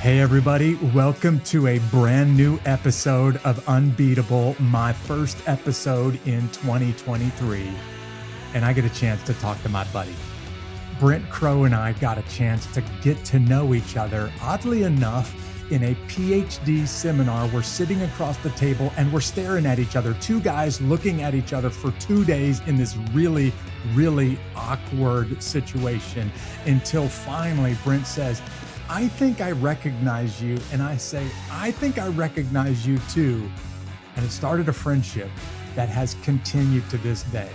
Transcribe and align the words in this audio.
Hey, 0.00 0.20
everybody, 0.20 0.76
welcome 0.94 1.40
to 1.40 1.66
a 1.66 1.80
brand 1.90 2.36
new 2.36 2.60
episode 2.66 3.38
of 3.38 3.68
Unbeatable, 3.68 4.54
my 4.60 4.92
first 4.92 5.36
episode 5.48 6.20
in 6.24 6.42
2023. 6.50 7.68
And 8.54 8.64
I 8.64 8.72
get 8.72 8.84
a 8.84 8.90
chance 8.90 9.20
to 9.24 9.34
talk 9.34 9.60
to 9.64 9.68
my 9.68 9.82
buddy. 9.92 10.14
Brent 11.00 11.28
Crowe 11.30 11.64
and 11.64 11.74
I 11.74 11.94
got 11.94 12.16
a 12.16 12.22
chance 12.22 12.72
to 12.74 12.84
get 13.02 13.24
to 13.24 13.40
know 13.40 13.74
each 13.74 13.96
other, 13.96 14.32
oddly 14.40 14.84
enough, 14.84 15.34
in 15.72 15.82
a 15.82 15.94
PhD 16.06 16.86
seminar. 16.86 17.48
We're 17.48 17.62
sitting 17.62 18.00
across 18.02 18.36
the 18.38 18.50
table 18.50 18.92
and 18.96 19.12
we're 19.12 19.20
staring 19.20 19.66
at 19.66 19.80
each 19.80 19.96
other, 19.96 20.14
two 20.20 20.40
guys 20.40 20.80
looking 20.80 21.22
at 21.22 21.34
each 21.34 21.52
other 21.52 21.70
for 21.70 21.90
two 21.98 22.24
days 22.24 22.60
in 22.66 22.76
this 22.76 22.96
really, 23.12 23.52
really 23.94 24.38
awkward 24.54 25.42
situation 25.42 26.30
until 26.66 27.08
finally 27.08 27.76
Brent 27.84 28.06
says, 28.06 28.40
I 28.90 29.06
think 29.06 29.42
I 29.42 29.50
recognize 29.50 30.42
you. 30.42 30.58
And 30.72 30.82
I 30.82 30.96
say, 30.96 31.26
I 31.50 31.70
think 31.70 31.98
I 31.98 32.08
recognize 32.08 32.86
you 32.86 32.98
too. 33.10 33.48
And 34.16 34.24
it 34.24 34.30
started 34.30 34.68
a 34.68 34.72
friendship 34.72 35.30
that 35.74 35.88
has 35.90 36.14
continued 36.22 36.88
to 36.90 36.98
this 36.98 37.22
day. 37.24 37.50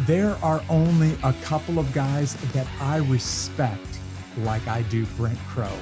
There 0.00 0.36
are 0.42 0.62
only 0.68 1.16
a 1.24 1.32
couple 1.42 1.78
of 1.78 1.90
guys 1.94 2.34
that 2.52 2.66
I 2.78 2.98
respect 2.98 4.00
like 4.38 4.66
I 4.68 4.82
do 4.82 5.06
Brent 5.16 5.38
Crowe. 5.48 5.78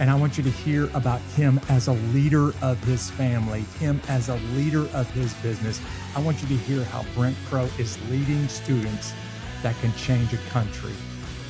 And 0.00 0.10
I 0.10 0.16
want 0.16 0.36
you 0.36 0.42
to 0.42 0.50
hear 0.50 0.90
about 0.94 1.20
him 1.36 1.60
as 1.68 1.86
a 1.86 1.92
leader 1.92 2.52
of 2.60 2.82
his 2.82 3.10
family, 3.10 3.60
him 3.78 4.00
as 4.08 4.28
a 4.28 4.34
leader 4.56 4.88
of 4.92 5.08
his 5.12 5.32
business. 5.34 5.80
I 6.16 6.20
want 6.20 6.42
you 6.42 6.48
to 6.48 6.56
hear 6.64 6.82
how 6.82 7.04
Brent 7.14 7.36
Crowe 7.48 7.68
is 7.78 7.96
leading 8.10 8.48
students 8.48 9.12
that 9.62 9.76
can 9.76 9.94
change 9.94 10.34
a 10.34 10.38
country 10.50 10.92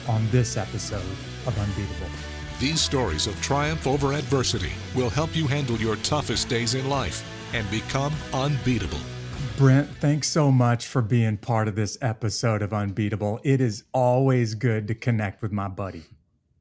on 0.07 0.29
this 0.30 0.59
episode 0.59 1.01
of 1.46 1.59
Unbeatable. 1.59 2.34
These 2.61 2.81
stories 2.81 3.27
of 3.27 3.41
triumph 3.43 3.87
over 3.87 4.13
adversity 4.13 4.73
will 4.95 5.11
help 5.11 5.35
you 5.35 5.49
handle 5.49 5.77
your 5.77 5.97
toughest 5.97 6.49
days 6.49 6.75
in 6.75 6.89
life 6.89 7.29
and 7.52 7.69
become 7.69 8.15
unbeatable. 8.33 9.01
Brent, 9.57 9.88
thanks 9.99 10.29
so 10.29 10.52
much 10.52 10.87
for 10.87 11.02
being 11.02 11.37
part 11.37 11.66
of 11.66 11.74
this 11.74 11.99
episode 12.01 12.63
of 12.63 12.73
Unbeatable. 12.73 13.41
It 13.43 13.61
is 13.61 13.85
always 13.93 14.55
good 14.55 14.87
to 14.88 14.95
connect 14.95 15.43
with 15.43 15.51
my 15.51 15.69
buddy. 15.69 16.05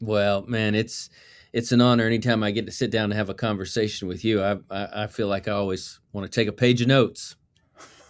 Well, 0.01 0.43
man, 0.47 0.75
it's 0.75 1.09
it's 1.53 1.71
an 1.71 1.81
honor 1.81 2.05
anytime 2.05 2.43
I 2.43 2.49
get 2.49 2.65
to 2.65 2.71
sit 2.71 2.89
down 2.89 3.05
and 3.05 3.13
have 3.13 3.29
a 3.29 3.35
conversation 3.35 4.07
with 4.07 4.25
you. 4.25 4.43
I 4.43 4.57
I, 4.69 5.03
I 5.03 5.07
feel 5.07 5.27
like 5.27 5.47
I 5.47 5.51
always 5.51 5.99
want 6.11 6.29
to 6.29 6.35
take 6.35 6.47
a 6.47 6.51
page 6.51 6.81
of 6.81 6.87
notes. 6.87 7.35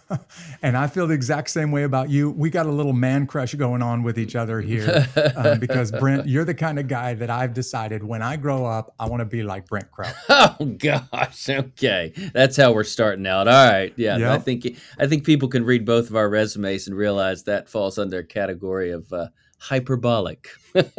and 0.62 0.76
I 0.76 0.86
feel 0.86 1.06
the 1.06 1.14
exact 1.14 1.50
same 1.50 1.70
way 1.70 1.84
about 1.84 2.10
you. 2.10 2.30
We 2.30 2.50
got 2.50 2.66
a 2.66 2.70
little 2.70 2.92
man 2.92 3.26
crush 3.26 3.54
going 3.54 3.82
on 3.82 4.02
with 4.02 4.18
each 4.18 4.36
other 4.36 4.60
here 4.60 5.06
um, 5.36 5.58
because 5.58 5.90
Brent, 5.90 6.26
you're 6.26 6.44
the 6.44 6.54
kind 6.54 6.78
of 6.78 6.88
guy 6.88 7.14
that 7.14 7.30
I've 7.30 7.54
decided 7.54 8.02
when 8.02 8.22
I 8.22 8.36
grow 8.36 8.64
up, 8.66 8.94
I 8.98 9.08
want 9.08 9.20
to 9.20 9.24
be 9.24 9.42
like 9.42 9.66
Brent 9.66 9.90
Crowe. 9.90 10.10
Oh 10.60 10.66
gosh, 10.78 11.48
okay, 11.48 12.12
that's 12.32 12.56
how 12.56 12.72
we're 12.72 12.84
starting 12.84 13.26
out. 13.26 13.48
All 13.48 13.70
right, 13.70 13.92
yeah, 13.96 14.18
yep. 14.18 14.30
I 14.30 14.38
think 14.38 14.76
I 14.98 15.06
think 15.06 15.24
people 15.24 15.48
can 15.48 15.64
read 15.64 15.84
both 15.84 16.10
of 16.10 16.16
our 16.16 16.28
resumes 16.28 16.86
and 16.86 16.96
realize 16.96 17.44
that 17.44 17.68
falls 17.68 17.98
under 17.98 18.18
a 18.18 18.24
category 18.24 18.90
of 18.90 19.12
uh, 19.12 19.28
hyperbolic. 19.58 20.48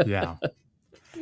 yeah. 0.06 0.36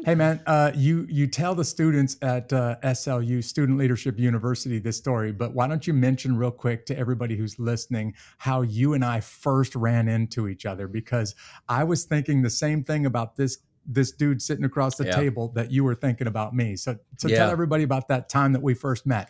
Hey 0.06 0.16
man, 0.16 0.42
uh, 0.46 0.72
you 0.76 1.08
you 1.10 1.28
tell 1.28 1.56
the 1.56 1.64
students 1.64 2.18
at 2.22 2.52
uh, 2.52 2.76
SLU 2.84 3.42
Student 3.42 3.78
Leadership 3.78 4.20
University 4.20 4.78
this 4.78 4.98
story, 4.98 5.32
but 5.32 5.54
why 5.54 5.66
don't 5.66 5.88
you 5.88 5.94
mention 5.94 6.36
real 6.36 6.52
quick 6.52 6.86
to 6.88 6.98
everybody 6.98 7.38
who's 7.38 7.58
listening 7.58 8.14
how 8.38 8.64
you 8.64 8.96
and 8.96 9.06
I 9.06 9.22
first 9.22 9.76
ran 9.76 10.10
into 10.10 10.50
each 10.50 10.66
other? 10.66 10.90
Because 10.90 11.36
I 11.70 11.86
was 11.86 12.04
thinking 12.04 12.42
the 12.42 12.50
same 12.50 12.84
thing 12.84 13.06
about 13.06 13.38
this 13.38 13.60
this 13.86 14.12
dude 14.12 14.42
sitting 14.42 14.66
across 14.66 14.98
the 14.98 15.06
yeah. 15.06 15.16
table 15.16 15.54
that 15.56 15.72
you 15.72 15.86
were 15.86 15.96
thinking 15.96 16.28
about 16.28 16.54
me. 16.54 16.76
So 16.76 16.98
so 17.18 17.30
yeah. 17.30 17.38
tell 17.38 17.50
everybody 17.50 17.84
about 17.84 18.10
that 18.10 18.28
time 18.28 18.52
that 18.54 18.62
we 18.62 18.74
first 18.74 19.06
met. 19.06 19.30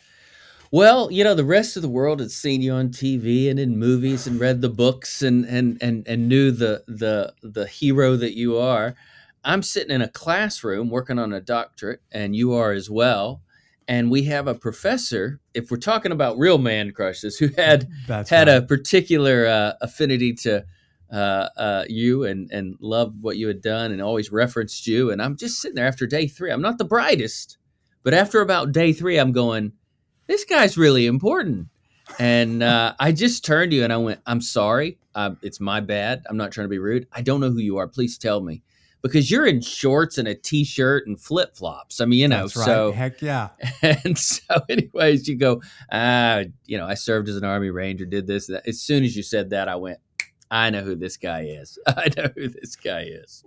Well, 0.71 1.11
you 1.11 1.23
know, 1.23 1.35
the 1.35 1.45
rest 1.45 1.75
of 1.75 1.83
the 1.83 1.89
world 1.89 2.19
had 2.19 2.31
seen 2.31 2.63
you 2.63 2.73
on 2.73 2.89
TV 2.89 3.47
and 3.47 3.59
in 3.59 3.77
movies 3.77 4.25
and 4.25 4.39
read 4.39 4.61
the 4.61 4.69
books 4.69 5.21
and 5.21 5.45
and 5.45 5.77
and 5.83 6.07
and 6.07 6.27
knew 6.27 6.49
the 6.49 6.83
the 6.87 7.31
the 7.43 7.67
hero 7.67 8.15
that 8.15 8.35
you 8.35 8.57
are. 8.57 8.95
I'm 9.43 9.63
sitting 9.63 9.93
in 9.93 10.01
a 10.01 10.07
classroom 10.07 10.89
working 10.89 11.19
on 11.19 11.33
a 11.33 11.41
doctorate, 11.41 12.01
and 12.11 12.35
you 12.35 12.53
are 12.53 12.71
as 12.71 12.89
well. 12.89 13.41
And 13.87 14.09
we 14.09 14.23
have 14.23 14.47
a 14.47 14.55
professor, 14.55 15.41
if 15.53 15.69
we're 15.69 15.77
talking 15.77 16.13
about 16.13 16.37
real 16.37 16.57
man 16.57 16.91
crushes, 16.91 17.37
who 17.37 17.49
had 17.49 17.87
That's 18.07 18.29
had 18.29 18.47
right. 18.47 18.57
a 18.57 18.61
particular 18.61 19.45
uh, 19.45 19.73
affinity 19.81 20.33
to 20.35 20.65
uh, 21.11 21.49
uh, 21.57 21.85
you 21.89 22.23
and 22.23 22.49
and 22.51 22.75
loved 22.79 23.21
what 23.21 23.37
you 23.37 23.47
had 23.47 23.61
done, 23.61 23.91
and 23.91 24.01
always 24.01 24.31
referenced 24.31 24.87
you. 24.87 25.11
And 25.11 25.21
I'm 25.21 25.35
just 25.35 25.59
sitting 25.59 25.75
there 25.75 25.87
after 25.87 26.07
day 26.07 26.27
three. 26.27 26.51
I'm 26.51 26.61
not 26.61 26.77
the 26.77 26.85
brightest, 26.85 27.57
but 28.03 28.13
after 28.13 28.41
about 28.41 28.71
day 28.71 28.93
three, 28.93 29.17
I'm 29.17 29.33
going, 29.33 29.73
this 30.27 30.45
guy's 30.45 30.77
really 30.77 31.05
important. 31.05 31.67
And 32.19 32.61
uh, 32.63 32.93
I 32.99 33.11
just 33.11 33.45
turned 33.45 33.71
to 33.71 33.77
you 33.77 33.83
and 33.83 33.93
I 33.93 33.97
went, 33.97 34.19
I'm 34.25 34.41
sorry. 34.41 34.97
Uh, 35.15 35.31
it's 35.41 35.59
my 35.59 35.79
bad. 35.79 36.23
I'm 36.29 36.37
not 36.37 36.51
trying 36.51 36.65
to 36.65 36.69
be 36.69 36.79
rude. 36.79 37.07
I 37.11 37.21
don't 37.21 37.39
know 37.39 37.49
who 37.49 37.59
you 37.59 37.77
are. 37.77 37.87
Please 37.87 38.17
tell 38.17 38.41
me 38.41 38.61
because 39.03 39.29
you're 39.29 39.45
in 39.45 39.61
shorts 39.61 40.17
and 40.17 40.27
a 40.27 40.33
t-shirt 40.33 41.05
and 41.05 41.19
flip-flops. 41.19 41.99
I 41.99 42.05
mean, 42.05 42.19
you 42.19 42.27
know, 42.29 42.43
right. 42.43 42.49
so 42.49 42.91
heck 42.93 43.21
yeah. 43.21 43.49
And 43.81 44.17
so 44.17 44.61
anyways, 44.69 45.27
you 45.27 45.37
go, 45.37 45.61
ah, 45.91 46.43
you 46.65 46.77
know, 46.77 46.87
I 46.87 46.93
served 46.93 47.27
as 47.27 47.35
an 47.35 47.43
army 47.43 47.69
ranger, 47.69 48.05
did 48.05 48.27
this, 48.27 48.47
that. 48.47 48.67
As 48.67 48.81
soon 48.81 49.03
as 49.03 49.15
you 49.15 49.21
said 49.21 49.49
that, 49.51 49.67
I 49.67 49.75
went, 49.75 49.99
I 50.49 50.69
know 50.69 50.83
who 50.83 50.95
this 50.95 51.17
guy 51.17 51.41
is. 51.41 51.77
I 51.87 52.09
know 52.15 52.29
who 52.35 52.47
this 52.47 52.75
guy 52.75 53.07
is. 53.09 53.43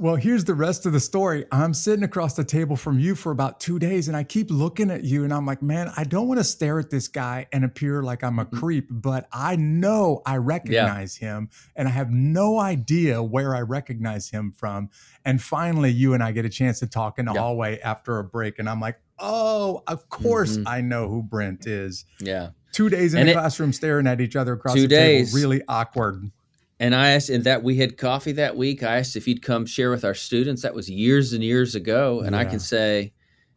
Well, 0.00 0.16
here's 0.16 0.46
the 0.46 0.54
rest 0.54 0.86
of 0.86 0.94
the 0.94 0.98
story. 0.98 1.44
I'm 1.52 1.74
sitting 1.74 2.04
across 2.04 2.32
the 2.32 2.42
table 2.42 2.74
from 2.74 2.98
you 2.98 3.14
for 3.14 3.32
about 3.32 3.60
two 3.60 3.78
days, 3.78 4.08
and 4.08 4.16
I 4.16 4.24
keep 4.24 4.50
looking 4.50 4.90
at 4.90 5.04
you, 5.04 5.24
and 5.24 5.34
I'm 5.34 5.44
like, 5.44 5.60
man, 5.60 5.92
I 5.94 6.04
don't 6.04 6.26
want 6.26 6.40
to 6.40 6.44
stare 6.44 6.78
at 6.78 6.88
this 6.88 7.06
guy 7.06 7.48
and 7.52 7.66
appear 7.66 8.02
like 8.02 8.24
I'm 8.24 8.38
a 8.38 8.46
mm-hmm. 8.46 8.58
creep, 8.58 8.86
but 8.88 9.28
I 9.30 9.56
know 9.56 10.22
I 10.24 10.38
recognize 10.38 11.20
yeah. 11.20 11.34
him, 11.34 11.50
and 11.76 11.86
I 11.86 11.90
have 11.90 12.10
no 12.10 12.58
idea 12.58 13.22
where 13.22 13.54
I 13.54 13.60
recognize 13.60 14.30
him 14.30 14.52
from. 14.52 14.88
And 15.26 15.42
finally, 15.42 15.90
you 15.90 16.14
and 16.14 16.22
I 16.22 16.32
get 16.32 16.46
a 16.46 16.48
chance 16.48 16.78
to 16.78 16.86
talk 16.86 17.18
in 17.18 17.26
the 17.26 17.34
yeah. 17.34 17.40
hallway 17.40 17.78
after 17.80 18.18
a 18.18 18.24
break, 18.24 18.58
and 18.58 18.70
I'm 18.70 18.80
like, 18.80 18.98
oh, 19.18 19.82
of 19.86 20.08
course 20.08 20.56
mm-hmm. 20.56 20.66
I 20.66 20.80
know 20.80 21.10
who 21.10 21.22
Brent 21.22 21.66
is. 21.66 22.06
Yeah. 22.20 22.52
Two 22.72 22.88
days 22.88 23.12
in 23.12 23.20
and 23.20 23.28
the 23.28 23.32
it, 23.32 23.34
classroom 23.34 23.74
staring 23.74 24.06
at 24.06 24.22
each 24.22 24.34
other 24.34 24.54
across 24.54 24.76
the 24.76 24.86
days. 24.86 25.30
table, 25.30 25.42
really 25.42 25.62
awkward 25.68 26.30
and 26.80 26.94
I 26.94 27.10
asked, 27.10 27.28
and 27.28 27.44
that 27.44 27.62
we 27.62 27.76
had 27.76 27.98
coffee 27.98 28.32
that 28.32 28.56
week. 28.56 28.82
I 28.82 28.96
asked 28.96 29.14
if 29.14 29.26
he'd 29.26 29.42
come 29.42 29.66
share 29.66 29.90
with 29.90 30.02
our 30.02 30.14
students. 30.14 30.62
That 30.62 30.74
was 30.74 30.88
years 30.88 31.34
and 31.34 31.44
years 31.44 31.74
ago. 31.74 32.20
And 32.20 32.34
yeah. 32.34 32.40
I 32.40 32.44
can 32.46 32.58
say 32.58 33.12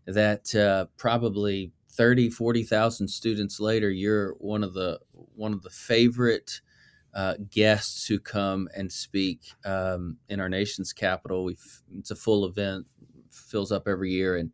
that 0.05 0.53
uh, 0.53 0.87
probably 0.97 1.71
30, 1.93 2.29
40,000 2.29 3.07
students 3.07 3.61
later, 3.61 3.89
you're 3.89 4.33
one 4.39 4.61
of 4.61 4.73
the 4.73 4.99
one 5.13 5.53
of 5.53 5.63
the 5.63 5.69
favorite 5.69 6.59
uh, 7.13 7.35
guests 7.49 8.05
who 8.07 8.19
come 8.19 8.67
and 8.75 8.91
speak 8.91 9.53
um, 9.63 10.17
in 10.27 10.41
our 10.41 10.49
nation's 10.49 10.91
capital. 10.91 11.45
we 11.45 11.55
it's 11.97 12.11
a 12.11 12.17
full 12.17 12.45
event, 12.45 12.87
fills 13.31 13.71
up 13.71 13.87
every 13.87 14.11
year, 14.11 14.35
and 14.35 14.53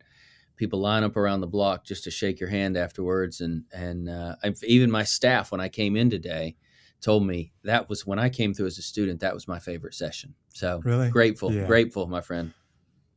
people 0.54 0.78
line 0.78 1.02
up 1.02 1.16
around 1.16 1.40
the 1.40 1.48
block 1.48 1.84
just 1.84 2.04
to 2.04 2.10
shake 2.12 2.38
your 2.38 2.50
hand 2.50 2.76
afterwards. 2.76 3.40
And 3.40 3.64
and 3.72 4.08
uh, 4.08 4.36
even 4.62 4.92
my 4.92 5.02
staff, 5.02 5.50
when 5.50 5.60
I 5.60 5.68
came 5.68 5.96
in 5.96 6.08
today, 6.08 6.54
told 7.00 7.26
me 7.26 7.52
that 7.64 7.88
was 7.88 8.06
when 8.06 8.18
I 8.18 8.28
came 8.28 8.54
through 8.54 8.66
as 8.66 8.78
a 8.78 8.82
student, 8.82 9.20
that 9.20 9.34
was 9.34 9.48
my 9.48 9.58
favorite 9.58 9.94
session. 9.94 10.34
So 10.52 10.80
really 10.84 11.10
grateful, 11.10 11.52
yeah. 11.52 11.66
grateful, 11.66 12.06
my 12.06 12.20
friend. 12.20 12.52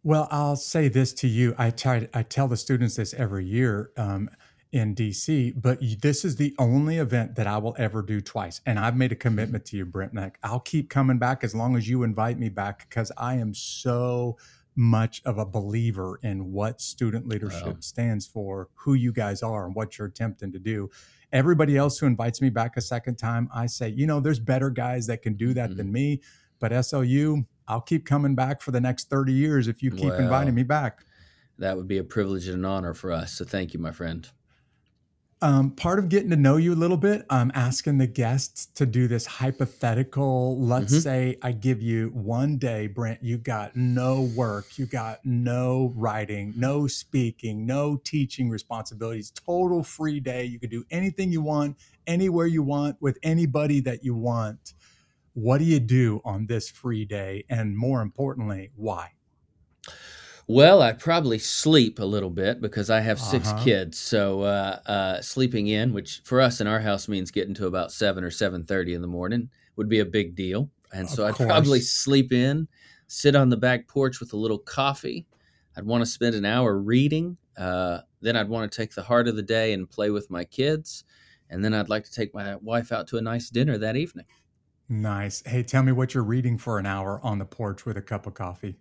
Well, 0.04 0.28
I'll 0.32 0.58
say 0.58 0.90
this 0.90 1.14
to 1.16 1.28
you. 1.28 1.56
I 1.58 1.70
try, 1.70 2.10
I 2.14 2.24
tell 2.24 2.48
the 2.48 2.58
students 2.58 2.98
this 2.98 3.14
every 3.14 3.46
year 3.46 3.92
um, 3.96 4.30
in 4.74 4.96
DC, 4.96 5.54
but 5.56 5.80
this 6.02 6.26
is 6.26 6.36
the 6.36 6.54
only 6.60 6.98
event 6.98 7.36
that 7.36 7.48
I 7.48 7.58
will 7.58 7.76
ever 7.78 8.02
do 8.02 8.20
twice. 8.20 8.60
And 8.66 8.78
I've 8.78 8.98
made 8.98 9.14
a 9.14 9.16
commitment 9.16 9.66
to 9.66 9.78
you, 9.78 9.86
Brent. 9.86 10.14
Like, 10.14 10.40
I'll 10.44 10.60
keep 10.60 10.90
coming 10.90 11.20
back 11.20 11.44
as 11.44 11.56
long 11.56 11.78
as 11.78 11.88
you 11.88 12.04
invite 12.04 12.38
me 12.38 12.50
back 12.50 12.90
because 12.90 13.12
I 13.18 13.36
am 13.36 13.54
so 13.54 14.38
much 14.76 15.22
of 15.24 15.38
a 15.38 15.46
believer 15.46 16.20
in 16.24 16.52
what 16.52 16.82
student 16.82 17.28
leadership 17.28 17.66
wow. 17.66 17.78
stands 17.80 18.25
for, 18.25 18.69
who 18.74 18.96
you 18.96 19.13
guys 19.13 19.44
are, 19.44 19.66
and 19.66 19.75
what 19.75 19.98
you're 19.98 20.07
attempting 20.07 20.52
to 20.52 20.60
do 20.60 20.90
everybody 21.33 21.75
else 21.75 21.97
who 21.97 22.06
invites 22.06 22.41
me 22.41 22.50
back 22.50 22.77
a 22.77 22.81
second 22.81 23.18
time, 23.18 23.50
I 23.53 23.65
say, 23.65 23.89
you 23.89 24.07
know, 24.07 24.21
there's 24.21 24.39
better 24.39 24.69
guys 24.69 25.07
that 25.07 25.21
can 25.21 25.33
do 25.33 25.53
that 25.56 25.71
mm-hmm. 25.71 25.77
than 25.77 25.91
me. 25.91 26.21
But 26.59 26.71
SLU, 26.71 27.45
I'll 27.68 27.81
keep 27.81 28.06
coming 28.06 28.35
back 28.35 28.62
for 28.62 28.71
the 28.71 28.80
next 28.80 29.09
30 29.09 29.33
years 29.33 29.68
if 29.68 29.83
you 29.83 29.91
keep 29.91 30.12
well, 30.12 30.19
inviting 30.19 30.56
me 30.56 30.63
back. 30.63 31.03
That 31.59 31.75
would 31.75 31.88
be 31.88 31.97
a 31.97 32.03
privilege 32.03 32.47
and 32.47 32.59
an 32.59 32.65
honor 32.65 32.94
for 32.94 33.12
us. 33.12 33.33
So 33.33 33.44
thank 33.44 33.74
you, 33.74 33.80
my 33.80 33.91
friend. 33.91 34.30
Um, 35.44 35.72
part 35.72 36.00
of 36.00 36.07
getting 36.07 36.30
to 36.30 36.38
know 36.38 36.56
you 36.56 36.74
a 36.74 36.74
little 36.74 36.95
bit, 36.95 37.25
I'm 37.30 37.51
asking 37.54 37.98
the 37.98 38.07
guests 38.07 38.68
to 38.75 38.86
do 38.86 39.10
this 39.10 39.25
hypothetical. 39.25 40.57
Let's 40.57 40.94
mm-hmm. 40.94 41.01
say 41.01 41.38
I 41.42 41.51
give 41.51 41.81
you 41.81 42.12
one 42.13 42.57
day, 42.57 42.88
Brent, 42.88 43.22
you 43.22 43.38
got 43.40 43.75
no 43.75 44.22
work, 44.38 44.78
you 44.78 44.86
got 44.86 45.19
no 45.25 45.92
writing, 45.98 46.54
no 46.56 46.88
speaking, 46.88 47.66
no 47.66 47.98
teaching 48.06 48.50
responsibilities, 48.50 49.31
total 49.31 49.84
free 49.84 50.22
day. 50.22 50.45
You 50.45 50.62
could 50.62 50.69
do 50.69 50.86
anything 50.90 51.34
you 51.34 51.42
want, 51.42 51.75
anywhere 52.07 52.48
you 52.48 52.63
want, 52.63 53.01
with 53.01 53.18
anybody 53.22 53.81
that 53.81 54.01
you 54.01 54.16
want. 54.16 54.74
What 55.34 55.57
do 55.57 55.66
you 55.66 55.81
do 55.81 56.22
on 56.24 56.45
this 56.45 56.69
free 56.69 57.04
day? 57.04 57.44
And 57.50 57.78
more 57.78 58.01
importantly, 58.01 58.72
why? 58.78 59.12
Well, 60.48 60.81
I 60.81 60.92
probably 60.94 61.40
sleep 61.40 62.00
a 62.00 62.06
little 62.06 62.30
bit 62.30 62.60
because 62.62 62.90
I 62.90 63.00
have 63.00 63.19
6 63.19 63.48
Uh-huh. 63.48 63.63
kids. 63.63 63.98
So 63.98 64.42
uh, 64.42 64.80
uh, 64.86 65.22
sleeping 65.22 65.68
in, 65.68 65.94
which 65.94 66.22
for 66.25 66.42
us 66.42 66.60
in 66.60 66.68
our 66.68 66.80
house 66.81 67.07
means 67.07 67.31
getting 67.31 67.54
to 67.56 67.68
about 67.68 67.92
seven 67.92 68.24
or 68.24 68.31
seven 68.31 68.63
thirty 68.63 68.94
in 68.94 69.01
the 69.01 69.07
morning, 69.07 69.50
would 69.78 69.88
be 69.90 70.00
a 70.00 70.06
big 70.06 70.36
deal. 70.36 70.69
And 70.94 71.10
so 71.10 71.25
I'd 71.25 71.36
probably 71.36 71.80
sleep 71.80 72.31
in, 72.34 72.68
sit 73.07 73.36
on 73.36 73.50
the 73.50 73.57
back 73.57 73.88
porch 73.88 74.19
with 74.19 74.34
a 74.34 74.38
little 74.38 74.60
coffee. 74.60 75.25
I'd 75.75 75.86
want 75.86 76.01
to 76.01 76.06
spend 76.06 76.36
an 76.36 76.45
hour 76.45 76.78
reading. 76.78 77.38
Uh, 77.57 78.00
then 78.22 78.36
I'd 78.36 78.50
want 78.50 78.72
to 78.72 78.75
take 78.75 78.94
the 78.94 79.01
heart 79.01 79.28
of 79.28 79.36
the 79.36 79.42
day 79.42 79.74
and 79.74 79.90
play 79.90 80.12
with 80.12 80.30
my 80.30 80.44
kids. 80.44 81.04
And 81.50 81.63
then 81.63 81.74
I'd 81.74 81.90
like 81.90 82.04
to 82.04 82.12
take 82.12 82.34
my 82.34 82.57
wife 82.57 82.92
out 82.92 83.07
to 83.07 83.18
a 83.18 83.22
nice 83.22 83.50
dinner 83.50 83.78
that 83.78 83.95
evening. 83.95 84.25
Nice. 84.90 85.42
Hey, 85.45 85.63
tell 85.63 85.84
me 85.84 85.92
what 85.92 86.13
you're 86.13 86.24
reading 86.24 86.57
for 86.57 86.78
an 86.80 86.86
hour 86.86 87.19
on 87.24 87.40
the 87.40 87.45
porch 87.45 87.86
with 87.86 87.98
a 87.98 88.01
cup 88.01 88.28
of 88.28 88.34
coffee. 88.34 88.75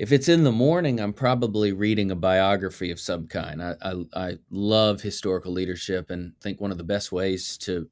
If 0.00 0.12
it's 0.12 0.30
in 0.30 0.44
the 0.44 0.50
morning, 0.50 0.98
I'm 0.98 1.12
probably 1.12 1.72
reading 1.72 2.10
a 2.10 2.16
biography 2.16 2.90
of 2.90 2.98
some 2.98 3.26
kind. 3.26 3.62
I, 3.62 3.74
I, 3.82 4.04
I 4.14 4.38
love 4.48 5.02
historical 5.02 5.52
leadership 5.52 6.10
and 6.10 6.32
think 6.40 6.58
one 6.58 6.70
of 6.70 6.78
the 6.78 6.84
best 6.84 7.12
ways 7.12 7.58
to 7.58 7.86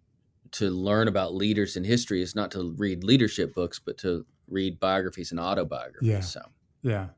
to 0.52 0.70
learn 0.70 1.06
about 1.06 1.34
leaders 1.34 1.76
in 1.76 1.84
history 1.84 2.22
is 2.22 2.34
not 2.34 2.50
to 2.52 2.74
read 2.78 3.04
leadership 3.04 3.54
books, 3.54 3.78
but 3.78 3.98
to 3.98 4.24
read 4.48 4.80
biographies 4.80 5.32
and 5.32 5.38
autobiographies. 5.38 6.08
Yeah. 6.08 6.20
So 6.20 6.40
Yeah. 6.82 7.08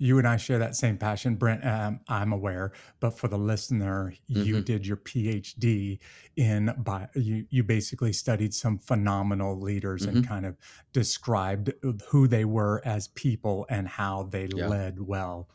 You 0.00 0.18
and 0.18 0.28
I 0.28 0.36
share 0.36 0.58
that 0.60 0.76
same 0.76 0.96
passion, 0.96 1.34
Brent. 1.34 1.64
Um, 1.66 2.00
I'm 2.08 2.32
aware, 2.32 2.72
but 3.00 3.18
for 3.18 3.26
the 3.26 3.36
listener, 3.38 4.14
you 4.28 4.56
Mhm. 4.56 4.64
did 4.64 4.86
your 4.86 4.96
PhD 4.96 5.98
in 6.36 6.72
bi- 6.78 7.08
you. 7.14 7.46
You 7.50 7.64
basically 7.64 8.12
studied 8.12 8.54
some 8.54 8.78
phenomenal 8.78 9.58
leaders 9.58 10.04
and 10.04 10.18
Mm-hmm. 10.18 10.28
kind 10.28 10.46
of 10.46 10.56
described 10.92 11.72
who 12.10 12.28
they 12.28 12.44
were 12.44 12.80
as 12.84 13.08
people 13.08 13.66
and 13.68 13.88
how 13.88 14.22
they 14.24 14.46
Yeah. 14.54 14.68
led 14.68 15.00
well. 15.00 15.48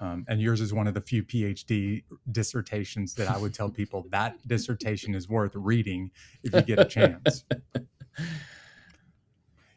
Um, 0.00 0.24
and 0.26 0.40
yours 0.40 0.60
is 0.60 0.74
one 0.74 0.88
of 0.88 0.94
the 0.94 1.00
few 1.00 1.22
PhD 1.22 2.02
dissertations 2.30 3.14
that 3.14 3.28
I 3.30 3.38
would 3.38 3.54
tell 3.54 3.70
people 3.70 4.06
that 4.10 4.36
dissertation 4.48 5.14
is 5.14 5.28
worth 5.28 5.54
reading 5.54 6.10
if 6.42 6.52
you 6.52 6.62
get 6.62 6.80
a 6.80 6.84
chance. 6.84 7.44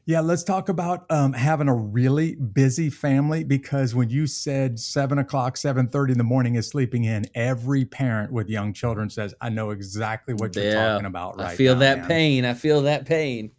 Yeah, 0.08 0.22
let's 0.22 0.46
talk 0.46 0.70
about 0.70 1.06
um, 1.12 1.34
having 1.34 1.68
a 1.68 1.76
really 1.76 2.36
busy 2.36 2.90
family 2.90 3.44
because 3.44 3.94
when 3.94 4.10
you 4.10 4.26
said 4.26 4.80
seven 4.80 5.18
o'clock, 5.18 5.58
seven 5.58 5.90
thirty 5.90 6.14
in 6.14 6.18
the 6.18 6.24
morning 6.24 6.56
is 6.56 6.66
sleeping 6.66 7.04
in, 7.04 7.26
every 7.36 7.84
parent 7.84 8.32
with 8.32 8.48
young 8.48 8.72
children 8.72 9.10
says, 9.10 9.36
"I 9.42 9.50
know 9.50 9.72
exactly 9.72 10.34
what 10.34 10.56
you're 10.56 10.64
Yeah. 10.64 10.92
talking 10.94 11.08
about 11.08 11.36
right 11.36 11.50
I 11.50 11.56
feel 11.58 11.74
now, 11.74 11.82
that 11.82 11.98
man." 11.98 12.08
pain. 12.08 12.46
I 12.46 12.54
feel 12.54 12.84
that 12.84 13.06
pain. 13.06 13.52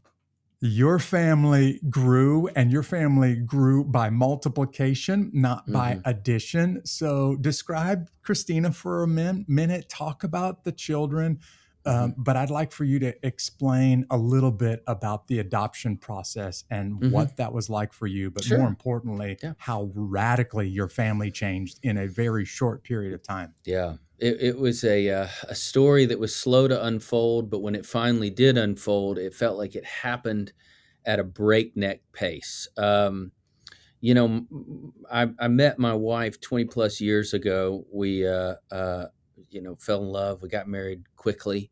Your 0.62 0.98
family 0.98 1.80
grew, 1.90 2.48
and 2.56 2.72
your 2.72 2.82
family 2.82 3.36
grew 3.36 3.84
by 3.84 4.08
multiplication, 4.08 5.30
not 5.34 5.70
by 5.70 5.96
Mhm. 5.96 6.00
addition. 6.06 6.80
So, 6.86 7.36
describe 7.36 8.08
Christina 8.22 8.72
for 8.72 9.02
a 9.02 9.06
min- 9.06 9.44
minute. 9.46 9.90
Talk 9.90 10.24
about 10.24 10.64
the 10.64 10.72
children, 10.72 11.40
um, 11.88 12.12
Mm-hmm. 12.12 12.22
but 12.22 12.36
I'd 12.36 12.50
like 12.50 12.72
for 12.72 12.84
you 12.84 12.98
to 13.00 13.26
explain 13.26 14.06
a 14.10 14.18
little 14.18 14.52
bit 14.52 14.82
about 14.86 15.28
the 15.28 15.38
adoption 15.40 15.96
process 15.96 16.64
and 16.70 17.00
Mhm. 17.00 17.10
what 17.10 17.36
that 17.38 17.52
was 17.52 17.70
like 17.70 17.92
for 17.92 18.06
you. 18.06 18.30
But 18.30 18.44
Sure. 18.44 18.58
more 18.58 18.68
importantly, 18.68 19.38
Yeah. 19.42 19.54
how 19.58 19.90
radically 19.94 20.68
your 20.68 20.88
family 20.88 21.30
changed 21.30 21.80
in 21.82 21.96
a 21.98 22.06
very 22.08 22.44
short 22.44 22.84
period 22.84 23.14
of 23.14 23.22
time. 23.22 23.54
Yeah, 23.64 23.96
it, 24.18 24.36
it 24.40 24.58
was 24.58 24.84
a 24.84 25.08
uh, 25.10 25.28
a 25.48 25.54
story 25.54 26.06
that 26.06 26.18
was 26.18 26.34
slow 26.34 26.68
to 26.68 26.84
unfold, 26.84 27.50
but 27.50 27.60
when 27.60 27.74
it 27.74 27.86
finally 27.86 28.30
did 28.30 28.58
unfold, 28.58 29.18
it 29.18 29.34
felt 29.34 29.56
like 29.58 29.74
it 29.76 29.84
happened 29.84 30.52
at 31.06 31.18
a 31.18 31.24
breakneck 31.24 32.02
pace. 32.12 32.68
Um, 32.76 33.32
you 34.00 34.14
know, 34.14 34.46
I 35.10 35.48
met 35.48 35.78
my 35.78 35.94
wife 35.94 36.40
twenty 36.40 36.64
plus 36.66 37.00
years 37.00 37.34
ago. 37.34 37.86
We, 37.92 38.26
uh, 38.26 38.56
uh, 38.70 39.06
you 39.50 39.60
know, 39.62 39.76
fell 39.76 40.02
in 40.02 40.08
love. 40.08 40.42
We 40.42 40.48
got 40.48 40.68
married 40.68 41.04
quickly. 41.16 41.70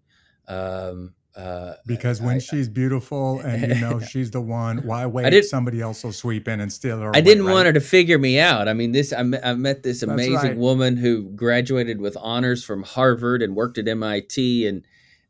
Um, 0.49 1.15
uh, 1.37 1.75
Because 1.87 2.21
when 2.23 2.37
I- 2.37 2.39
she's 2.39 2.69
beautiful 2.69 3.41
and 3.45 3.75
you 3.75 3.81
know 3.81 4.01
she's 4.01 4.31
the 4.31 4.41
one, 4.41 4.79
why 4.79 5.05
wait? 5.07 5.29
did- 5.31 5.45
Somebody 5.45 5.81
else 5.83 6.03
will 6.03 6.13
sweep 6.13 6.49
in 6.49 6.61
and 6.61 6.73
steal 6.73 6.99
her. 6.99 7.09
I 7.09 7.19
away, 7.19 7.21
didn't 7.23 7.45
right? 7.45 7.53
want 7.53 7.67
her 7.67 7.73
to 7.75 7.81
figure 7.81 8.19
me 8.19 8.39
out. 8.41 8.69
I 8.69 8.73
mean, 8.73 8.93
this 8.93 9.13
I 9.13 9.23
met, 9.23 9.45
I 9.47 9.55
met 9.55 9.83
this 9.83 10.03
amazing 10.03 10.35
right. 10.35 10.57
woman 10.57 10.97
who 10.97 11.25
graduated 11.31 12.01
with 12.01 12.17
honors 12.21 12.65
from 12.65 12.85
Harvard 12.85 13.43
and 13.43 13.55
worked 13.55 13.77
at 13.77 13.87
MIT. 13.87 14.67
And 14.67 14.87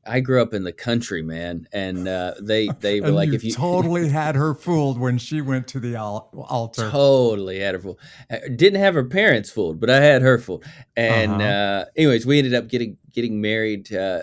I 0.08 0.20
grew 0.20 0.40
up 0.40 0.54
in 0.54 0.62
the 0.64 0.72
country, 0.72 1.22
man. 1.22 1.66
And 1.72 2.06
uh, 2.08 2.34
they 2.40 2.68
they 2.80 3.00
were 3.00 3.10
like, 3.10 3.28
you 3.28 3.34
if 3.34 3.44
you 3.44 3.52
totally 3.52 4.08
had 4.20 4.34
her 4.36 4.54
fooled 4.54 4.98
when 4.98 5.18
she 5.18 5.40
went 5.40 5.66
to 5.68 5.80
the 5.80 5.96
al- 5.96 6.30
altar. 6.48 6.88
totally 6.90 7.60
had 7.60 7.74
her 7.74 7.80
fooled, 7.80 7.98
Uh, 8.30 8.38
didn't 8.54 8.80
have 8.80 8.94
her 8.94 9.04
parents 9.04 9.50
fooled, 9.50 9.80
but 9.80 9.90
I 9.90 10.00
had 10.00 10.22
her 10.22 10.38
fooled. 10.38 10.64
And 10.96 11.32
Uh-huh. 11.32 11.42
uh, 11.42 11.84
anyways, 11.96 12.24
we 12.26 12.38
ended 12.38 12.54
up 12.54 12.68
getting 12.68 12.96
getting 13.12 13.40
married. 13.40 13.92
Uh, 13.92 14.22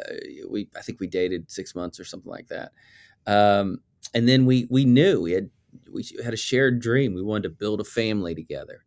we 0.49 0.69
I 0.75 0.81
think 0.81 0.99
we 0.99 1.07
dated 1.07 1.49
six 1.51 1.75
months 1.75 1.99
or 1.99 2.05
something 2.05 2.31
like 2.31 2.47
that. 2.47 2.71
Um, 3.27 3.79
and 4.13 4.27
then 4.27 4.45
we 4.45 4.67
we 4.69 4.85
knew 4.85 5.21
we 5.21 5.31
had 5.31 5.49
we 5.91 6.05
had 6.23 6.33
a 6.33 6.37
shared 6.37 6.79
dream. 6.79 7.13
We 7.13 7.21
wanted 7.23 7.43
to 7.43 7.49
build 7.49 7.81
a 7.81 7.83
family 7.83 8.35
together. 8.35 8.83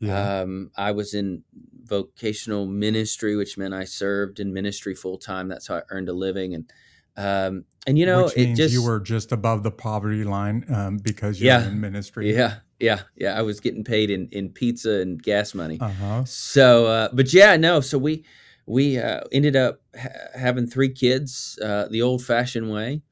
Yeah, 0.00 0.40
Um, 0.42 0.70
I 0.76 0.92
was 0.92 1.14
in 1.14 1.42
vocational 1.84 2.66
ministry, 2.66 3.34
which 3.36 3.56
meant 3.58 3.74
I 3.74 3.84
served 3.84 4.40
in 4.40 4.52
ministry 4.52 4.94
full 4.94 5.18
time. 5.18 5.48
That's 5.48 5.66
how 5.68 5.76
I 5.76 5.82
earned 5.90 6.08
a 6.08 6.12
living, 6.12 6.54
and 6.54 6.70
um, 7.16 7.64
and 7.86 7.98
you 7.98 8.06
know, 8.06 8.24
which 8.24 8.36
it 8.36 8.44
means 8.46 8.58
just 8.58 8.72
you 8.74 8.82
were 8.82 9.00
just 9.00 9.32
above 9.32 9.62
the 9.62 9.70
poverty 9.72 10.22
line 10.24 10.64
um, 10.68 10.98
because 10.98 11.40
you're 11.40 11.52
Yeah. 11.52 11.66
in 11.68 11.80
ministry. 11.80 12.32
yeah, 12.32 12.56
yeah, 12.78 13.00
yeah. 13.16 13.36
I 13.38 13.42
was 13.42 13.58
getting 13.60 13.82
paid 13.84 14.10
in 14.10 14.28
in 14.30 14.50
pizza 14.50 15.00
and 15.00 15.20
gas 15.22 15.54
money. 15.54 15.78
Uh 15.80 15.88
huh. 15.88 16.24
So, 16.24 16.86
uh, 16.86 17.08
but 17.12 17.32
yeah, 17.32 17.56
no. 17.56 17.80
So 17.80 17.98
we 17.98 18.24
we 18.66 18.98
uh, 18.98 19.22
ended 19.32 19.56
up 19.56 19.80
ha- 19.98 20.08
having 20.38 20.66
three 20.68 20.90
kids 20.92 21.58
uh, 21.62 21.88
the 21.90 22.02
old 22.02 22.22
fashioned 22.22 22.70
way. 22.70 23.02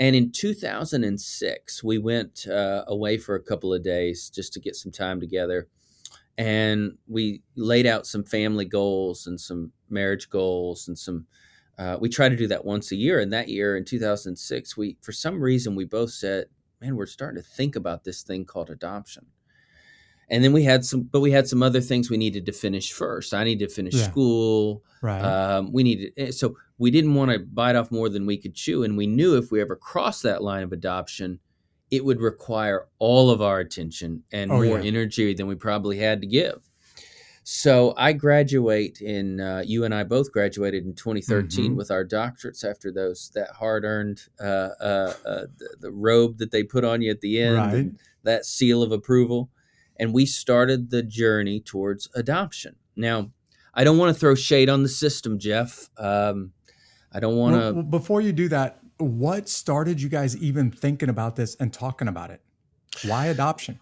And 0.00 0.16
in 0.16 0.32
2006, 0.32 1.84
we 1.84 1.98
went 1.98 2.46
uh, 2.48 2.84
away 2.88 3.16
for 3.18 3.36
a 3.36 3.40
couple 3.42 3.72
of 3.72 3.84
days 3.84 4.28
just 4.28 4.52
to 4.54 4.60
get 4.60 4.74
some 4.74 4.90
time 4.90 5.20
together. 5.20 5.68
And 6.36 6.98
we 7.06 7.42
laid 7.54 7.86
out 7.86 8.06
some 8.06 8.24
family 8.24 8.64
goals 8.64 9.26
and 9.26 9.40
some 9.40 9.72
marriage 9.88 10.28
goals 10.30 10.88
and 10.88 10.98
some. 10.98 11.26
Uh, 11.78 11.96
we 12.00 12.08
try 12.08 12.28
to 12.28 12.36
do 12.36 12.46
that 12.48 12.64
once 12.64 12.92
a 12.92 12.96
year. 12.96 13.20
And 13.20 13.32
that 13.32 13.48
year 13.48 13.76
in 13.76 13.84
2006, 13.84 14.76
we 14.76 14.96
for 15.00 15.12
some 15.12 15.40
reason 15.40 15.74
we 15.74 15.84
both 15.84 16.10
said, 16.10 16.46
"Man, 16.80 16.96
we're 16.96 17.06
starting 17.06 17.40
to 17.42 17.48
think 17.48 17.76
about 17.76 18.04
this 18.04 18.22
thing 18.22 18.44
called 18.44 18.70
adoption." 18.70 19.26
And 20.30 20.42
then 20.42 20.52
we 20.52 20.64
had 20.64 20.84
some, 20.84 21.02
but 21.02 21.20
we 21.20 21.32
had 21.32 21.46
some 21.46 21.62
other 21.62 21.80
things 21.80 22.08
we 22.10 22.16
needed 22.16 22.46
to 22.46 22.52
finish 22.52 22.92
first. 22.92 23.34
I 23.34 23.44
needed 23.44 23.68
to 23.68 23.74
finish 23.74 23.94
Yeah. 23.94 24.10
school. 24.10 24.82
Right. 25.02 25.20
Um, 25.20 25.70
we 25.72 25.82
needed 25.82 26.12
eh, 26.16 26.30
so 26.30 26.56
we 26.78 26.90
didn't 26.90 27.14
want 27.14 27.30
to 27.30 27.38
bite 27.40 27.76
off 27.76 27.90
more 27.90 28.08
than 28.08 28.24
we 28.26 28.38
could 28.38 28.54
chew, 28.54 28.82
and 28.82 28.96
we 28.96 29.06
knew 29.06 29.36
if 29.36 29.50
we 29.52 29.60
ever 29.60 29.76
crossed 29.76 30.22
that 30.24 30.42
line 30.42 30.62
of 30.62 30.72
adoption, 30.72 31.40
it 31.90 32.04
would 32.04 32.20
require 32.20 32.86
all 32.98 33.30
of 33.30 33.40
our 33.42 33.60
attention 33.60 34.22
and 34.32 34.50
Oh, 34.50 34.62
more 34.62 34.78
yeah. 34.80 34.84
energy 34.86 35.34
than 35.34 35.46
we 35.46 35.54
probably 35.54 35.98
had 35.98 36.20
to 36.22 36.26
give. 36.26 36.68
So 37.46 37.92
I 37.98 38.14
graduate 38.14 39.02
in. 39.02 39.38
Uh, 39.38 39.62
you 39.66 39.84
and 39.84 39.94
I 39.94 40.02
both 40.02 40.32
graduated 40.32 40.84
in 40.86 40.94
2013 40.94 41.72
Mhm. 41.72 41.76
with 41.76 41.90
our 41.90 42.04
doctorates 42.04 42.64
after 42.64 42.90
those 42.90 43.30
that 43.34 43.50
hard 43.50 43.84
earned 43.84 44.22
uh, 44.40 44.44
uh, 44.80 45.14
uh, 45.26 45.46
the, 45.58 45.76
the 45.80 45.90
robe 45.92 46.38
that 46.38 46.50
they 46.52 46.62
put 46.62 46.84
on 46.84 47.02
you 47.02 47.10
at 47.10 47.20
the 47.20 47.38
end, 47.40 47.56
Right. 47.56 47.90
that 48.22 48.46
seal 48.46 48.82
of 48.82 48.92
approval, 48.92 49.50
and 49.98 50.14
we 50.14 50.24
started 50.24 50.88
the 50.90 51.02
journey 51.02 51.60
towards 51.60 52.08
adoption. 52.14 52.76
Now, 52.96 53.30
I 53.74 53.84
don't 53.84 53.98
want 53.98 54.14
to 54.14 54.18
throw 54.18 54.34
shade 54.34 54.70
on 54.70 54.82
the 54.82 54.88
system, 54.88 55.38
Jeff. 55.38 55.90
Um, 55.98 56.52
I 57.12 57.20
don't 57.20 57.36
want 57.36 57.56
to. 57.56 57.72
Well, 57.74 57.82
before 57.82 58.22
you 58.22 58.32
do 58.32 58.48
that, 58.48 58.80
what 58.98 59.48
started 59.48 60.00
you 60.00 60.08
guys 60.08 60.36
even 60.36 60.70
thinking 60.70 61.08
about 61.08 61.36
this 61.36 61.54
and 61.56 61.72
talking 61.72 62.08
about 62.08 62.30
it? 62.30 62.40
Why 63.06 63.26
adoption? 63.26 63.80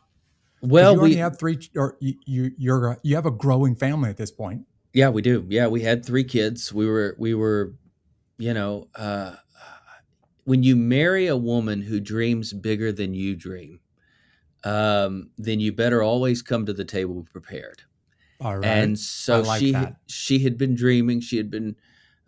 well, 0.62 0.94
you 0.94 1.00
we 1.00 1.16
have 1.16 1.38
three, 1.38 1.58
or 1.76 1.96
you, 2.00 2.14
you 2.24 2.50
you're 2.56 2.98
you 3.02 3.16
have 3.16 3.26
a 3.26 3.30
growing 3.30 3.74
family 3.74 4.10
at 4.10 4.16
this 4.16 4.30
point. 4.30 4.62
Yeah, 4.92 5.08
we 5.08 5.22
do. 5.22 5.46
Yeah, 5.48 5.66
we 5.66 5.82
had 5.82 6.04
three 6.04 6.24
kids. 6.24 6.72
We 6.72 6.86
were 6.86 7.16
we 7.18 7.34
were, 7.34 7.74
you 8.38 8.54
know, 8.54 8.88
uh, 8.94 9.36
when 10.44 10.62
you 10.62 10.76
marry 10.76 11.26
a 11.26 11.36
woman 11.36 11.82
who 11.82 12.00
dreams 12.00 12.52
bigger 12.52 12.92
than 12.92 13.14
you 13.14 13.34
dream, 13.36 13.80
um, 14.64 15.30
then 15.38 15.60
you 15.60 15.72
better 15.72 16.02
always 16.02 16.42
come 16.42 16.66
to 16.66 16.72
the 16.72 16.84
table 16.84 17.26
prepared. 17.32 17.82
All 18.40 18.56
right. 18.56 18.64
And 18.64 18.98
so 18.98 19.40
like 19.40 19.60
she 19.60 19.72
that. 19.72 19.96
she 20.06 20.40
had 20.40 20.58
been 20.58 20.74
dreaming. 20.74 21.20
She 21.20 21.36
had 21.36 21.50
been 21.50 21.76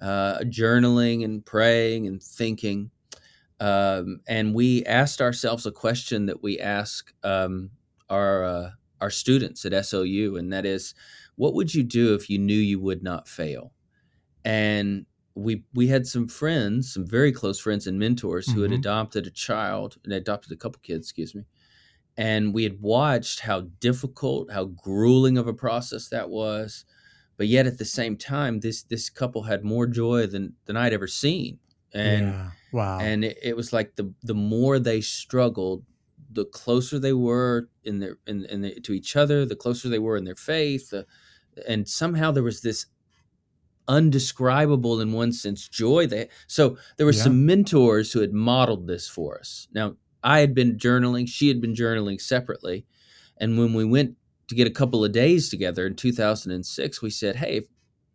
uh, 0.01 0.41
journaling 0.41 1.25
and 1.25 1.45
praying 1.45 2.07
and 2.07 2.23
thinking. 2.23 2.91
Um, 3.61 4.21
and 4.27 4.55
we 4.55 4.85
asked 4.85 5.21
ourselves 5.23 5.67
a 5.67 5.73
question 5.73 6.27
that 6.27 6.43
we 6.43 6.59
ask 6.61 7.13
um, 7.23 7.71
our 8.11 8.45
uh, 8.45 8.71
our 9.01 9.11
students 9.11 9.65
at 9.65 9.73
SLU, 9.73 10.37
and 10.39 10.53
that 10.53 10.67
is, 10.67 10.95
what 11.37 11.55
would 11.55 11.75
you 11.75 11.85
do 11.85 12.15
if 12.15 12.31
you 12.31 12.39
knew 12.39 12.55
you 12.55 12.81
would 12.81 13.03
not 13.03 13.29
fail? 13.29 13.73
And 14.45 15.07
we 15.35 15.65
we 15.75 15.89
had 15.89 16.07
some 16.07 16.29
friends, 16.29 16.93
some 16.95 17.07
very 17.07 17.33
close 17.33 17.59
friends 17.61 17.87
and 17.87 17.99
mentors 17.99 18.53
who 18.53 18.63
had 18.63 18.73
Mhm. 18.73 18.77
adopted 18.77 19.27
a 19.27 19.31
child 19.31 19.99
and 20.05 20.13
adopted 20.13 20.53
a 20.53 20.57
couple 20.57 20.81
kids, 20.83 21.07
excuse 21.07 21.35
me, 21.35 21.45
and 22.17 22.55
we 22.55 22.65
had 22.65 22.81
watched 22.81 23.41
how 23.41 23.63
difficult, 23.81 24.51
how 24.53 24.67
grueling 24.67 25.39
of 25.39 25.49
a 25.49 25.55
process 25.55 26.09
that 26.11 26.31
was. 26.31 26.85
But 27.37 27.49
yet 27.49 27.67
at 27.67 27.79
the 27.79 27.85
same 27.85 28.17
time, 28.17 28.61
this 28.61 28.83
this 28.83 29.11
couple 29.11 29.43
had 29.45 29.65
more 29.65 29.87
joy 29.87 30.27
than 30.27 30.55
than 30.67 30.77
I'd 30.77 30.93
ever 30.93 31.09
seen. 31.09 31.59
And 31.93 32.27
yeah. 32.27 32.51
wow. 32.73 32.99
and 33.01 33.25
it, 33.25 33.39
it 33.43 33.57
was 33.57 33.73
like 33.73 33.97
the 33.97 34.13
the 34.23 34.35
more 34.35 34.79
they 34.79 35.01
struggled, 35.01 35.85
the 36.31 36.45
closer 36.45 36.99
they 36.99 37.13
were 37.13 37.69
in 37.85 37.99
their 38.01 38.19
in, 38.27 38.45
in 38.47 38.63
the, 38.63 38.81
to 38.81 38.93
each 38.93 39.17
other, 39.17 39.45
the 39.45 39.57
closer 39.57 39.89
they 39.89 39.99
were 39.99 40.17
in 40.17 40.25
their 40.25 40.37
faith, 40.37 40.91
the, 40.91 41.07
and 41.69 41.89
somehow 41.89 42.31
there 42.33 42.43
was 42.43 42.61
this 42.63 42.87
undescribable 43.87 45.01
in 45.01 45.13
one 45.13 45.31
sense 45.31 45.69
joy 45.69 46.07
that 46.07 46.29
so 46.47 46.77
there 46.97 47.05
were 47.05 47.13
Yeah. 47.13 47.25
some 47.25 47.45
mentors 47.45 48.13
who 48.13 48.21
had 48.21 48.33
modeled 48.33 48.87
this 48.87 49.07
for 49.07 49.39
us 49.39 49.69
now 49.75 49.95
i 50.23 50.39
had 50.39 50.55
been 50.55 50.79
journaling 50.79 51.29
she 51.29 51.49
had 51.49 51.61
been 51.61 51.75
journaling 51.75 52.19
separately 52.19 52.87
and 53.37 53.59
when 53.59 53.75
we 53.75 53.85
went 53.85 54.17
to 54.49 54.55
get 54.55 54.67
a 54.67 54.71
couple 54.71 55.05
of 55.05 55.13
days 55.13 55.49
together 55.49 55.87
in 55.87 55.95
2006 55.95 57.03
we 57.03 57.11
said 57.11 57.37
hey 57.37 57.63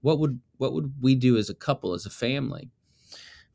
what 0.01 0.19
would 0.19 0.39
what 0.57 0.73
would 0.73 0.93
we 1.01 1.15
do 1.15 1.37
as 1.37 1.49
a 1.49 1.53
couple 1.55 1.93
as 1.93 2.05
a 2.05 2.09
family 2.09 2.69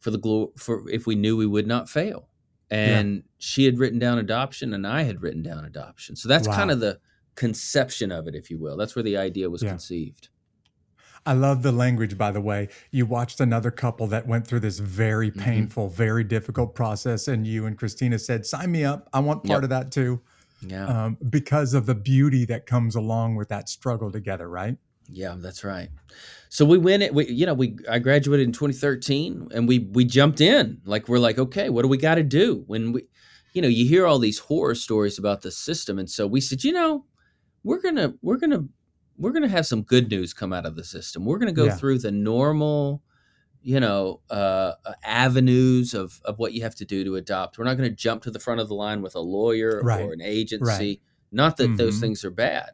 for 0.00 0.10
the 0.10 0.18
glo- 0.18 0.52
for 0.56 0.88
if 0.90 1.06
we 1.06 1.14
knew 1.14 1.36
we 1.36 1.46
would 1.46 1.66
not 1.66 1.88
fail 1.88 2.28
and 2.70 3.22
she 3.38 3.64
had 3.64 3.78
written 3.78 3.98
down 3.98 4.18
adoption 4.18 4.72
and 4.74 4.86
i 4.86 5.02
had 5.02 5.22
written 5.22 5.42
down 5.42 5.64
adoption 5.64 6.16
so 6.16 6.28
that's 6.28 6.48
Wow. 6.48 6.56
kind 6.56 6.70
of 6.70 6.80
the 6.80 6.98
conception 7.36 8.10
of 8.12 8.26
it 8.26 8.34
if 8.34 8.50
you 8.50 8.58
will 8.58 8.76
that's 8.76 8.94
where 8.96 9.02
the 9.02 9.16
idea 9.16 9.48
was 9.50 9.62
Yeah. 9.62 9.70
conceived 9.70 10.28
I 11.26 11.32
love 11.32 11.62
the 11.62 11.72
language, 11.72 12.18
by 12.18 12.30
the 12.32 12.40
way. 12.42 12.68
You 12.90 13.06
watched 13.06 13.40
another 13.40 13.70
couple 13.70 14.06
that 14.08 14.26
went 14.26 14.46
through 14.46 14.60
this 14.60 14.78
very 14.78 15.30
Mhm. 15.30 15.38
painful, 15.40 15.88
very 15.88 16.22
difficult 16.22 16.74
process, 16.74 17.28
and 17.28 17.46
you 17.46 17.64
and 17.64 17.78
Christina 17.78 18.18
said, 18.18 18.44
Sign 18.44 18.70
me 18.70 18.84
up. 18.84 19.08
I 19.10 19.20
want 19.20 19.42
part 19.42 19.56
Yep. 19.56 19.62
of 19.62 19.70
that 19.70 19.90
too. 19.90 20.20
Yeah 20.66 20.86
Um, 21.06 21.18
because 21.30 21.74
of 21.74 21.86
the 21.86 21.94
beauty 21.94 22.44
that 22.46 22.66
comes 22.66 22.94
along 22.94 23.36
with 23.36 23.48
that 23.48 23.68
struggle 23.68 24.10
together, 24.12 24.48
right? 24.48 24.76
Yeah, 25.10 25.34
that's 25.38 25.62
right. 25.64 25.90
So 26.48 26.64
we 26.64 26.78
went 26.78 27.02
it. 27.02 27.12
We, 27.14 27.26
you 27.28 27.44
know, 27.44 27.52
we 27.54 27.76
I 27.90 27.98
graduated 27.98 28.46
in 28.46 28.52
2013, 28.52 29.48
and 29.54 29.68
we 29.68 29.80
we 29.92 30.04
jumped 30.06 30.40
in. 30.40 30.80
Like 30.86 31.08
we're 31.08 31.18
like, 31.18 31.38
okay, 31.38 31.68
what 31.68 31.82
do 31.82 31.88
we 31.88 31.98
got 31.98 32.14
to 32.14 32.22
do? 32.22 32.64
When 32.66 32.92
we, 32.92 33.02
you 33.52 33.60
know, 33.60 33.68
you 33.68 33.86
hear 33.86 34.06
all 34.06 34.18
these 34.18 34.38
horror 34.38 34.74
stories 34.74 35.18
about 35.18 35.42
the 35.42 35.50
system, 35.50 35.98
and 35.98 36.08
so 36.08 36.26
we 36.26 36.40
said, 36.40 36.64
you 36.64 36.72
know, 36.72 37.04
we're 37.62 37.82
gonna 37.82 38.14
we're 38.22 38.38
gonna 38.38 38.64
we're 39.18 39.32
gonna 39.32 39.48
have 39.48 39.66
some 39.66 39.82
good 39.82 40.08
news 40.10 40.32
come 40.32 40.54
out 40.54 40.64
of 40.64 40.74
the 40.74 40.84
system. 40.84 41.26
We're 41.26 41.38
gonna 41.38 41.52
go 41.52 41.66
Yeah. 41.66 41.76
through 41.76 41.98
the 41.98 42.10
normal, 42.10 43.02
you 43.64 43.80
know, 43.80 44.20
uh, 44.30 44.74
avenues 45.02 45.92
of 45.94 46.20
of 46.24 46.38
what 46.38 46.52
you 46.52 46.62
have 46.62 46.74
to 46.76 46.84
do 46.84 47.02
to 47.04 47.16
adopt. 47.16 47.58
We're 47.58 47.64
not 47.64 47.76
gonna 47.78 47.90
jump 47.90 48.22
to 48.24 48.30
the 48.30 48.38
front 48.38 48.60
of 48.60 48.68
the 48.68 48.74
line 48.74 49.00
with 49.02 49.14
a 49.16 49.20
lawyer 49.20 49.82
Right. 49.82 50.04
or 50.04 50.12
an 50.12 50.20
agency. 50.22 51.00
Not 51.32 51.56
that 51.56 51.76
those 51.76 51.96
Mhm. 51.96 52.00
things 52.00 52.24
are 52.24 52.30
bad, 52.30 52.70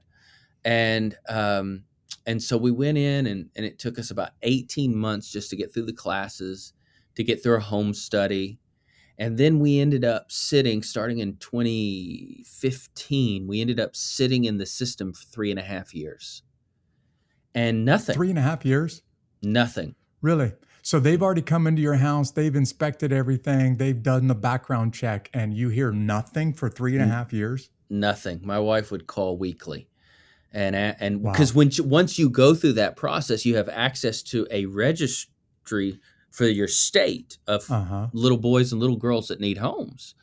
and 0.65 1.17
um, 1.29 1.85
and 2.27 2.43
so 2.43 2.57
we 2.59 2.71
went 2.73 2.99
in 2.99 3.27
and, 3.27 3.49
and 3.57 3.65
it 3.65 3.79
took 3.79 3.99
us 3.99 4.11
about 4.11 4.33
18 4.43 4.95
months 4.97 5.31
just 5.31 5.49
to 5.51 5.57
get 5.57 5.73
through 5.73 5.87
the 5.87 5.93
classes 5.93 6.73
to 7.15 7.23
get 7.25 7.43
through 7.43 7.57
a 7.57 7.61
home 7.61 7.95
study 7.95 8.59
and 9.19 9.37
then 9.39 9.59
we 9.59 9.79
ended 9.79 10.05
up 10.05 10.31
sitting 10.33 10.83
starting 10.83 11.19
in 11.19 11.37
2015 11.39 13.47
we 13.47 13.61
ended 13.61 13.79
up 13.81 13.95
sitting 13.97 14.45
in 14.45 14.57
the 14.59 14.67
system 14.67 15.13
for 15.13 15.25
three 15.25 15.51
and 15.51 15.59
a 15.59 15.63
half 15.63 15.95
years 15.95 16.43
and 17.55 17.85
nothing 17.85 18.15
Three 18.15 18.31
and 18.31 18.39
a 18.39 18.43
half 18.43 18.65
years? 18.65 19.03
nothing 19.43 19.95
Really? 20.23 20.53
So 20.83 20.99
they've 20.99 21.23
already 21.23 21.43
come 21.43 21.67
into 21.67 21.83
your 21.83 21.95
house, 21.97 22.31
they've 22.31 22.55
inspected 22.55 23.13
everything, 23.13 23.77
they've 23.77 24.03
done 24.03 24.29
the 24.29 24.35
background 24.35 24.95
check, 24.95 25.29
and 25.35 25.53
you 25.55 25.69
hear 25.69 25.93
nothing 25.93 26.53
for 26.55 26.69
three 26.71 26.95
and 26.97 27.05
a 27.05 27.09
half 27.09 27.33
years? 27.33 27.71
nothing 27.93 28.39
my 28.45 28.57
wife 28.57 28.93
would 28.93 29.09
call 29.09 29.37
weekly 29.37 29.89
and 30.53 30.77
and 30.77 31.23
Wow. 31.23 31.33
because 31.33 31.53
when 31.53 31.71
once 31.81 32.21
you 32.21 32.31
go 32.31 32.55
through 32.55 32.75
that 32.75 32.95
process 32.97 33.45
you 33.45 33.57
have 33.57 33.69
access 33.69 34.23
to 34.23 34.47
a 34.49 34.67
registry 34.67 35.99
for 36.31 36.45
your 36.47 36.69
state 36.69 37.39
of 37.49 37.69
Uh 37.69 37.83
huh. 37.83 38.07
little 38.13 38.39
boys 38.39 38.71
and 38.71 38.81
little 38.81 38.97
girls 38.97 39.27
that 39.27 39.41
need 39.41 39.59
homes. 39.59 40.15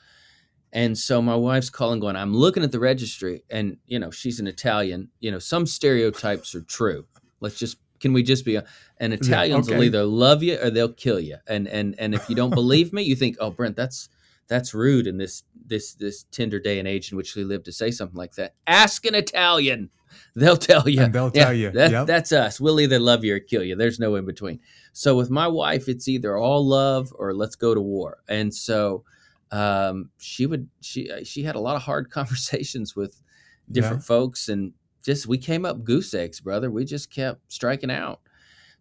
And 0.72 0.98
so 0.98 1.22
my 1.22 1.36
wife's 1.36 1.70
calling, 1.70 2.00
going, 2.00 2.16
I'm 2.16 2.34
looking 2.34 2.64
at 2.64 2.72
the 2.72 2.80
registry, 2.80 3.44
and 3.50 3.78
you 3.86 4.00
know, 4.00 4.12
she's 4.12 4.40
an 4.40 4.48
Italian. 4.48 5.10
You 5.20 5.32
know, 5.32 5.40
some 5.40 5.66
stereotypes 5.66 6.56
are 6.56 6.62
true. 6.62 7.06
Let's 7.42 7.58
just 7.60 7.78
can 8.00 8.13
we 8.13 8.24
just 8.24 8.46
be 8.46 8.60
and 8.98 9.13
Italians 9.13 9.68
will 9.70 9.77
okay. 9.77 9.86
either 9.86 10.04
love 10.04 10.44
you 10.44 10.58
or 10.62 10.70
they'll 10.70 10.94
kill 10.94 11.20
you. 11.20 11.38
And 11.48 11.68
and 11.68 11.96
and 12.00 12.13
if 12.13 12.30
you 12.30 12.36
don't 12.36 12.54
believe 12.54 12.94
me, 12.94 13.04
you 13.04 13.16
think, 13.16 13.38
oh 13.39 13.51
Brent, 13.51 13.75
that's 13.75 14.10
that's 14.48 14.74
rude 14.74 15.08
in 15.08 15.18
this 15.18 15.44
this 15.66 15.94
this 15.94 16.24
tender 16.32 16.60
day 16.60 16.80
and 16.80 16.88
age 16.88 17.12
in 17.12 17.18
which 17.18 17.36
we 17.36 17.44
live 17.44 17.63
to 17.63 17.72
say 17.72 17.92
something 17.92 18.18
like 18.18 18.36
that. 18.36 18.56
Ask 18.66 19.06
an 19.06 19.16
Italian. 19.16 19.89
They'll 20.36 20.58
tell 20.58 20.88
you. 20.88 21.01
And 21.01 21.13
they'll 21.13 21.32
tell 21.32 21.54
you, 21.54 21.72
that- 21.72 21.92
yep. 21.92 22.08
That's 22.08 22.32
us. 22.32 22.60
We'll 22.60 22.80
either 22.80 23.00
love 23.00 23.24
you 23.24 23.36
or 23.36 23.39
kill 23.39 23.63
you. 23.63 23.75
There's 23.75 24.00
no 24.00 24.16
in 24.16 24.25
between. 24.25 24.60
So 24.94 25.16
with 25.16 25.30
my 25.30 25.48
wife, 25.48 25.88
it's 25.88 26.08
either 26.08 26.38
all 26.38 26.66
love 26.66 27.13
or 27.18 27.34
let's 27.34 27.56
go 27.56 27.75
to 27.75 27.82
war. 27.82 28.20
And 28.27 28.54
so 28.54 29.04
um, 29.51 30.10
she 30.18 30.46
would 30.46 30.70
she 30.82 31.10
she 31.24 31.44
had 31.44 31.56
a 31.56 31.60
lot 31.60 31.75
of 31.75 31.84
hard 31.84 32.10
conversations 32.12 32.96
with 32.96 33.22
different 33.72 34.04
folks, 34.04 34.50
and 34.50 34.74
just 35.08 35.26
we 35.26 35.38
came 35.38 35.66
up 35.66 35.86
goose 35.86 36.14
eggs, 36.14 36.42
brother. 36.42 36.70
We 36.70 36.86
just 36.86 37.10
kept 37.10 37.52
striking 37.52 37.90
out. 37.90 38.20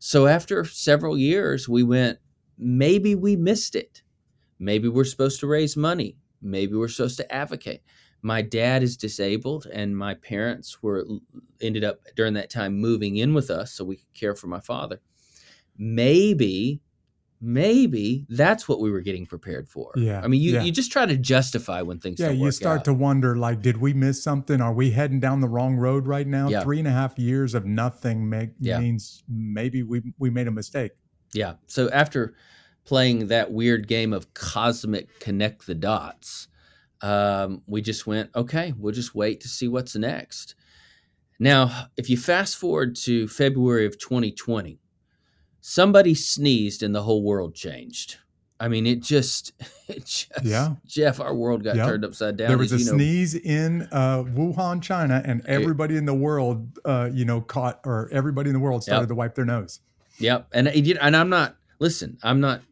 So 0.00 0.26
after 0.26 0.64
several 0.64 1.16
years, 1.16 1.68
we 1.68 1.82
went. 1.82 2.18
Maybe 2.58 3.14
we 3.14 3.36
missed 3.36 3.76
it. 3.76 4.02
Maybe 4.58 4.88
we're 4.88 5.04
supposed 5.04 5.40
to 5.40 5.46
raise 5.46 5.76
money. 5.76 6.16
Maybe 6.42 6.74
we're 6.74 6.88
supposed 6.88 7.18
to 7.18 7.32
advocate. 7.32 7.82
My 8.22 8.42
dad 8.42 8.82
is 8.82 8.96
disabled, 8.96 9.66
and 9.72 9.96
my 9.96 10.14
parents 10.14 10.82
were 10.82 11.06
ended 11.60 11.84
up 11.84 12.00
during 12.16 12.34
that 12.34 12.50
time 12.50 12.80
moving 12.80 13.18
in 13.18 13.32
with 13.32 13.50
us 13.50 13.72
so 13.72 13.84
we 13.84 13.96
could 13.96 14.14
care 14.14 14.34
for 14.34 14.48
my 14.48 14.60
father. 14.60 15.00
Maybe, 15.78 16.80
maybe 17.40 18.26
that's 18.28 18.68
what 18.68 18.80
we 18.80 18.90
were 18.90 19.00
getting 19.00 19.26
prepared 19.26 19.68
for. 19.68 19.92
Yeah, 19.96 20.20
I 20.22 20.28
mean, 20.28 20.40
you, 20.40 20.54
yeah. 20.54 20.62
you 20.62 20.72
just 20.72 20.90
try 20.90 21.06
to 21.06 21.16
justify 21.16 21.82
when 21.82 21.98
things 21.98 22.18
Yeah, 22.18 22.30
you 22.30 22.50
start 22.50 22.80
out. 22.80 22.84
to 22.86 22.94
wonder 22.94 23.36
like, 23.36 23.62
did 23.62 23.76
we 23.76 23.92
miss 23.92 24.22
something? 24.22 24.60
Are 24.60 24.72
we 24.72 24.90
heading 24.90 25.20
down 25.20 25.40
the 25.40 25.48
wrong 25.48 25.76
road 25.76 26.06
right 26.06 26.26
now? 26.26 26.48
Yeah. 26.48 26.62
Three 26.62 26.78
and 26.78 26.88
a 26.88 26.92
half 26.92 27.18
years 27.18 27.54
of 27.54 27.66
nothing 27.66 28.28
make, 28.28 28.50
Yeah. 28.60 28.78
means 28.80 29.22
maybe 29.28 29.82
we, 29.82 30.02
we 30.18 30.30
made 30.30 30.48
a 30.48 30.50
mistake. 30.52 30.92
Yeah. 31.32 31.54
So 31.66 31.90
after 31.90 32.34
playing 32.84 33.26
that 33.28 33.52
weird 33.52 33.88
game 33.88 34.12
of 34.12 34.32
cosmic 34.34 35.20
connect 35.20 35.66
the 35.66 35.74
dots, 35.74 36.48
um, 37.02 37.62
we 37.66 37.82
just 37.82 38.06
went, 38.06 38.30
okay, 38.34 38.72
we'll 38.78 38.94
just 38.94 39.14
wait 39.14 39.40
to 39.42 39.48
see 39.48 39.68
what's 39.68 39.94
next. 39.96 40.54
Now, 41.38 41.88
if 41.98 42.08
you 42.08 42.16
fast 42.16 42.56
forward 42.56 42.96
to 43.02 43.28
February 43.28 43.84
of 43.84 43.98
2020, 43.98 44.78
somebody 45.68 46.14
sneezed 46.14 46.80
and 46.84 46.94
the 46.94 47.02
whole 47.02 47.24
world 47.24 47.52
changed. 47.52 48.18
I 48.60 48.68
mean, 48.68 48.86
it 48.86 49.02
just, 49.02 49.52
it 49.88 50.04
just, 50.04 50.30
Yeah. 50.44 50.76
Jeff, 50.86 51.18
our 51.18 51.34
world 51.34 51.64
got 51.64 51.74
Yep. 51.74 51.86
turned 51.88 52.04
upside 52.04 52.36
down. 52.36 52.48
there 52.48 52.56
was 52.58 52.72
a 52.72 52.78
you 52.78 52.84
know. 52.84 52.92
sneeze 52.92 53.34
in 53.34 53.82
uh, 53.90 54.22
Wuhan, 54.22 54.80
China, 54.80 55.20
and 55.24 55.44
everybody 55.46 55.96
in 55.96 56.04
the 56.06 56.14
world, 56.14 56.78
uh, 56.84 57.10
you 57.12 57.24
know, 57.24 57.40
caught 57.40 57.80
or 57.84 58.08
everybody 58.12 58.48
in 58.48 58.54
the 58.54 58.60
world 58.60 58.84
started 58.84 59.02
Yep. 59.02 59.08
to 59.08 59.14
wipe 59.16 59.34
their 59.34 59.44
nose. 59.44 59.80
Yep. 60.18 60.46
And 60.52 60.68
and 60.68 61.16
I'm 61.16 61.28
not 61.28 61.56
listen, 61.80 62.16
I'm 62.22 62.40
not 62.40 62.62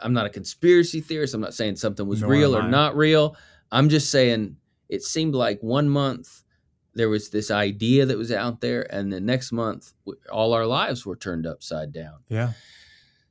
I'm 0.00 0.12
not 0.12 0.26
a 0.26 0.30
conspiracy 0.30 1.00
theorist. 1.00 1.34
I'm 1.34 1.40
not 1.40 1.54
saying 1.54 1.76
something 1.76 2.06
was 2.06 2.22
Nor 2.22 2.30
real 2.30 2.56
or 2.56 2.62
not 2.62 2.96
real. 2.96 3.36
I'm 3.72 3.88
just 3.88 4.10
saying 4.10 4.56
it 4.88 5.02
seemed 5.02 5.34
like 5.34 5.60
one 5.60 5.88
month 5.88 6.42
there 6.94 7.08
was 7.08 7.30
this 7.30 7.50
idea 7.50 8.06
that 8.06 8.18
was 8.18 8.32
out 8.32 8.60
there 8.60 8.86
and 8.92 9.12
the 9.12 9.20
next 9.20 9.52
month 9.52 9.92
all 10.30 10.52
our 10.52 10.66
lives 10.66 11.06
were 11.06 11.16
turned 11.16 11.46
upside 11.46 11.92
down. 11.92 12.16
Yeah. 12.28 12.52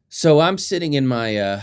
So 0.07 0.39
I'm 0.39 0.57
sitting 0.57 0.93
in 0.93 1.07
my 1.07 1.37
uh 1.37 1.61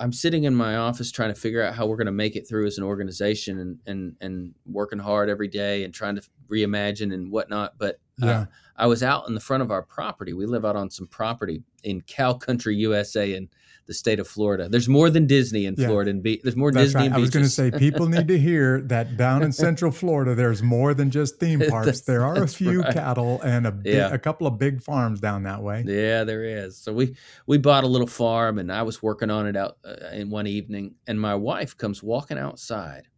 I'm 0.00 0.12
sitting 0.12 0.44
in 0.44 0.54
my 0.54 0.76
office 0.76 1.10
trying 1.10 1.34
to 1.34 1.40
figure 1.40 1.62
out 1.62 1.74
how 1.74 1.86
we're 1.86 1.96
going 1.96 2.06
to 2.06 2.12
make 2.12 2.36
it 2.36 2.48
through 2.48 2.66
as 2.66 2.78
an 2.78 2.84
organization 2.84 3.58
and 3.58 3.78
and 3.86 4.16
and 4.20 4.54
working 4.66 4.98
hard 4.98 5.28
every 5.28 5.48
day 5.48 5.84
and 5.84 5.92
trying 5.92 6.16
to 6.16 6.22
reimagine 6.48 7.12
and 7.12 7.30
whatnot. 7.30 7.74
But 7.78 8.00
uh, 8.22 8.46
I 8.76 8.86
was 8.86 9.02
out 9.02 9.28
in 9.28 9.34
the 9.34 9.40
front 9.40 9.62
of 9.62 9.70
our 9.70 9.82
property. 9.82 10.32
We 10.32 10.46
live 10.46 10.64
out 10.64 10.76
on 10.76 10.90
some 10.90 11.06
property 11.08 11.62
in 11.82 12.00
Cow 12.02 12.34
Country, 12.34 12.76
USA, 12.76 13.34
in 13.34 13.48
the 13.88 13.94
state 13.94 14.20
of 14.20 14.28
Florida. 14.28 14.68
There's 14.68 14.88
more 14.88 15.08
than 15.10 15.26
Disney 15.26 15.64
in 15.66 15.74
Yeah. 15.76 15.86
Florida. 15.88 16.10
And 16.10 16.22
be- 16.22 16.40
there's 16.42 16.54
more 16.54 16.70
That's 16.70 16.88
Disney. 16.92 17.08
right. 17.08 17.12
I 17.12 17.18
was 17.18 17.30
going 17.30 17.44
to 17.44 17.50
say 17.50 17.70
people 17.70 18.06
need 18.06 18.28
to 18.28 18.38
hear 18.38 18.82
that 18.82 19.16
down 19.16 19.42
in 19.42 19.50
Central 19.50 19.90
Florida, 20.02 20.34
there's 20.34 20.62
more 20.62 20.92
than 20.94 21.10
just 21.10 21.40
theme 21.40 21.60
parks. 21.68 22.02
There 22.02 22.22
are 22.24 22.42
a 22.42 22.46
few 22.46 22.82
right. 22.82 22.92
cattle 22.92 23.40
and 23.40 23.66
a 23.66 23.72
big, 23.72 23.94
Yeah. 23.94 24.12
a 24.12 24.18
couple 24.18 24.46
of 24.46 24.58
big 24.58 24.82
farms 24.82 25.20
down 25.20 25.42
that 25.44 25.62
way. 25.62 25.82
Yeah, 25.86 26.24
there 26.24 26.44
is. 26.44 26.76
So 26.76 26.92
we 26.92 27.16
we 27.46 27.56
bought 27.58 27.82
a 27.84 27.88
little 27.88 28.06
farm, 28.06 28.58
and 28.58 28.70
I 28.70 28.82
was 28.82 29.02
working 29.02 29.30
on 29.30 29.46
it 29.46 29.56
out 29.56 29.78
uh, 29.84 30.08
in 30.12 30.28
one 30.28 30.46
evening, 30.46 30.94
and 31.06 31.18
my 31.18 31.34
wife 31.34 31.74
comes 31.76 32.02
walking 32.02 32.36
outside, 32.38 33.08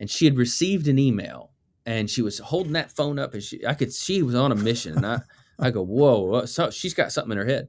and 0.00 0.10
she 0.10 0.24
had 0.24 0.38
received 0.38 0.88
an 0.88 0.98
email, 0.98 1.52
and 1.84 2.08
she 2.08 2.22
was 2.22 2.38
holding 2.38 2.72
that 2.72 2.90
phone 2.90 3.18
up, 3.18 3.34
and 3.34 3.42
she 3.42 3.64
I 3.66 3.74
could 3.74 3.92
she 3.92 4.22
was 4.22 4.34
on 4.34 4.52
a 4.52 4.56
mission, 4.56 4.96
and 4.96 5.04
I 5.06 5.20
I 5.58 5.70
go 5.70 5.82
whoa, 5.82 6.46
so 6.46 6.70
she's 6.70 6.94
got 6.94 7.12
something 7.12 7.32
in 7.32 7.36
her 7.38 7.44
head, 7.44 7.68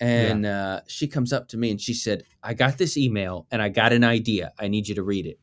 and 0.00 0.46
uh, 0.46 0.80
she 0.86 1.06
comes 1.08 1.32
up 1.32 1.48
to 1.48 1.56
me 1.56 1.70
and 1.70 1.80
she 1.80 1.94
said, 1.94 2.24
I 2.42 2.54
got 2.54 2.78
this 2.78 2.96
email, 2.96 3.46
and 3.50 3.60
I 3.60 3.68
got 3.68 3.92
an 3.92 4.04
idea. 4.04 4.52
I 4.58 4.68
need 4.68 4.88
you 4.88 4.94
to 4.94 5.02
read 5.02 5.26
it. 5.26 5.38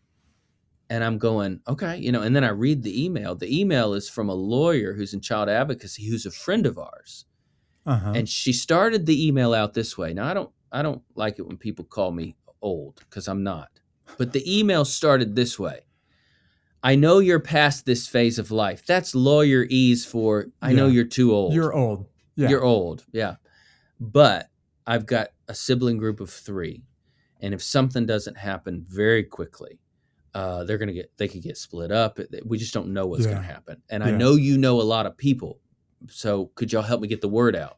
and 0.89 1.03
I'm 1.03 1.17
going, 1.17 1.59
okay, 1.67 1.97
you 1.97 2.11
know, 2.11 2.21
and 2.21 2.33
then 2.35 2.43
I 2.45 2.49
read 2.49 2.83
the 2.83 3.03
email. 3.05 3.35
The 3.35 3.59
email 3.59 3.93
is 3.93 4.09
from 4.09 4.29
a 4.29 4.33
lawyer 4.33 4.93
who's 4.93 5.13
in 5.13 5.19
child 5.21 5.49
advocacy 5.49 6.07
who's 6.09 6.25
a 6.25 6.31
friend 6.31 6.65
of 6.65 6.77
ours. 6.77 7.25
Uh-huh. 7.85 8.13
And 8.15 8.27
she 8.29 8.53
started 8.53 9.05
the 9.05 9.27
email 9.27 9.53
out 9.53 9.73
this 9.73 9.97
way. 9.97 10.13
Now 10.13 10.27
I 10.27 10.33
don't 10.33 10.51
I 10.71 10.81
don't 10.81 11.01
like 11.15 11.39
it 11.39 11.47
when 11.47 11.57
people 11.57 11.85
call 11.85 12.11
me 12.11 12.35
old 12.61 13.01
because 13.09 13.27
I'm 13.27 13.43
not. 13.43 13.69
But 14.17 14.31
the 14.33 14.43
email 14.59 14.85
started 14.85 15.35
this 15.35 15.59
way. 15.59 15.81
I 16.83 16.95
know 16.95 17.19
you're 17.19 17.39
past 17.41 17.85
this 17.85 18.07
phase 18.07 18.39
of 18.39 18.49
life. 18.51 18.85
That's 18.85 19.13
lawyer 19.13 19.65
ease 19.69 20.05
for 20.05 20.47
I 20.61 20.71
know 20.73 20.87
you're 20.87 21.03
too 21.05 21.33
old. 21.33 21.53
You're 21.53 21.73
old. 21.73 22.05
Yeah. 22.35 22.49
You're 22.49 22.63
old. 22.63 23.05
Yeah. 23.11 23.35
But 23.99 24.49
I've 24.85 25.05
got 25.05 25.29
a 25.47 25.53
sibling 25.55 25.97
group 25.97 26.19
of 26.19 26.29
three. 26.29 26.83
And 27.41 27.53
if 27.53 27.61
something 27.61 28.05
doesn't 28.05 28.37
happen 28.37 28.85
very 28.87 29.23
quickly, 29.23 29.79
uh, 30.33 30.63
they're 30.63 30.77
going 30.77 30.87
to 30.87 30.93
get, 30.93 31.11
they 31.17 31.27
could 31.27 31.41
get 31.41 31.57
split 31.57 31.91
up. 31.91 32.19
We 32.45 32.57
just 32.57 32.73
don't 32.73 32.93
know 32.93 33.05
what's 33.07 33.25
gonna 33.31 33.41
happen. 33.45 33.81
And 33.89 34.03
I 34.03 34.11
know 34.17 34.35
you 34.35 34.57
know 34.57 34.79
a 34.81 34.83
lot 34.83 35.05
of 35.05 35.17
people. 35.17 35.59
So 36.09 36.51
could 36.55 36.71
y'all 36.71 36.81
help 36.83 37.01
me 37.01 37.07
get 37.07 37.21
the 37.21 37.27
word 37.29 37.55
out? 37.55 37.77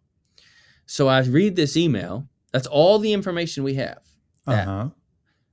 So 0.85 1.07
I 1.07 1.19
read 1.21 1.55
this 1.55 1.77
email. 1.77 2.27
That's 2.51 2.67
all 2.67 2.99
the 2.99 3.13
information 3.13 3.63
we 3.63 3.75
have. 3.75 3.99
that. 4.45 4.67
Uh-huh. 4.67 4.89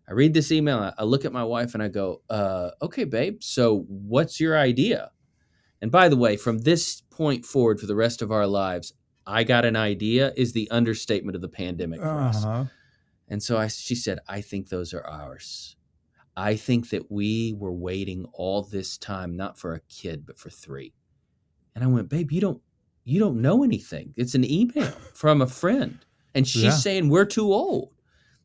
I 0.08 0.12
read 0.12 0.34
this 0.34 0.50
email. 0.52 0.78
I- 0.78 0.94
I 0.98 1.04
look 1.04 1.24
at 1.24 1.32
my 1.32 1.44
wife 1.44 1.74
and 1.74 1.82
I 1.82 1.88
go, 1.88 2.22
uh, 2.30 2.70
okay, 2.82 3.04
babe. 3.04 3.42
So 3.42 3.80
what's 3.88 4.40
your 4.40 4.56
idea? 4.56 5.10
And 5.82 5.90
by 5.90 6.08
the 6.08 6.16
way, 6.16 6.36
from 6.36 6.58
this 6.58 7.02
point 7.10 7.44
forward 7.44 7.80
for 7.80 7.86
the 7.86 7.94
rest 7.96 8.22
of 8.22 8.30
our 8.32 8.46
lives, 8.46 8.92
I 9.26 9.44
got 9.44 9.64
an 9.64 9.76
idea 9.76 10.32
is 10.36 10.52
the 10.52 10.70
understatement 10.70 11.34
of 11.36 11.42
the 11.42 11.48
pandemic 11.48 12.00
for 12.00 12.06
us. 12.20 12.44
Uh-huh. 12.44 12.64
And 13.28 13.42
so 13.42 13.56
I, 13.58 13.66
she 13.66 13.94
said, 13.96 14.20
I 14.28 14.40
think 14.40 14.68
those 14.68 14.94
are 14.94 15.04
ours. 15.04 15.76
I 16.36 16.54
think 16.54 16.90
that 16.90 17.10
we 17.10 17.54
were 17.58 17.72
waiting 17.72 18.26
all 18.32 18.62
this 18.62 18.96
time, 18.98 19.36
not 19.36 19.58
for 19.58 19.72
a 19.74 19.80
kid, 19.88 20.24
but 20.26 20.38
for 20.38 20.50
three. 20.50 20.92
And 21.74 21.82
I 21.82 21.86
went, 21.88 22.08
babe, 22.08 22.30
you 22.30 22.40
don't, 22.40 22.60
you 23.04 23.18
don't 23.18 23.40
know 23.40 23.64
anything. 23.64 24.12
It's 24.16 24.34
an 24.34 24.44
email 24.48 24.90
from 25.14 25.42
a 25.42 25.46
friend. 25.46 25.98
And 26.34 26.46
she's 26.46 26.62
Yeah. 26.64 26.70
saying 26.70 27.08
we're 27.08 27.24
too 27.24 27.52
old. 27.52 27.94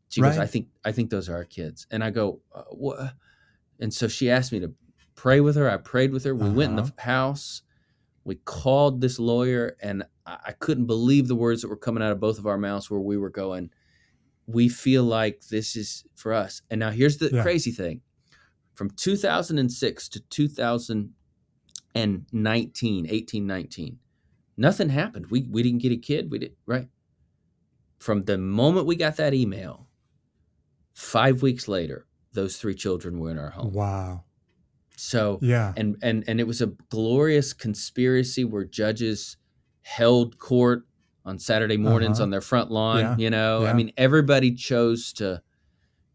She 0.09 0.21
goes, 0.21 0.37
I 0.37 0.45
think, 0.47 0.67
I 0.83 0.91
think 0.91 1.09
those 1.09 1.29
are 1.29 1.35
our 1.35 1.45
kids. 1.45 1.85
And 1.91 2.03
I 2.03 2.09
go, 2.09 2.41
uh, 2.55 2.63
what? 2.71 3.13
And 3.79 3.93
so 3.93 4.07
she 4.07 4.29
asked 4.31 4.51
me 4.51 4.59
to 4.61 4.73
pray 5.15 5.39
with 5.41 5.55
her. 5.55 5.69
I 5.69 5.77
prayed 5.77 6.11
with 6.11 6.23
her. 6.25 6.33
We 6.35 6.49
went 6.49 6.71
in 6.73 6.79
Uh-huh. 6.79 6.89
the 6.95 7.01
house. 7.01 7.61
We 8.23 8.35
called 8.35 9.01
this 9.01 9.17
lawyer, 9.19 9.75
and 9.81 10.03
I, 10.25 10.51
couldn't 10.53 10.85
believe 10.85 11.27
the 11.27 11.35
words 11.35 11.61
that 11.61 11.67
were 11.69 11.75
coming 11.77 12.03
out 12.03 12.11
of 12.11 12.19
both 12.19 12.37
of 12.39 12.45
our 12.47 12.57
mouths 12.57 12.89
where 12.91 12.99
we 12.99 13.17
were 13.17 13.29
going, 13.29 13.71
we 14.47 14.69
feel 14.69 15.03
like 15.03 15.41
this 15.49 15.75
is 15.75 16.03
for 16.15 16.33
us. 16.33 16.61
And 16.69 16.79
now 16.79 16.91
here's 16.91 17.17
the 17.17 17.31
Yeah. 17.33 17.41
crazy 17.41 17.71
thing. 17.71 18.01
From 18.75 18.89
2006 18.91 20.09
to 20.09 20.19
2019, 20.19 23.07
18, 23.09 23.47
19, 23.47 23.99
nothing 24.57 24.89
happened. 24.89 25.27
We, 25.31 25.41
we 25.49 25.63
didn't 25.63 25.81
get 25.81 25.91
a 25.91 25.97
kid. 25.97 26.31
We 26.31 26.39
did, 26.39 26.55
right? 26.65 26.87
From 27.99 28.23
the 28.25 28.37
moment 28.37 28.87
we 28.87 28.95
got 28.95 29.17
that 29.17 29.33
email, 29.33 29.87
five 30.93 31.41
weeks 31.41 31.67
later, 31.67 32.07
those 32.33 32.57
three 32.57 32.75
children 32.75 33.19
were 33.19 33.31
in 33.31 33.37
our 33.37 33.49
home. 33.51 33.73
Wow. 33.73 34.23
So, 34.95 35.39
Yeah. 35.41 35.73
and 35.77 35.97
and 36.01 36.23
and 36.27 36.39
it 36.39 36.47
was 36.47 36.61
a 36.61 36.67
glorious 36.89 37.53
conspiracy 37.53 38.43
where 38.45 38.63
judges 38.65 39.37
held 39.81 40.37
court 40.39 40.83
on 41.25 41.37
Saturday 41.39 41.77
mornings 41.77 42.17
Uh-huh. 42.19 42.23
on 42.23 42.29
their 42.31 42.41
front 42.41 42.71
lawn. 42.71 42.99
Yeah, 42.99 43.15
You 43.17 43.29
know, 43.29 43.65
I 43.65 43.73
mean, 43.73 43.91
everybody 43.97 44.53
chose 44.53 45.13
to 45.13 45.41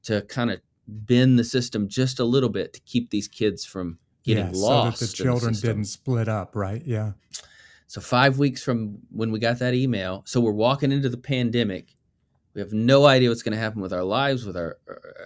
to 0.05 0.23
kind 0.23 0.51
of 0.53 0.61
bend 0.87 1.37
the 1.39 1.45
system 1.45 1.89
just 1.89 2.21
a 2.21 2.25
little 2.25 2.49
bit 2.49 2.73
to 2.73 2.81
keep 2.83 3.11
these 3.11 3.27
kids 3.27 3.65
from 3.65 3.99
getting 4.23 4.47
yeah, 4.47 4.51
lost. 4.55 4.99
So 4.99 5.05
that 5.07 5.11
the 5.11 5.17
children 5.25 5.55
system. 5.55 5.71
didn't 5.79 5.85
split 5.87 6.29
up, 6.29 6.55
right? 6.55 6.83
Yeah. 6.87 7.13
So 7.89 8.01
five 8.01 8.39
weeks 8.39 8.63
from 8.63 8.99
when 9.11 9.31
we 9.33 9.39
got 9.41 9.59
that 9.61 9.75
email, 9.75 10.23
so 10.27 10.41
we're 10.41 10.53
walking 10.53 10.91
into 10.93 11.09
the 11.09 11.17
pandemic. 11.17 11.97
We 12.55 12.61
have 12.61 12.73
no 12.73 13.05
idea 13.05 13.29
what's 13.29 13.43
going 13.43 13.53
to 13.53 13.59
happen 13.61 13.81
with 13.83 13.93
our 13.93 14.03
lives, 14.05 14.45
with 14.47 14.57
our 14.57 14.79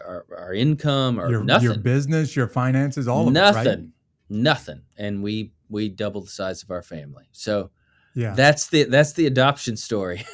our, 0.06 0.26
our 0.36 0.52
income, 0.54 1.18
or 1.20 1.30
Your 1.30 1.44
nothing. 1.44 1.64
your 1.70 1.78
business, 1.78 2.34
your 2.36 2.48
finances, 2.48 3.06
all 3.08 3.28
of 3.28 3.32
nothing, 3.32 3.66
it, 3.66 3.68
right? 3.76 3.88
nothing, 4.28 4.82
and 4.98 5.22
we 5.22 5.52
we 5.68 5.88
doubled 5.88 6.26
the 6.26 6.30
size 6.30 6.62
of 6.62 6.70
our 6.70 6.82
family. 6.82 7.28
So 7.32 7.70
Yeah. 8.14 8.34
that's 8.34 8.68
the 8.68 8.84
that's 8.84 9.12
the 9.12 9.26
adoption 9.26 9.76
story. 9.76 10.24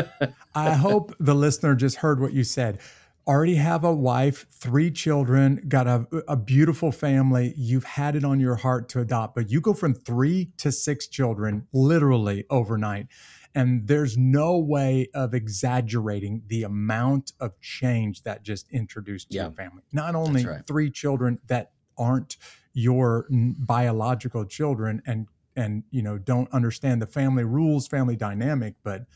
I 0.54 0.72
hope 0.72 1.14
the 1.18 1.34
listener 1.34 1.74
just 1.74 1.96
heard 1.96 2.20
what 2.20 2.32
you 2.32 2.44
said. 2.44 2.78
Already 3.26 3.54
have 3.54 3.84
a 3.84 3.92
wife, 3.94 4.46
three 4.50 4.90
children, 4.90 5.64
got 5.66 5.86
a, 5.86 6.06
a 6.28 6.36
beautiful 6.36 6.92
family. 6.92 7.54
You've 7.56 7.84
had 7.84 8.16
it 8.16 8.24
on 8.24 8.38
your 8.38 8.56
heart 8.56 8.88
to 8.90 9.00
adopt, 9.00 9.34
but 9.34 9.50
you 9.50 9.60
go 9.62 9.72
from 9.72 9.94
three 9.94 10.50
to 10.58 10.70
six 10.70 11.06
children 11.08 11.66
literally 11.72 12.44
overnight. 12.50 13.06
And 13.54 13.86
there's 13.88 14.18
no 14.18 14.58
way 14.58 15.08
of 15.14 15.32
exaggerating 15.32 16.42
the 16.48 16.64
amount 16.64 17.32
of 17.40 17.58
change 17.60 18.22
that 18.24 18.42
just 18.42 18.68
introduced 18.70 19.30
to 19.30 19.36
Yeah. 19.36 19.42
your 19.44 19.52
family. 19.52 19.82
Not 19.92 20.14
only 20.14 20.44
right. 20.44 20.66
three 20.66 20.90
children 20.90 21.38
that 21.46 21.70
aren't 21.96 22.36
your 22.74 23.26
biological 23.30 24.44
children 24.44 25.00
and 25.06 25.28
and 25.56 25.84
you 25.90 26.02
know 26.02 26.18
don't 26.18 26.50
understand 26.52 27.00
the 27.02 27.06
family 27.06 27.44
rules, 27.44 27.86
family 27.86 28.16
dynamic, 28.16 28.74
but 28.82 29.06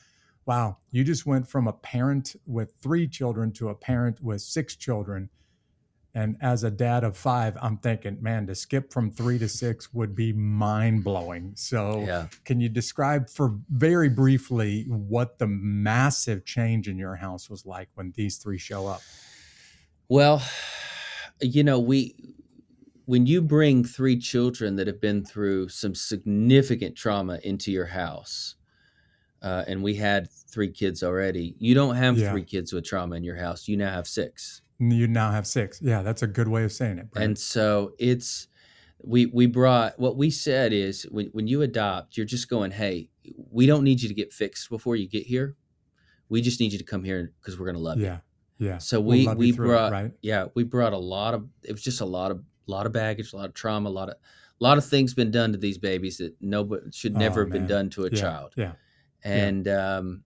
wow, 0.48 0.78
you 0.90 1.04
just 1.04 1.26
went 1.26 1.46
from 1.46 1.68
a 1.68 1.72
parent 1.72 2.34
with 2.46 2.72
three 2.80 3.06
children 3.06 3.52
to 3.52 3.68
a 3.68 3.74
parent 3.74 4.22
with 4.22 4.40
six 4.40 4.76
children. 4.76 5.28
And 6.14 6.38
as 6.40 6.64
a 6.64 6.70
dad 6.70 7.04
of 7.04 7.18
five, 7.18 7.56
I'm 7.60 7.76
thinking, 7.76 8.16
man, 8.22 8.46
to 8.46 8.54
skip 8.54 8.90
from 8.90 9.10
three 9.10 9.38
to 9.40 9.48
six 9.48 9.92
would 9.92 10.14
be 10.14 10.32
mind 10.32 11.04
blowing. 11.04 11.52
So, 11.54 12.02
yeah. 12.06 12.28
can 12.46 12.60
you 12.60 12.70
describe 12.70 13.28
for 13.28 13.58
very 13.68 14.08
briefly 14.08 14.86
what 14.88 15.38
the 15.38 15.46
massive 15.46 16.46
change 16.46 16.88
in 16.88 16.96
your 16.96 17.14
house 17.14 17.50
was 17.50 17.66
like 17.66 17.90
when 17.94 18.12
these 18.16 18.38
three 18.38 18.58
show 18.58 18.86
up? 18.86 19.02
Well, 20.08 20.42
you 21.42 21.62
know, 21.62 21.78
we 21.78 22.14
when 23.08 23.24
you 23.24 23.40
bring 23.40 23.82
three 23.84 24.18
children 24.18 24.76
that 24.76 24.86
have 24.86 25.00
been 25.00 25.24
through 25.24 25.66
some 25.70 25.94
significant 25.94 26.94
trauma 26.94 27.38
into 27.42 27.72
your 27.72 27.86
house, 27.86 28.56
uh, 29.40 29.64
and 29.66 29.82
we 29.82 29.94
had 29.94 30.28
three 30.30 30.70
kids 30.70 31.02
already. 31.02 31.54
You 31.58 31.74
don't 31.74 31.96
have 31.96 32.18
Yeah. 32.18 32.30
three 32.32 32.44
kids 32.44 32.70
with 32.70 32.84
trauma 32.84 33.16
in 33.16 33.24
your 33.24 33.36
house. 33.36 33.66
You 33.66 33.78
now 33.78 33.90
have 33.92 34.06
six. 34.06 34.60
You 34.78 35.08
now 35.08 35.30
have 35.32 35.46
six. 35.46 35.80
Yeah, 35.80 36.02
that's 36.02 36.22
a 36.22 36.26
good 36.26 36.48
way 36.48 36.64
of 36.64 36.70
saying 36.72 36.98
it. 36.98 37.08
And 37.16 37.38
so 37.38 37.94
it's 37.98 38.46
we 39.02 39.24
we 39.24 39.46
brought 39.46 39.98
what 39.98 40.18
we 40.18 40.28
said 40.28 40.74
is 40.74 41.04
when 41.04 41.28
when 41.28 41.46
you 41.46 41.62
adopt, 41.62 42.18
you're 42.18 42.26
just 42.26 42.50
going, 42.50 42.72
hey, 42.72 43.08
we 43.50 43.64
don't 43.64 43.84
need 43.84 44.02
you 44.02 44.08
to 44.08 44.14
get 44.14 44.34
fixed 44.34 44.68
before 44.68 44.96
you 44.96 45.08
get 45.08 45.24
here. 45.24 45.56
We 46.28 46.42
just 46.42 46.60
need 46.60 46.72
you 46.72 46.78
to 46.78 46.84
come 46.84 47.04
here 47.04 47.32
because 47.40 47.58
we're 47.58 47.64
going 47.64 47.76
to 47.76 47.80
love 47.82 47.96
you. 47.98 48.04
yeah, 48.04 48.18
yeah. 48.58 48.76
So 48.76 49.00
We'll 49.00 49.16
we 49.16 49.20
you 49.22 49.34
we 49.34 49.52
through 49.52 49.64
it, 49.64 49.68
brought 49.68 49.92
right. 49.92 50.12
yeah 50.20 50.48
we 50.54 50.62
brought 50.64 50.92
a 50.92 50.98
lot 50.98 51.32
of 51.32 51.48
it 51.62 51.72
was 51.72 51.82
just 51.82 52.02
a 52.02 52.04
lot 52.04 52.30
of 52.30 52.42
lot 52.70 52.86
of 52.86 52.92
baggage, 52.92 53.32
a 53.32 53.36
lot 53.36 53.48
of 53.48 53.54
trauma, 53.54 53.88
a 53.88 53.90
lot 53.90 54.08
of 54.10 54.16
a 54.16 54.64
lot 54.64 54.78
of 54.78 54.84
things 54.84 55.14
been 55.14 55.30
done 55.30 55.52
to 55.52 55.58
these 55.58 55.78
babies 55.78 56.18
that 56.18 56.34
nobody 56.40 56.90
should 56.92 57.16
never 57.16 57.40
Oh, 57.40 57.44
have 57.44 57.52
been 57.52 57.66
done 57.66 57.90
to 57.90 58.04
a 58.04 58.10
yeah, 58.10 58.18
child. 58.18 58.56
Yeah, 58.56 58.74
And 59.24 59.68
um, 59.68 60.24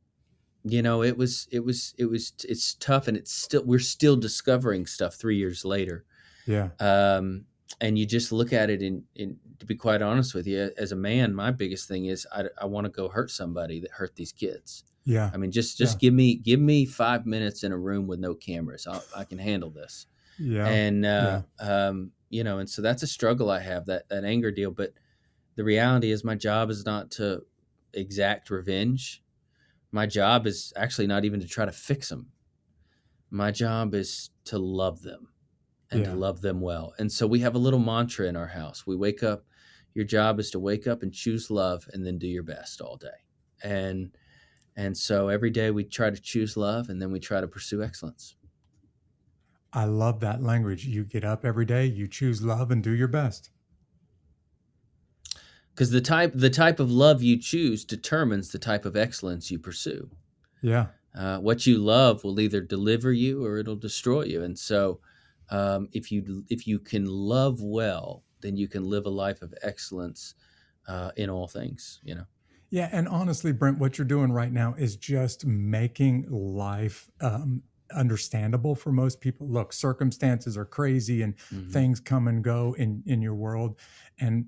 you 0.64 0.82
know 0.82 1.02
it 1.02 1.16
was 1.16 1.48
it 1.52 1.60
was 1.64 1.94
it 1.98 2.06
was 2.06 2.34
it's 2.48 2.74
tough, 2.74 3.08
and 3.08 3.16
it's 3.16 3.32
still 3.32 3.64
we're 3.64 3.78
still 3.80 4.16
discovering 4.16 4.86
stuff 4.86 5.16
three 5.16 5.36
years 5.38 5.64
later. 5.64 6.04
yeah, 6.44 6.70
Um, 6.80 7.46
and 7.80 7.98
you 7.98 8.06
just 8.06 8.32
look 8.32 8.52
at 8.52 8.70
it, 8.70 8.82
and, 8.82 9.04
and 9.16 9.38
to 9.58 9.66
be 9.66 9.74
quite 9.74 10.02
honest 10.02 10.34
with 10.34 10.46
you, 10.46 10.70
as 10.76 10.92
a 10.92 10.96
man, 10.96 11.34
my 11.34 11.50
biggest 11.50 11.88
thing 11.88 12.06
is 12.06 12.26
I, 12.32 12.44
I 12.58 12.66
want 12.66 12.84
to 12.84 12.90
go 12.90 13.08
hurt 13.08 13.30
somebody 13.30 13.80
that 13.80 13.90
hurt 13.92 14.14
these 14.16 14.32
kids. 14.32 14.84
yeah, 15.04 15.32
I 15.32 15.38
mean, 15.38 15.50
just 15.50 15.78
just 15.78 15.94
Yeah. 15.94 15.98
give 15.98 16.12
me 16.14 16.36
give 16.36 16.60
me 16.60 16.84
five 16.86 17.24
minutes 17.26 17.64
in 17.64 17.72
a 17.72 17.78
room 17.78 18.06
with 18.06 18.20
no 18.20 18.34
cameras. 18.34 18.86
I'll, 18.86 19.06
I 19.16 19.24
can 19.24 19.38
handle 19.38 19.70
this. 19.70 20.06
yeah. 20.38 20.76
And 20.76 21.06
uh, 21.06 21.40
um, 21.60 22.12
you 22.32 22.44
know, 22.44 22.58
and 22.60 22.70
so 22.70 22.82
that's 22.82 23.04
a 23.04 23.08
struggle 23.08 23.50
I 23.50 23.60
have 23.60 23.86
that 23.86 24.08
that 24.10 24.24
anger 24.24 24.52
deal. 24.52 24.72
But 24.72 24.94
the 25.56 25.64
reality 25.64 26.12
is, 26.12 26.24
my 26.24 26.36
job 26.36 26.70
is 26.70 26.86
not 26.86 27.10
to 27.12 27.46
exact 27.94 28.50
revenge. 28.50 29.24
My 29.92 30.06
job 30.06 30.46
is 30.46 30.72
actually 30.76 31.08
not 31.08 31.24
even 31.24 31.40
to 31.40 31.48
try 31.48 31.66
to 31.66 31.72
fix 31.72 32.10
them. 32.10 32.32
My 33.30 33.50
job 33.50 33.94
is 33.94 34.30
to 34.44 34.58
love 34.58 35.02
them 35.02 35.32
and 35.90 36.02
Yeah. 36.02 36.10
to 36.10 36.16
love 36.16 36.42
them 36.42 36.60
well. 36.60 36.94
And 36.98 37.12
so 37.12 37.26
we 37.26 37.40
have 37.40 37.54
a 37.54 37.58
little 37.60 37.80
mantra 37.80 38.28
in 38.28 38.36
our 38.36 38.48
house. 38.48 38.86
We 38.86 38.96
wake 38.96 39.22
up. 39.22 39.46
Your 39.94 40.04
job 40.06 40.40
is 40.40 40.50
to 40.52 40.60
wake 40.60 40.86
up 40.86 41.02
and 41.02 41.12
choose 41.14 41.50
love, 41.50 41.88
and 41.92 42.06
then 42.06 42.18
do 42.18 42.28
your 42.28 42.44
best 42.44 42.80
all 42.82 42.96
day. 42.96 43.26
And 43.62 44.16
and 44.76 44.96
so 44.98 45.28
every 45.28 45.50
day 45.50 45.70
we 45.72 45.84
try 45.84 46.10
to 46.10 46.20
choose 46.20 46.56
love, 46.56 46.88
and 46.90 47.02
then 47.02 47.12
we 47.12 47.20
try 47.20 47.40
to 47.42 47.48
pursue 47.48 47.82
excellence. 47.82 48.36
I 49.72 49.84
love 49.86 50.20
that 50.20 50.42
language. 50.42 50.84
You 50.84 51.04
get 51.04 51.24
up 51.24 51.44
every 51.44 51.64
day, 51.64 51.86
you 51.86 52.06
choose 52.06 52.42
love, 52.42 52.70
and 52.70 52.82
do 52.82 52.90
your 52.92 53.08
best. 53.08 53.50
because 55.74 55.90
the 55.90 56.00
type 56.00 56.32
the 56.34 56.50
type 56.50 56.78
of 56.80 56.90
love 56.90 57.22
you 57.22 57.38
choose 57.38 57.84
determines 57.84 58.50
the 58.50 58.58
type 58.58 58.84
of 58.84 58.96
excellence 58.96 59.50
you 59.50 59.58
pursue. 59.58 60.10
Yeah, 60.60 60.86
Uh, 61.14 61.38
what 61.38 61.66
you 61.66 61.78
love 61.78 62.24
will 62.24 62.38
either 62.40 62.60
deliver 62.60 63.12
you 63.12 63.44
or 63.44 63.58
it'll 63.58 63.76
destroy 63.76 64.24
you. 64.24 64.42
And 64.42 64.58
so, 64.58 65.00
um, 65.50 65.88
if 65.92 66.12
you 66.12 66.44
if 66.48 66.66
you 66.66 66.78
can 66.78 67.06
love 67.06 67.62
well, 67.62 68.24
then 68.40 68.56
you 68.56 68.68
can 68.68 68.84
live 68.84 69.06
a 69.06 69.10
life 69.10 69.42
of 69.42 69.54
excellence 69.62 70.34
uh, 70.88 71.10
in 71.16 71.30
all 71.30 71.48
things. 71.48 72.00
You 72.04 72.16
know. 72.16 72.24
Yeah, 72.70 72.88
and 72.92 73.06
honestly, 73.08 73.52
Brent, 73.52 73.78
what 73.78 73.98
you're 73.98 74.06
doing 74.06 74.32
right 74.32 74.52
now 74.52 74.74
is 74.78 74.96
just 74.96 75.44
making 75.44 76.26
life 76.30 77.10
um, 77.20 77.62
understandable 77.92 78.74
for 78.74 78.92
most 78.92 79.20
people. 79.20 79.48
Look, 79.48 79.72
circumstances 79.72 80.56
are 80.56 80.64
crazy, 80.64 81.22
and 81.22 81.36
mm-hmm. 81.36 81.70
things 81.70 82.00
come 82.00 82.28
and 82.28 82.42
go 82.42 82.74
in 82.78 83.02
in 83.06 83.22
your 83.22 83.34
world, 83.34 83.78
and 84.18 84.46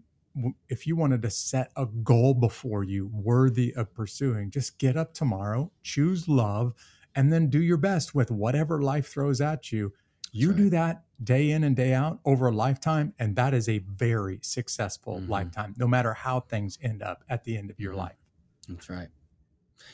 if 0.68 0.87
you 0.87 0.96
wanted 0.96 1.22
to 1.22 1.30
set 1.30 1.70
a 1.76 1.87
goal 1.87 2.35
before 2.35 2.85
you 2.85 3.09
worthy 3.12 3.72
of 3.74 3.94
pursuing, 3.94 4.50
just 4.50 4.78
get 4.78 4.96
up 4.96 5.14
tomorrow, 5.14 5.70
choose 5.83 6.28
love, 6.28 6.74
and 7.14 7.33
then 7.33 7.48
do 7.48 7.62
your 7.62 7.76
best 7.76 8.14
with 8.14 8.30
whatever 8.30 8.83
life 8.83 9.07
throws 9.07 9.40
at 9.40 9.70
you. 9.70 9.92
You 10.33 10.48
right. 10.48 10.57
do 10.57 10.70
that 10.70 11.04
day 11.22 11.50
in 11.52 11.62
and 11.62 11.76
day 11.76 11.94
out 11.94 12.18
over 12.24 12.48
a 12.48 12.52
lifetime, 12.52 13.14
and 13.20 13.37
that 13.37 13.54
is 13.54 13.68
a 13.68 13.78
very 13.78 14.40
successful 14.42 15.18
mm-hmm. 15.18 15.30
lifetime, 15.30 15.74
no 15.78 15.87
matter 15.87 16.12
how 16.12 16.40
things 16.40 16.78
end 16.83 17.02
up 17.02 17.22
at 17.28 17.44
the 17.44 17.57
end 17.57 17.70
of 17.70 17.78
your 17.78 17.92
mm-hmm. 17.92 18.00
life. 18.00 18.16
That's 18.68 18.90
right. 18.90 19.09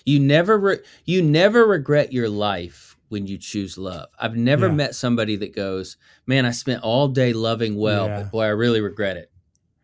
You 0.07 0.21
never 0.21 0.59
re- 0.59 0.79
you 1.05 1.21
never 1.21 1.67
regret 1.67 2.13
your 2.13 2.29
life 2.29 2.97
when 3.11 3.27
you 3.27 3.37
choose 3.37 3.77
love. 3.77 4.09
I've 4.19 4.37
never 4.37 4.69
yeah. 4.69 4.73
met 4.73 4.95
somebody 4.95 5.37
that 5.37 5.55
goes, 5.55 5.99
"Man, 6.27 6.47
I 6.47 6.53
spent 6.53 6.83
all 6.83 7.09
day 7.09 7.33
loving 7.35 7.77
well, 7.77 8.07
yeah. 8.07 8.23
but 8.23 8.33
boy, 8.33 8.45
I 8.45 8.49
really 8.49 8.81
regret 8.81 9.19
it." 9.19 9.31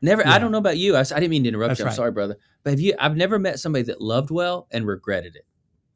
Never. 0.00 0.22
Yeah. 0.22 0.32
I 0.32 0.38
don't 0.38 0.52
know 0.52 0.58
about 0.58 0.78
you. 0.78 0.96
I, 0.96 1.00
I 1.00 1.04
didn't 1.04 1.30
mean 1.30 1.42
to 1.42 1.48
interrupt 1.50 1.70
That's 1.70 1.80
you. 1.80 1.84
I'm 1.84 1.88
right. 1.88 1.96
sorry, 1.96 2.12
brother. 2.12 2.36
But 2.62 2.70
have 2.70 2.80
you? 2.80 2.94
I've 2.98 3.16
never 3.16 3.38
met 3.38 3.58
somebody 3.58 3.82
that 3.84 4.00
loved 4.00 4.30
well 4.30 4.68
and 4.70 4.86
regretted 4.86 5.36
it. 5.36 5.44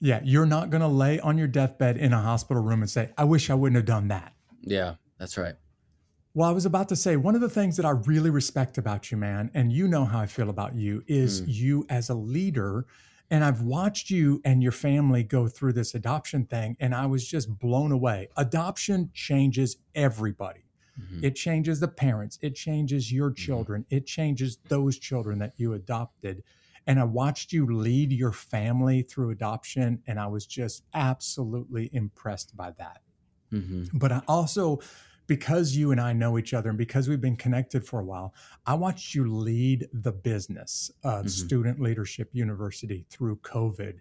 Yeah, 0.00 0.20
you're 0.24 0.46
not 0.46 0.70
going 0.70 0.80
to 0.80 0.88
lay 0.88 1.20
on 1.20 1.38
your 1.38 1.46
deathbed 1.46 1.96
in 1.96 2.12
a 2.12 2.20
hospital 2.20 2.62
room 2.62 2.82
and 2.82 2.90
say, 2.90 3.10
"I 3.16 3.24
wish 3.24 3.48
I 3.48 3.54
wouldn't 3.54 3.76
have 3.76 3.86
done 3.86 4.08
that." 4.08 4.34
Yeah, 4.62 4.94
that's 5.18 5.38
right. 5.38 5.54
Well, 6.34 6.48
I 6.48 6.52
was 6.52 6.66
about 6.66 6.88
to 6.90 6.96
say 6.96 7.16
one 7.16 7.34
of 7.34 7.40
the 7.40 7.48
things 7.48 7.76
that 7.76 7.84
I 7.84 7.90
really 7.90 8.30
respect 8.30 8.78
about 8.78 9.10
you, 9.10 9.16
man, 9.16 9.50
and 9.54 9.72
you 9.72 9.88
know 9.88 10.04
how 10.04 10.20
I 10.20 10.26
feel 10.26 10.48
about 10.48 10.74
you, 10.74 11.02
is 11.06 11.42
mm. 11.42 11.44
you 11.48 11.86
as 11.88 12.08
a 12.08 12.14
leader. 12.14 12.86
And 13.30 13.44
I've 13.44 13.62
watched 13.62 14.10
you 14.10 14.40
and 14.44 14.62
your 14.62 14.72
family 14.72 15.22
go 15.22 15.46
through 15.46 15.74
this 15.74 15.94
adoption 15.94 16.46
thing, 16.46 16.76
and 16.80 16.94
I 16.94 17.06
was 17.06 17.26
just 17.26 17.58
blown 17.58 17.92
away. 17.92 18.28
Adoption 18.36 19.10
changes 19.14 19.76
everybody. 19.94 20.64
Mm-hmm. 21.00 21.24
It 21.24 21.36
changes 21.36 21.78
the 21.80 21.88
parents. 21.88 22.38
It 22.42 22.54
changes 22.54 23.12
your 23.12 23.30
mm-hmm. 23.30 23.44
children. 23.44 23.82
Mm-hmm. 23.82 23.96
It 23.96 24.06
changes 24.06 24.58
those 24.68 24.98
children 24.98 25.38
that 25.38 25.54
you 25.56 25.74
adopted. 25.74 26.42
And 26.86 26.98
I 26.98 27.04
watched 27.04 27.52
you 27.52 27.66
lead 27.66 28.10
your 28.10 28.32
family 28.32 29.02
through 29.02 29.30
adoption, 29.30 30.02
and 30.06 30.18
I 30.18 30.26
was 30.26 30.46
just 30.46 30.82
absolutely 30.92 31.88
impressed 31.92 32.56
by 32.56 32.72
that. 32.78 33.00
Mm-hmm. 33.52 33.96
But 33.98 34.12
I 34.12 34.22
also, 34.26 34.80
because 35.30 35.76
you 35.76 35.92
and 35.92 36.00
I 36.00 36.12
know 36.12 36.38
each 36.38 36.52
other 36.52 36.68
and 36.70 36.78
because 36.78 37.08
we've 37.08 37.20
been 37.20 37.36
connected 37.36 37.86
for 37.86 38.00
a 38.00 38.04
while, 38.04 38.34
I 38.66 38.74
watched 38.74 39.14
you 39.14 39.32
lead 39.32 39.88
the 39.92 40.12
business 40.12 40.90
of 41.04 41.20
mm-hmm. 41.20 41.28
Student 41.28 41.80
Leadership 41.80 42.30
University 42.32 43.06
through 43.08 43.36
COVID 43.36 44.00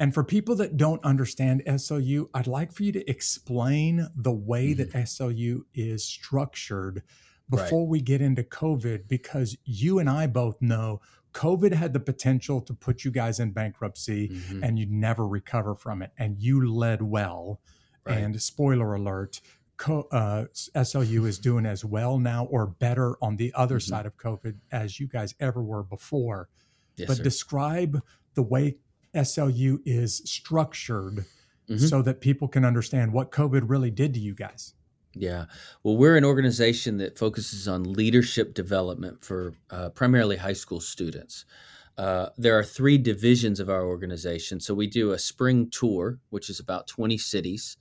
and 0.00 0.14
for 0.14 0.24
people 0.24 0.56
that 0.56 0.78
don't 0.78 1.04
understand 1.04 1.62
SLU, 1.66 2.30
I'd 2.32 2.46
like 2.46 2.72
for 2.72 2.84
you 2.84 2.92
to 2.92 3.08
explain 3.08 4.08
the 4.16 4.32
way 4.32 4.68
mm-hmm. 4.68 4.78
that 4.78 4.92
SLU 4.92 5.60
is 5.74 6.02
structured 6.02 7.02
before 7.50 7.82
right. 7.82 7.88
we 7.88 8.00
get 8.00 8.22
into 8.22 8.42
COVID, 8.42 9.08
because 9.08 9.58
you 9.64 9.98
and 9.98 10.08
I 10.08 10.26
both 10.26 10.62
know 10.62 11.02
COVID 11.34 11.74
had 11.74 11.92
the 11.92 12.00
potential 12.00 12.62
to 12.62 12.72
put 12.72 13.04
you 13.04 13.10
guys 13.10 13.40
in 13.40 13.50
bankruptcy 13.50 14.28
mm-hmm. 14.28 14.64
and 14.64 14.78
you'd 14.78 14.90
never 14.90 15.28
recover 15.28 15.74
from 15.74 16.00
it. 16.00 16.12
And 16.16 16.40
you 16.40 16.72
led 16.72 17.02
well. 17.02 17.60
Right. 18.06 18.18
And 18.18 18.40
spoiler 18.40 18.94
alert, 18.94 19.42
Co- 19.80 20.06
uh, 20.12 20.44
SLU 20.52 21.26
is 21.26 21.38
doing 21.38 21.64
as 21.64 21.86
well 21.86 22.18
now 22.18 22.44
or 22.50 22.66
better 22.66 23.16
on 23.22 23.36
the 23.36 23.50
other 23.54 23.76
mm-hmm. 23.76 23.88
side 23.88 24.04
of 24.04 24.14
COVID 24.18 24.56
as 24.70 25.00
you 25.00 25.06
guys 25.06 25.34
ever 25.40 25.62
were 25.62 25.82
before. 25.82 26.50
Yes, 26.96 27.08
but 27.08 27.16
sir. 27.16 27.22
describe 27.22 28.02
the 28.34 28.42
way 28.42 28.76
SLU 29.14 29.78
is 29.86 30.20
structured 30.26 31.24
mm-hmm. 31.66 31.78
so 31.78 32.02
that 32.02 32.20
people 32.20 32.46
can 32.46 32.62
understand 32.62 33.14
what 33.14 33.32
COVID 33.32 33.70
really 33.70 33.90
did 33.90 34.12
to 34.12 34.20
you 34.20 34.34
guys. 34.34 34.74
Yeah. 35.14 35.46
Well, 35.82 35.96
we're 35.96 36.18
an 36.18 36.26
organization 36.26 36.98
that 36.98 37.18
focuses 37.18 37.66
on 37.66 37.94
leadership 37.94 38.52
development 38.52 39.24
for 39.24 39.54
uh, 39.70 39.88
primarily 39.88 40.36
high 40.36 40.52
school 40.52 40.80
students. 40.80 41.46
Uh, 41.96 42.28
there 42.36 42.58
are 42.58 42.64
three 42.64 42.98
divisions 42.98 43.60
of 43.60 43.70
our 43.70 43.86
organization. 43.86 44.60
So 44.60 44.74
we 44.74 44.86
do 44.86 45.12
a 45.12 45.18
spring 45.18 45.70
tour, 45.70 46.18
which 46.28 46.50
is 46.50 46.60
about 46.60 46.86
20 46.86 47.16
cities. 47.16 47.78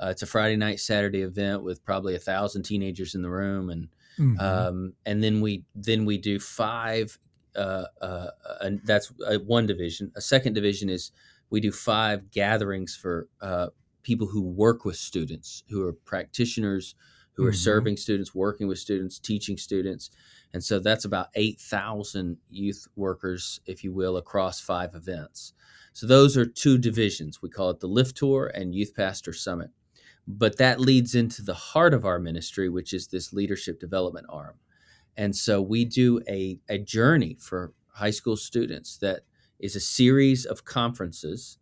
Uh, 0.00 0.08
it's 0.08 0.22
a 0.22 0.26
Friday 0.26 0.56
night, 0.56 0.80
Saturday 0.80 1.22
event 1.22 1.62
with 1.62 1.84
probably 1.84 2.14
a 2.14 2.20
thousand 2.20 2.62
teenagers 2.62 3.14
in 3.14 3.22
the 3.22 3.30
room, 3.30 3.70
and 3.70 3.88
mm-hmm. 4.18 4.38
um, 4.38 4.92
and 5.04 5.22
then 5.22 5.40
we 5.40 5.64
then 5.74 6.04
we 6.04 6.18
do 6.18 6.38
five 6.38 7.18
uh, 7.56 7.86
uh, 8.00 8.30
and 8.60 8.80
that's 8.84 9.12
uh, 9.26 9.38
one 9.38 9.66
division. 9.66 10.12
A 10.16 10.20
second 10.20 10.54
division 10.54 10.88
is 10.88 11.10
we 11.50 11.60
do 11.60 11.72
five 11.72 12.30
gatherings 12.30 12.96
for 12.96 13.28
uh, 13.40 13.68
people 14.02 14.26
who 14.28 14.42
work 14.42 14.84
with 14.84 14.96
students, 14.96 15.64
who 15.68 15.84
are 15.86 15.92
practitioners, 15.92 16.94
who 17.32 17.42
mm-hmm. 17.42 17.50
are 17.50 17.54
serving 17.54 17.96
students, 17.96 18.34
working 18.34 18.68
with 18.68 18.78
students, 18.78 19.18
teaching 19.18 19.56
students. 19.56 20.10
And 20.52 20.62
so 20.62 20.78
that's 20.78 21.04
about 21.04 21.28
8,000 21.34 22.38
youth 22.48 22.86
workers, 22.96 23.60
if 23.66 23.84
you 23.84 23.92
will, 23.92 24.16
across 24.16 24.60
five 24.60 24.94
events. 24.94 25.52
So 25.92 26.06
those 26.06 26.36
are 26.36 26.46
two 26.46 26.78
divisions. 26.78 27.42
We 27.42 27.50
call 27.50 27.70
it 27.70 27.80
the 27.80 27.86
Lift 27.86 28.16
Tour 28.16 28.50
and 28.54 28.74
Youth 28.74 28.94
Pastor 28.94 29.32
Summit. 29.32 29.70
But 30.30 30.58
that 30.58 30.78
leads 30.78 31.14
into 31.14 31.42
the 31.42 31.54
heart 31.54 31.94
of 31.94 32.04
our 32.04 32.18
ministry, 32.18 32.68
which 32.68 32.92
is 32.92 33.06
this 33.06 33.32
leadership 33.32 33.80
development 33.80 34.26
arm. 34.28 34.56
And 35.16 35.34
so 35.34 35.62
we 35.62 35.86
do 35.86 36.20
a, 36.28 36.60
a 36.68 36.78
journey 36.78 37.38
for 37.40 37.72
high 37.88 38.10
school 38.10 38.36
students 38.36 38.98
that 38.98 39.22
is 39.58 39.74
a 39.74 39.80
series 39.80 40.44
of 40.44 40.66
conferences 40.66 41.56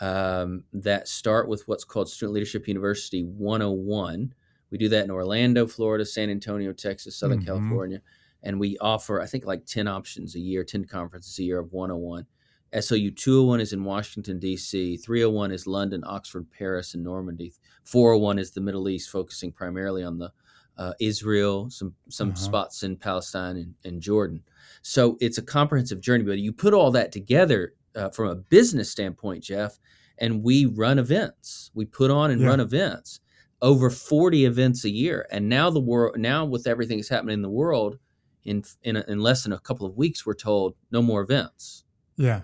um, 0.00 0.64
that 0.72 1.06
start 1.06 1.48
with 1.48 1.66
what's 1.66 1.84
called 1.84 2.08
Student 2.08 2.34
Leadership 2.34 2.66
University 2.66 3.22
101. 3.22 4.34
We 4.70 4.78
do 4.78 4.88
that 4.88 5.04
in 5.04 5.10
Orlando, 5.12 5.66
Florida, 5.66 6.04
San 6.04 6.28
Antonio, 6.28 6.72
Texas, 6.72 7.16
Southern 7.16 7.38
mm-hmm. 7.38 7.46
California. 7.46 8.02
And 8.42 8.58
we 8.58 8.76
offer, 8.78 9.20
I 9.20 9.26
think, 9.26 9.46
like 9.46 9.64
10 9.64 9.86
options 9.88 10.34
a 10.34 10.40
year, 10.40 10.64
10 10.64 10.84
conferences 10.84 11.38
a 11.38 11.44
year 11.44 11.60
of 11.60 11.72
101. 11.72 12.26
SLU 12.72 13.16
201 13.16 13.60
is 13.60 13.72
in 13.72 13.84
Washington, 13.84 14.38
D.C., 14.38 14.98
301 14.98 15.52
is 15.52 15.66
London, 15.66 16.02
Oxford, 16.06 16.46
Paris, 16.50 16.94
and 16.94 17.02
Normandy. 17.02 17.52
401 17.84 18.38
is 18.38 18.50
the 18.50 18.60
Middle 18.60 18.88
East, 18.88 19.10
focusing 19.10 19.52
primarily 19.52 20.04
on 20.04 20.18
the 20.18 20.32
uh, 20.76 20.92
Israel, 21.00 21.68
some 21.70 21.94
some 22.08 22.28
uh-huh. 22.28 22.38
spots 22.38 22.82
in 22.84 22.96
Palestine 22.96 23.56
and, 23.56 23.74
and, 23.84 24.00
Jordan. 24.00 24.42
So 24.82 25.16
it's 25.20 25.38
a 25.38 25.42
comprehensive 25.42 26.00
journey. 26.00 26.22
But 26.22 26.38
you 26.38 26.52
put 26.52 26.72
all 26.72 26.92
that 26.92 27.10
together 27.10 27.74
uh, 27.96 28.10
from 28.10 28.28
a 28.28 28.36
business 28.36 28.90
standpoint, 28.90 29.42
Jeff, 29.42 29.78
and 30.18 30.42
we 30.42 30.66
run 30.66 31.00
events. 31.00 31.72
We 31.74 31.84
put 31.84 32.12
on 32.12 32.30
and 32.30 32.40
yeah. 32.40 32.46
run 32.46 32.60
events, 32.60 33.18
over 33.60 33.90
forty 33.90 34.44
events 34.44 34.84
a 34.84 34.90
year. 34.90 35.26
And 35.32 35.48
now 35.48 35.68
the 35.68 35.80
world, 35.80 36.16
now 36.16 36.44
with 36.44 36.68
everything 36.68 36.98
that's 36.98 37.08
happening 37.08 37.34
in 37.34 37.42
the 37.42 37.50
world, 37.50 37.98
in 38.44 38.62
in, 38.84 38.96
a, 38.96 39.04
in 39.08 39.20
less 39.20 39.42
than 39.42 39.52
a 39.52 39.58
couple 39.58 39.84
of 39.84 39.96
weeks, 39.96 40.24
we're 40.24 40.34
told 40.34 40.76
no 40.92 41.02
more 41.02 41.22
events. 41.22 41.84
Yeah. 42.16 42.42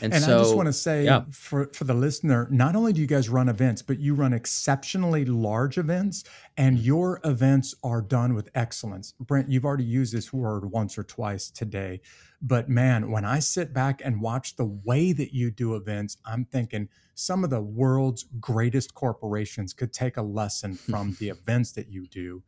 And, 0.00 0.12
and 0.12 0.24
so, 0.24 0.36
I 0.36 0.42
just 0.42 0.56
want 0.56 0.66
to 0.66 0.72
say 0.72 1.04
yeah. 1.04 1.22
for, 1.30 1.70
for 1.72 1.84
the 1.84 1.94
listener, 1.94 2.48
not 2.50 2.74
only 2.74 2.92
do 2.92 3.00
you 3.00 3.06
guys 3.06 3.28
run 3.28 3.48
events, 3.48 3.80
but 3.80 4.00
you 4.00 4.14
run 4.14 4.32
exceptionally 4.32 5.24
large 5.24 5.78
events, 5.78 6.24
and 6.56 6.78
your 6.78 7.20
events 7.24 7.74
are 7.84 8.02
done 8.02 8.34
with 8.34 8.50
excellence. 8.54 9.14
Brent, 9.20 9.50
you've 9.50 9.64
already 9.64 9.84
used 9.84 10.12
this 10.12 10.32
word 10.32 10.70
once 10.70 10.98
or 10.98 11.04
twice 11.04 11.48
today, 11.48 12.00
but 12.42 12.68
man, 12.68 13.10
when 13.10 13.24
I 13.24 13.38
sit 13.38 13.72
back 13.72 14.02
and 14.04 14.20
watch 14.20 14.56
the 14.56 14.66
way 14.66 15.12
that 15.12 15.32
you 15.32 15.50
do 15.50 15.76
events, 15.76 16.16
I'm 16.26 16.44
thinking 16.44 16.88
some 17.14 17.44
of 17.44 17.50
the 17.50 17.62
world's 17.62 18.24
greatest 18.40 18.94
corporations 18.94 19.72
could 19.72 19.92
take 19.92 20.16
a 20.16 20.22
lesson 20.22 20.74
from 20.90 21.16
the 21.20 21.28
events 21.28 21.72
that 21.72 21.88
you 21.88 22.06
do. 22.06 22.42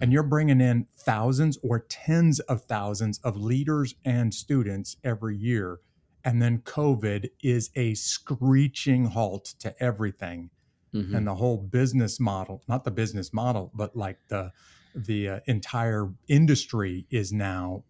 And 0.00 0.12
you're 0.12 0.22
bringing 0.22 0.60
in 0.60 0.86
thousands 0.96 1.58
or 1.62 1.80
tens 1.80 2.38
of 2.40 2.64
thousands 2.64 3.18
of 3.20 3.36
leaders 3.36 3.94
and 4.04 4.32
students 4.32 4.96
every 5.02 5.36
year 5.36 5.80
and 6.24 6.42
then 6.42 6.58
COVID 6.58 7.30
is 7.42 7.70
a 7.74 7.94
screeching 7.94 9.06
halt 9.06 9.54
to 9.60 9.74
everything. 9.82 10.50
Mm-hmm. 10.94 11.14
And 11.14 11.26
the 11.26 11.34
whole 11.34 11.58
business 11.58 12.18
model, 12.18 12.62
not 12.66 12.84
the 12.84 12.90
business 12.90 13.32
model, 13.32 13.70
but 13.74 13.94
like 13.94 14.18
the 14.28 14.52
the 14.94 15.28
uh, 15.28 15.40
entire 15.46 16.08
industry 16.28 17.06
is 17.10 17.32
now 17.32 17.84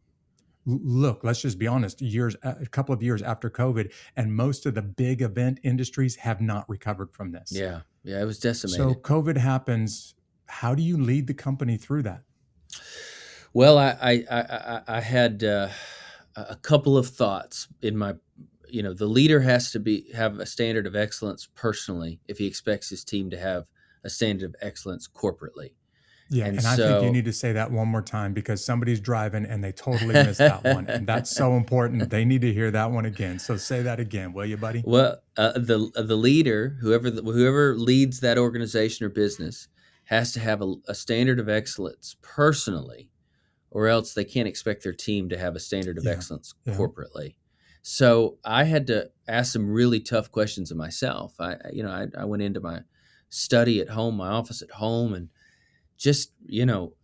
look 0.67 1.25
let's 1.25 1.41
just 1.41 1.59
be 1.59 1.67
honest 1.67 2.03
years 2.03 2.37
a 2.43 2.67
couple 2.67 2.95
of 2.95 3.03
years 3.03 3.23
after 3.23 3.49
covid 3.49 3.91
and 4.17 4.35
most 4.35 4.67
of 4.67 4.75
the 4.75 4.83
big 4.83 5.23
event 5.23 5.59
industries 5.63 6.17
have 6.17 6.41
not 6.41 6.69
recovered 6.69 7.11
from 7.13 7.33
this. 7.33 7.51
Yeah. 7.53 7.81
Yeah 8.05 8.21
it 8.21 8.25
was 8.25 8.39
decimated. 8.39 8.95
So 8.95 9.01
covid 9.01 9.37
happens. 9.37 10.15
How 10.47 10.75
do 10.75 10.83
you 10.83 10.97
lead 10.97 11.27
the 11.27 11.35
company 11.35 11.77
through 11.77 12.03
that? 12.03 12.23
Well 13.53 13.79
i 13.79 13.97
i 14.03 14.25
i, 14.31 14.83
I 14.89 15.01
had 15.01 15.43
uh, 15.43 15.69
a 16.49 16.57
couple 16.57 16.97
of 16.97 17.09
thoughts 17.09 17.69
in 17.83 17.97
my 17.97 18.15
you 18.69 18.83
know 18.83 18.93
the 18.93 19.07
leader 19.07 19.41
has 19.41 19.71
to 19.73 19.81
be 19.81 20.11
have 20.15 20.39
a 20.39 20.47
standard 20.47 20.87
of 20.87 20.95
excellence 20.95 21.49
personally 21.55 22.21
if 22.29 22.39
he 22.39 22.47
expects 22.47 22.89
his 22.91 23.05
team 23.05 23.31
to 23.31 23.39
have 23.39 23.65
a 24.05 24.11
standard 24.11 24.45
of 24.51 24.57
excellence 24.61 25.09
corporately 25.09 25.73
Yeah, 26.29 26.47
and, 26.47 26.59
and 26.59 26.67
I 26.67 26.77
think 26.77 27.03
you 27.03 27.11
need 27.11 27.25
to 27.25 27.33
say 27.33 27.53
that 27.53 27.71
one 27.71 27.89
more 27.89 28.03
time 28.03 28.35
because 28.35 28.65
somebody's 28.65 29.01
driving 29.01 29.47
and 29.47 29.65
they 29.65 29.73
totally 29.73 30.15
missed 30.27 30.39
that 30.39 30.63
one, 30.63 30.87
and 30.89 31.07
that's 31.07 31.31
so 31.31 31.57
important. 31.57 32.11
They 32.11 32.25
need 32.25 32.43
to 32.43 32.53
hear 32.53 32.71
that 32.71 32.91
one 32.91 33.07
again. 33.07 33.39
So 33.39 33.57
say 33.57 33.83
that 33.83 33.99
again, 33.99 34.33
will 34.35 34.45
you, 34.45 34.59
buddy? 34.59 34.83
Well, 34.85 35.23
uh, 35.37 35.53
the 35.53 35.91
uh, 35.97 36.03
the 36.03 36.17
leader, 36.17 36.77
whoever 36.81 37.11
the, 37.11 37.23
whoever 37.23 37.77
leads 37.77 38.21
that 38.21 38.37
organization 38.37 39.07
or 39.07 39.09
business, 39.09 39.69
has 40.05 40.33
to 40.33 40.41
have 40.41 40.63
a, 40.63 40.75
a 40.87 40.95
standard 40.95 41.39
of 41.39 41.49
excellence 41.49 42.17
personally, 42.23 43.11
or 43.71 43.89
else 43.89 44.15
they 44.15 44.25
can't 44.25 44.49
expect 44.49 44.83
their 44.83 44.93
team 44.93 45.29
to 45.29 45.39
have 45.39 45.57
a 45.57 45.61
standard 45.61 45.99
of 45.99 46.05
yeah. 46.05 46.13
excellence 46.13 46.55
yeah. 46.65 46.75
corporately. 46.75 47.35
So 47.83 48.39
I 48.45 48.65
had 48.65 48.87
to 48.89 49.11
ask 49.27 49.53
some 49.53 49.71
really 49.71 50.01
tough 50.01 50.31
questions 50.31 50.71
of 50.71 50.77
myself. 50.77 51.35
I, 51.39 51.57
you 51.73 51.83
know, 51.83 51.91
I, 51.91 52.07
I 52.19 52.25
went 52.25 52.43
into 52.43 52.61
my 52.61 52.81
study 53.29 53.81
at 53.81 53.89
home, 53.89 54.17
my 54.17 54.29
office 54.29 54.63
at 54.63 54.71
home, 54.71 55.15
and 55.15 55.29
just 55.99 56.33
you 56.47 56.65
know 56.65 56.95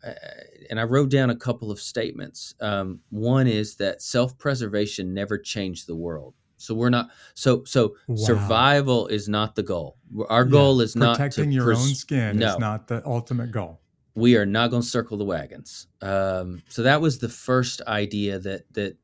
and 0.70 0.81
i 0.81 0.85
wrote 0.85 1.11
down 1.11 1.29
a 1.29 1.37
couple 1.37 1.70
of 1.70 1.81
statements 1.81 2.55
um, 2.61 3.00
one 3.11 3.46
is 3.46 3.77
that 3.77 4.00
self-preservation 4.00 5.12
never 5.12 5.37
changed 5.37 5.87
the 5.87 5.96
world 5.96 6.35
so 6.57 6.74
we're 6.74 6.90
not 6.90 7.09
so 7.35 7.64
so 7.64 7.96
wow. 8.07 8.16
survival 8.16 9.09
is 9.09 9.29
not 9.29 9.57
the 9.57 9.62
goal 9.62 9.96
our 10.29 10.44
goal 10.44 10.81
is 10.81 10.94
not 10.94 11.16
protecting 11.16 11.50
your 11.50 11.64
pers- 11.64 11.81
own 11.81 11.94
skin 11.94 12.38
no. 12.38 12.53
is 12.53 12.59
not 12.59 12.87
the 12.87 13.05
ultimate 13.05 13.50
goal 13.50 13.81
we 14.14 14.37
are 14.37 14.46
not 14.46 14.70
going 14.70 14.83
to 14.83 14.88
circle 14.88 15.16
the 15.16 15.24
wagons 15.24 15.87
um, 16.03 16.62
so 16.68 16.83
that 16.83 17.00
was 17.00 17.18
the 17.18 17.29
first 17.29 17.81
idea 17.87 18.38
that 18.38 18.62
that 18.74 18.96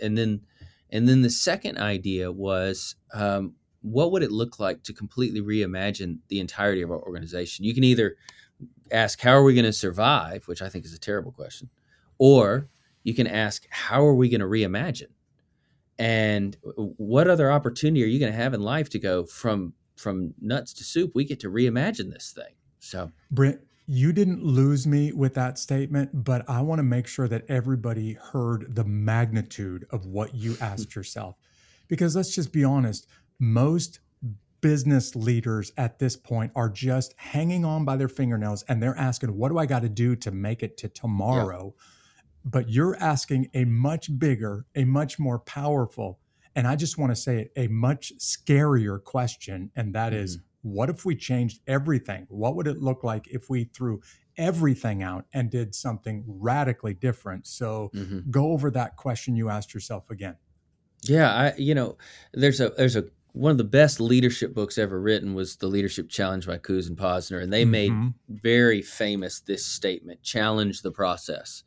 and 0.00 0.16
then 0.16 0.40
and 0.90 1.08
then 1.08 1.22
the 1.22 1.30
second 1.30 1.78
idea 1.78 2.30
was 2.30 2.96
um, 3.14 3.54
what 3.80 4.12
would 4.12 4.22
it 4.22 4.30
look 4.30 4.60
like 4.60 4.82
to 4.82 4.92
completely 4.92 5.40
reimagine 5.40 6.18
the 6.28 6.38
entirety 6.38 6.82
of 6.82 6.90
our 6.90 7.00
organization 7.02 7.64
you 7.64 7.74
can 7.74 7.84
either 7.84 8.16
ask, 8.92 9.20
how 9.20 9.32
are 9.32 9.42
we 9.42 9.54
going 9.54 9.64
to 9.64 9.72
survive? 9.72 10.46
Which 10.46 10.62
I 10.62 10.68
think 10.68 10.84
is 10.84 10.94
a 10.94 10.98
terrible 10.98 11.32
question. 11.32 11.70
Or 12.18 12.68
you 13.02 13.14
can 13.14 13.26
ask, 13.26 13.66
how 13.70 14.04
are 14.04 14.14
we 14.14 14.28
going 14.28 14.40
to 14.40 14.46
reimagine? 14.46 15.10
And 15.98 16.56
what 16.62 17.28
other 17.28 17.50
opportunity 17.50 18.02
are 18.02 18.06
you 18.06 18.18
going 18.18 18.32
to 18.32 18.38
have 18.38 18.54
in 18.54 18.60
life 18.60 18.88
to 18.90 18.98
go 18.98 19.24
from 19.24 19.74
from 19.96 20.34
nuts 20.40 20.72
to 20.74 20.84
soup? 20.84 21.12
We 21.14 21.24
get 21.24 21.40
to 21.40 21.50
reimagine 21.50 22.10
this 22.10 22.32
thing. 22.34 22.54
So, 22.80 23.12
Brent, 23.30 23.60
you 23.86 24.12
didn't 24.12 24.44
lose 24.44 24.86
me 24.86 25.12
with 25.12 25.34
that 25.34 25.58
statement, 25.58 26.24
but 26.24 26.48
I 26.48 26.60
want 26.60 26.78
to 26.78 26.84
make 26.84 27.06
sure 27.06 27.28
that 27.28 27.44
everybody 27.48 28.14
heard 28.14 28.74
the 28.74 28.84
magnitude 28.84 29.86
of 29.90 30.06
what 30.06 30.34
you 30.34 30.56
asked 30.60 30.94
yourself. 30.94 31.36
Because 31.88 32.16
let's 32.16 32.34
just 32.34 32.52
be 32.52 32.64
honest, 32.64 33.06
most 33.38 34.00
business 34.60 35.16
leaders 35.16 35.72
at 35.76 35.98
this 35.98 36.16
point 36.16 36.52
are 36.54 36.68
just 36.68 37.12
hanging 37.16 37.64
on 37.64 37.84
by 37.84 37.96
their 37.96 38.08
fingernails 38.08 38.62
and 38.68 38.82
they're 38.82 38.96
asking, 38.96 39.36
what 39.36 39.50
do 39.50 39.58
I 39.58 39.66
got 39.66 39.82
to 39.82 39.88
do 39.88 40.14
to 40.16 40.30
make 40.30 40.62
it 40.62 40.76
to 40.78 40.88
tomorrow? 40.88 41.74
Yeah. 41.76 41.84
But 42.44 42.70
you're 42.70 42.96
asking 42.96 43.50
a 43.54 43.64
much 43.64 44.18
bigger, 44.18 44.64
a 44.74 44.84
much 44.84 45.18
more 45.18 45.38
powerful, 45.38 46.18
and 46.54 46.66
I 46.66 46.76
just 46.76 46.98
want 46.98 47.10
to 47.10 47.16
say 47.16 47.40
it, 47.40 47.52
a 47.56 47.68
much 47.68 48.12
scarier 48.18 49.02
question. 49.02 49.70
And 49.76 49.94
that 49.94 50.12
mm-hmm. 50.12 50.22
is, 50.22 50.38
what 50.62 50.88
if 50.88 51.04
we 51.04 51.14
changed 51.14 51.60
everything? 51.66 52.26
What 52.28 52.56
would 52.56 52.66
it 52.66 52.78
look 52.78 53.04
like 53.04 53.28
if 53.28 53.50
we 53.50 53.64
threw 53.64 54.00
everything 54.36 55.02
out 55.02 55.26
and 55.34 55.50
did 55.50 55.74
something 55.74 56.24
radically 56.26 56.94
different? 56.94 57.46
So 57.46 57.90
mm-hmm. 57.94 58.30
go 58.30 58.52
over 58.52 58.70
that 58.70 58.96
question 58.96 59.36
you 59.36 59.50
asked 59.50 59.74
yourself 59.74 60.10
again. 60.10 60.36
Yeah, 61.02 61.32
I 61.32 61.54
you 61.56 61.74
know, 61.74 61.98
there's 62.32 62.60
a 62.60 62.70
there's 62.70 62.96
a 62.96 63.04
one 63.32 63.50
of 63.50 63.58
the 63.58 63.64
best 63.64 63.98
leadership 63.98 64.54
books 64.54 64.78
ever 64.78 65.00
written 65.00 65.34
was 65.34 65.56
the 65.56 65.66
Leadership 65.66 66.08
Challenge 66.08 66.46
by 66.46 66.58
Kouzes 66.58 66.88
and 66.88 66.98
Posner, 66.98 67.42
and 67.42 67.52
they 67.52 67.64
mm-hmm. 67.64 67.70
made 67.70 68.14
very 68.28 68.82
famous 68.82 69.40
this 69.40 69.66
statement: 69.66 70.22
"Challenge 70.22 70.82
the 70.82 70.92
process." 70.92 71.64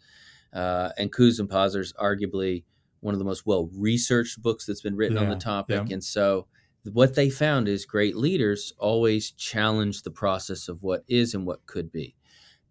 Uh, 0.53 0.89
and 0.97 1.11
Kouzes 1.11 1.39
and 1.39 1.49
Posner 1.49 1.81
is 1.81 1.91
arguably 1.93 2.63
one 3.01 3.13
of 3.13 3.19
the 3.19 3.25
most 3.25 3.45
well-researched 3.45 4.41
books 4.41 4.65
that's 4.65 4.81
been 4.81 4.95
written 4.95 5.17
yeah, 5.17 5.23
on 5.23 5.29
the 5.29 5.35
topic, 5.35 5.89
yeah. 5.89 5.93
and 5.93 6.03
so 6.03 6.47
what 6.93 7.15
they 7.15 7.29
found 7.29 7.67
is 7.67 7.85
great 7.85 8.15
leaders 8.15 8.73
always 8.77 9.31
challenge 9.31 10.03
the 10.03 10.11
process 10.11 10.67
of 10.67 10.83
what 10.83 11.03
is 11.07 11.33
and 11.33 11.45
what 11.45 11.65
could 11.65 11.91
be, 11.91 12.15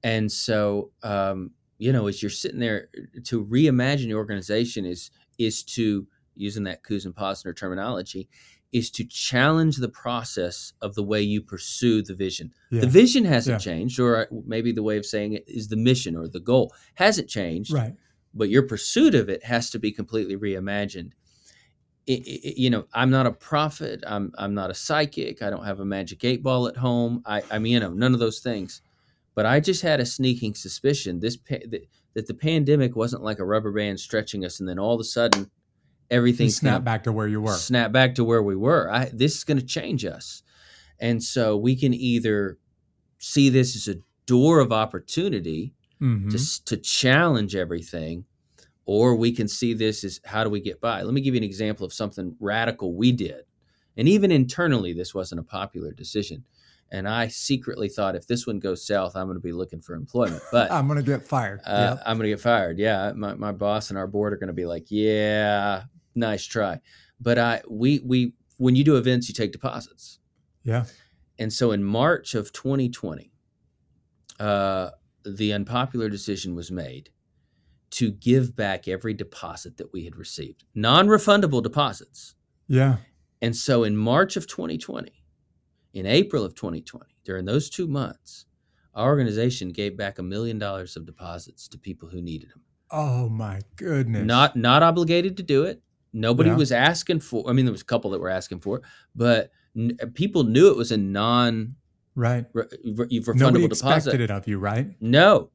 and 0.02 0.30
so 0.30 0.90
um, 1.02 1.50
you 1.78 1.92
know 1.92 2.06
as 2.06 2.22
you're 2.22 2.30
sitting 2.30 2.60
there 2.60 2.88
to 3.24 3.44
reimagine 3.44 4.08
your 4.08 4.18
organization 4.18 4.84
is 4.84 5.10
is 5.38 5.62
to 5.62 6.06
using 6.36 6.64
that 6.64 6.80
and 6.88 7.14
Posner 7.14 7.56
terminology 7.56 8.28
is 8.72 8.90
to 8.90 9.04
challenge 9.04 9.76
the 9.76 9.88
process 9.88 10.72
of 10.82 10.96
the 10.96 11.02
way 11.02 11.22
you 11.22 11.40
pursue 11.40 12.02
the 12.02 12.14
vision. 12.14 12.52
Yeah. 12.72 12.80
The 12.80 12.88
vision 12.88 13.24
hasn't 13.24 13.64
yeah. 13.64 13.72
changed, 13.72 14.00
or 14.00 14.26
maybe 14.46 14.72
the 14.72 14.82
way 14.82 14.96
of 14.96 15.06
saying 15.06 15.32
it 15.32 15.44
is 15.46 15.68
the 15.68 15.76
mission 15.76 16.16
or 16.16 16.26
the 16.26 16.40
goal 16.40 16.74
hasn't 16.94 17.28
changed. 17.28 17.72
Right. 17.72 17.94
But 18.34 18.48
your 18.48 18.64
pursuit 18.64 19.14
of 19.14 19.28
it 19.28 19.44
has 19.44 19.70
to 19.70 19.78
be 19.78 19.92
completely 19.92 20.36
reimagined. 20.36 21.12
It, 22.06 22.26
it, 22.26 22.60
you 22.60 22.68
know, 22.68 22.84
I'm 22.92 23.10
not 23.10 23.26
a 23.26 23.32
prophet. 23.32 24.04
I'm 24.06 24.32
I'm 24.36 24.54
not 24.54 24.70
a 24.70 24.74
psychic. 24.74 25.42
I 25.42 25.50
don't 25.50 25.64
have 25.64 25.80
a 25.80 25.84
magic 25.84 26.24
eight 26.24 26.42
ball 26.42 26.68
at 26.68 26.76
home. 26.76 27.22
I 27.24 27.42
I 27.50 27.58
mean, 27.58 27.72
you 27.72 27.80
know, 27.80 27.92
none 27.92 28.12
of 28.14 28.20
those 28.20 28.40
things. 28.40 28.82
But 29.34 29.46
I 29.46 29.60
just 29.60 29.82
had 29.82 30.00
a 30.00 30.06
sneaking 30.06 30.54
suspicion 30.54 31.20
this 31.20 31.38
that, 31.48 31.86
that 32.14 32.26
the 32.26 32.34
pandemic 32.34 32.94
wasn't 32.94 33.24
like 33.24 33.38
a 33.38 33.44
rubber 33.44 33.72
band 33.72 34.00
stretching 34.00 34.44
us, 34.44 34.60
and 34.60 34.68
then 34.68 34.78
all 34.78 34.94
of 34.94 35.00
a 35.00 35.04
sudden 35.04 35.50
everything 36.10 36.50
snap 36.50 36.84
back 36.84 37.04
to 37.04 37.12
where 37.12 37.26
you 37.26 37.40
were. 37.40 37.54
Snap 37.54 37.92
back 37.92 38.14
to 38.16 38.24
where 38.24 38.42
we 38.42 38.56
were. 38.56 38.90
I, 38.90 39.10
this 39.12 39.36
is 39.36 39.44
going 39.44 39.58
to 39.58 39.66
change 39.66 40.04
us, 40.04 40.42
and 41.00 41.22
so 41.22 41.56
we 41.56 41.76
can 41.76 41.92
either 41.92 42.58
see 43.18 43.48
this 43.48 43.74
as 43.74 43.88
a 43.88 44.00
door 44.26 44.60
of 44.60 44.72
opportunity 44.72 45.74
mm-hmm. 46.00 46.28
to 46.28 46.64
to 46.64 46.76
challenge 46.76 47.56
everything, 47.56 48.24
or 48.86 49.16
we 49.16 49.32
can 49.32 49.48
see 49.48 49.72
this 49.74 50.04
as 50.04 50.20
how 50.24 50.44
do 50.44 50.50
we 50.50 50.60
get 50.60 50.80
by. 50.80 51.02
Let 51.02 51.14
me 51.14 51.20
give 51.20 51.34
you 51.34 51.38
an 51.38 51.44
example 51.44 51.86
of 51.86 51.92
something 51.92 52.36
radical 52.40 52.94
we 52.94 53.12
did, 53.12 53.44
and 53.96 54.08
even 54.08 54.30
internally, 54.30 54.92
this 54.92 55.14
wasn't 55.14 55.40
a 55.40 55.44
popular 55.44 55.92
decision. 55.92 56.44
And 56.90 57.08
I 57.08 57.26
secretly 57.28 57.88
thought 57.88 58.14
if 58.14 58.26
this 58.26 58.46
one 58.46 58.60
goes 58.60 58.86
south, 58.86 59.16
I'm 59.16 59.26
going 59.26 59.36
to 59.36 59.42
be 59.42 59.52
looking 59.52 59.80
for 59.80 59.94
employment. 59.94 60.42
But 60.52 60.70
I'm 60.70 60.86
going 60.86 60.98
to 60.98 61.04
get 61.04 61.26
fired. 61.26 61.60
Uh, 61.64 61.96
yep. 61.96 62.02
I'm 62.06 62.16
going 62.18 62.26
to 62.26 62.36
get 62.36 62.40
fired. 62.40 62.78
Yeah, 62.78 63.12
my, 63.16 63.34
my 63.34 63.50
boss 63.52 63.90
and 63.90 63.98
our 63.98 64.06
board 64.06 64.32
are 64.32 64.36
going 64.36 64.48
to 64.48 64.52
be 64.52 64.66
like, 64.66 64.84
"Yeah, 64.88 65.84
nice 66.14 66.44
try. 66.44 66.80
But 67.20 67.38
I 67.38 67.62
we 67.68 68.00
we 68.04 68.34
when 68.58 68.76
you 68.76 68.84
do 68.84 68.96
events, 68.96 69.28
you 69.28 69.34
take 69.34 69.52
deposits. 69.52 70.18
Yeah. 70.62 70.84
And 71.38 71.52
so 71.52 71.72
in 71.72 71.82
March 71.82 72.34
of 72.34 72.52
2020, 72.52 73.32
uh, 74.38 74.90
the 75.24 75.52
unpopular 75.52 76.08
decision 76.08 76.54
was 76.54 76.70
made 76.70 77.10
to 77.94 78.10
give 78.10 78.56
back 78.56 78.88
every 78.88 79.14
deposit 79.14 79.76
that 79.76 79.92
we 79.92 80.04
had 80.04 80.16
received, 80.16 80.64
non-refundable 80.74 81.62
deposits. 81.62 82.34
Yeah. 82.66 82.96
And 83.40 83.54
so 83.54 83.84
in 83.84 83.96
March 83.96 84.36
of 84.36 84.48
2020, 84.48 85.12
in 85.92 86.06
April 86.06 86.44
of 86.44 86.56
2020, 86.56 87.06
during 87.24 87.44
those 87.44 87.70
two 87.70 87.86
months, 87.86 88.46
our 88.94 89.08
organization 89.08 89.68
gave 89.68 89.96
back 89.96 90.18
a 90.18 90.22
million 90.22 90.58
dollars 90.58 90.96
of 90.96 91.06
deposits 91.06 91.68
to 91.68 91.78
people 91.78 92.08
who 92.08 92.20
needed 92.20 92.50
them. 92.50 92.62
Oh 92.90 93.28
my 93.28 93.60
goodness. 93.76 94.26
Not 94.26 94.56
not 94.56 94.82
obligated 94.82 95.36
to 95.36 95.42
do 95.42 95.64
it. 95.64 95.80
Nobody 96.12 96.50
yeah. 96.50 96.56
was 96.56 96.72
asking 96.72 97.20
for. 97.20 97.48
I 97.48 97.52
mean, 97.52 97.64
there 97.64 97.72
was 97.72 97.80
a 97.82 97.86
couple 97.86 98.10
that 98.10 98.20
were 98.20 98.28
asking 98.28 98.60
for, 98.60 98.78
it, 98.78 98.82
but 99.14 99.50
n- 99.76 99.96
people 100.14 100.44
knew 100.44 100.68
it 100.68 100.76
was 100.76 100.92
a 100.92 100.96
non 100.96 101.76
right 102.14 102.46
re- 102.52 102.64
re- 102.84 103.20
refundable 103.20 103.36
Nobody 103.36 103.68
deposit. 103.68 103.96
expected 103.96 104.20
it 104.20 104.30
of 104.30 104.46
you, 104.48 104.58
right? 104.58 104.90
No, 105.00 105.50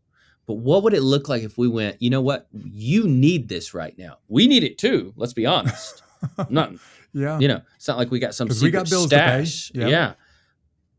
but 0.49 0.55
what 0.55 0.81
would 0.81 0.95
it 0.95 1.03
look 1.03 1.29
like 1.29 1.43
if 1.43 1.59
we 1.59 1.67
went? 1.67 2.01
You 2.01 2.09
know 2.09 2.21
what? 2.21 2.47
You 2.51 3.07
need 3.07 3.49
this 3.49 3.75
right 3.75 3.95
now. 3.99 4.17
We 4.29 4.47
need 4.47 4.63
it 4.63 4.79
too. 4.79 5.13
Let's 5.15 5.33
be 5.33 5.45
honest. 5.45 6.01
not 6.49 6.73
yeah. 7.13 7.37
You 7.37 7.47
know, 7.49 7.61
it's 7.75 7.87
not 7.87 7.99
like 7.99 8.09
we 8.09 8.17
got 8.17 8.33
some 8.33 8.49
secret 8.49 8.63
we 8.63 8.71
got 8.71 8.89
bills 8.89 9.05
stash. 9.05 9.67
To 9.67 9.73
pay. 9.81 9.91
Yeah. 9.91 10.13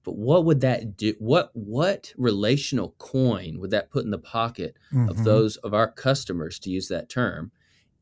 But 0.04 0.16
what 0.16 0.44
would 0.44 0.60
that 0.60 0.96
do? 0.96 1.16
What 1.18 1.50
what 1.54 2.14
relational 2.16 2.94
coin 2.98 3.58
would 3.58 3.72
that 3.72 3.90
put 3.90 4.04
in 4.04 4.12
the 4.12 4.18
pocket 4.18 4.76
mm-hmm. 4.92 5.08
of 5.08 5.24
those 5.24 5.56
of 5.56 5.74
our 5.74 5.90
customers, 5.90 6.60
to 6.60 6.70
use 6.70 6.86
that 6.86 7.08
term, 7.08 7.50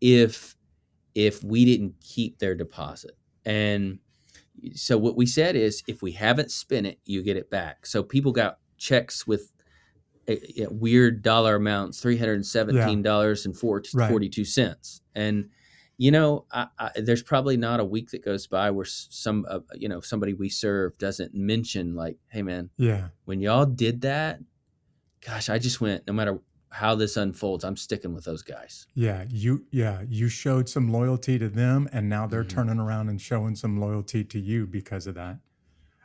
if 0.03 0.55
if 1.15 1.43
we 1.43 1.65
didn't 1.65 1.95
keep 2.03 2.41
their 2.41 2.55
deposit. 2.55 3.17
And 3.47 4.01
so 4.75 4.99
what 4.99 5.17
we 5.17 5.25
said 5.25 5.57
is 5.57 5.83
if 5.89 6.03
we 6.03 6.13
haven't 6.13 6.51
spent 6.51 6.87
it, 6.87 6.99
you 7.07 7.23
get 7.23 7.39
it 7.39 7.49
back. 7.49 7.87
So 7.87 8.03
people 8.03 8.33
got 8.33 8.59
checks 8.77 9.27
with 9.27 9.51
a, 10.29 10.33
eh, 10.33 10.37
a 10.59 10.63
eh, 10.65 10.67
weird 10.71 11.23
dollar 11.23 11.57
amounts, 11.57 12.03
$317 12.03 12.75
yeah. 12.75 13.45
and 13.45 14.09
42 14.09 14.45
cents. 14.45 15.01
And 15.15 15.51
you 16.01 16.13
know, 16.13 16.47
I, 16.53 16.69
I, 16.79 16.91
there's 16.97 17.25
probably 17.25 17.57
not 17.57 17.81
a 17.81 17.85
week 17.85 18.13
that 18.13 18.25
goes 18.25 18.47
by 18.47 18.71
where 18.71 18.85
some, 18.87 19.45
uh, 19.51 19.59
you 19.75 19.89
know, 19.89 20.01
somebody 20.01 20.33
we 20.33 20.49
serve 20.49 20.97
doesn't 20.99 21.35
mention 21.35 21.97
like, 21.97 22.19
"Hey, 22.29 22.43
man, 22.43 22.71
yeah, 22.77 23.09
when 23.25 23.41
y'all 23.41 23.67
did 23.67 24.03
that, 24.03 24.39
gosh, 25.27 25.49
I 25.49 25.59
just 25.59 25.81
went. 25.81 26.07
No 26.07 26.13
matter 26.13 26.39
how 26.71 26.95
this 26.95 27.17
unfolds, 27.17 27.65
I'm 27.65 27.77
sticking 27.77 28.15
with 28.15 28.25
those 28.25 28.43
guys. 28.43 28.87
Yeah, 28.95 29.25
you 29.29 29.65
yeah, 29.71 30.03
you 30.09 30.29
showed 30.29 30.69
some 30.69 30.93
loyalty 30.93 31.39
to 31.39 31.49
them 31.49 31.89
and 31.93 32.09
now 32.09 32.27
they're 32.27 32.45
mm-hmm. 32.45 32.57
turning 32.57 32.79
around 32.79 33.09
and 33.09 33.21
showing 33.21 33.55
some 33.55 33.81
loyalty 33.81 34.25
to 34.25 34.39
you 34.39 34.67
because 34.67 35.07
of 35.07 35.15
that. 35.15 35.39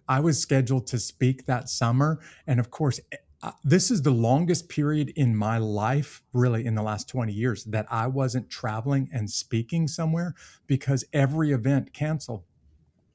I 0.08 0.20
was 0.20 0.40
scheduled 0.40 0.88
to 0.88 1.00
speak 1.00 1.46
that 1.46 1.70
summer 1.70 2.20
and 2.48 2.60
of 2.60 2.72
course 2.72 3.00
uh, 3.44 3.52
this 3.62 3.92
is 3.92 4.04
the 4.04 4.12
longest 4.12 4.70
period 4.70 5.12
in 5.18 5.36
my 5.36 5.58
life, 5.58 6.24
really, 6.32 6.66
in 6.66 6.76
the 6.76 6.82
last 6.82 7.10
20 7.10 7.34
years, 7.34 7.66
that 7.66 7.86
I 7.92 8.08
wasn't 8.08 8.50
traveling 8.50 9.10
and 9.12 9.30
speaking 9.30 9.90
somewhere 9.90 10.34
because 10.66 11.04
every 11.12 11.52
event 11.52 11.92
canceled. 11.92 12.46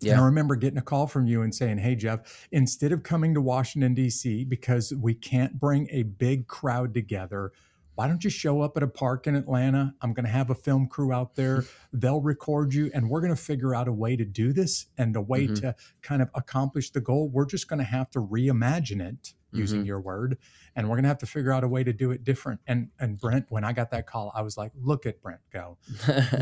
Yeah. 0.00 0.12
And 0.12 0.20
I 0.20 0.24
remember 0.26 0.54
getting 0.54 0.78
a 0.78 0.82
call 0.82 1.06
from 1.06 1.26
you 1.26 1.40
and 1.40 1.54
saying, 1.54 1.78
Hey, 1.78 1.94
Jeff, 1.94 2.46
instead 2.52 2.92
of 2.92 3.02
coming 3.02 3.32
to 3.34 3.40
Washington, 3.40 3.94
D.C., 3.94 4.44
because 4.44 4.92
we 4.92 5.14
can't 5.14 5.58
bring 5.58 5.88
a 5.90 6.02
big 6.02 6.46
crowd 6.46 6.92
together, 6.92 7.52
why 7.94 8.06
don't 8.06 8.22
you 8.22 8.30
show 8.30 8.60
up 8.60 8.76
at 8.76 8.82
a 8.82 8.86
park 8.86 9.26
in 9.26 9.34
Atlanta? 9.34 9.94
I'm 10.02 10.12
going 10.12 10.26
to 10.26 10.30
have 10.30 10.50
a 10.50 10.54
film 10.54 10.88
crew 10.88 11.10
out 11.10 11.36
there. 11.36 11.64
They'll 11.92 12.20
record 12.20 12.74
you, 12.74 12.90
and 12.92 13.08
we're 13.08 13.22
going 13.22 13.34
to 13.34 13.42
figure 13.42 13.74
out 13.74 13.88
a 13.88 13.92
way 13.92 14.14
to 14.14 14.26
do 14.26 14.52
this 14.52 14.86
and 14.98 15.16
a 15.16 15.22
way 15.22 15.46
mm-hmm. 15.46 15.54
to 15.54 15.74
kind 16.02 16.20
of 16.20 16.28
accomplish 16.34 16.90
the 16.90 17.00
goal. 17.00 17.30
We're 17.30 17.46
just 17.46 17.66
going 17.66 17.80
to 17.80 17.84
have 17.84 18.10
to 18.10 18.20
reimagine 18.20 19.00
it 19.00 19.34
using 19.52 19.80
mm-hmm. 19.80 19.86
your 19.86 20.00
word 20.00 20.36
and 20.76 20.88
we're 20.88 20.96
going 20.96 21.04
to 21.04 21.08
have 21.08 21.18
to 21.18 21.26
figure 21.26 21.52
out 21.52 21.64
a 21.64 21.68
way 21.68 21.82
to 21.82 21.92
do 21.92 22.10
it 22.10 22.24
different 22.24 22.60
and 22.66 22.88
and 22.98 23.18
brent 23.18 23.46
when 23.48 23.64
i 23.64 23.72
got 23.72 23.90
that 23.90 24.06
call 24.06 24.32
i 24.34 24.42
was 24.42 24.56
like 24.56 24.72
look 24.80 25.06
at 25.06 25.20
brent 25.22 25.40
go 25.52 25.76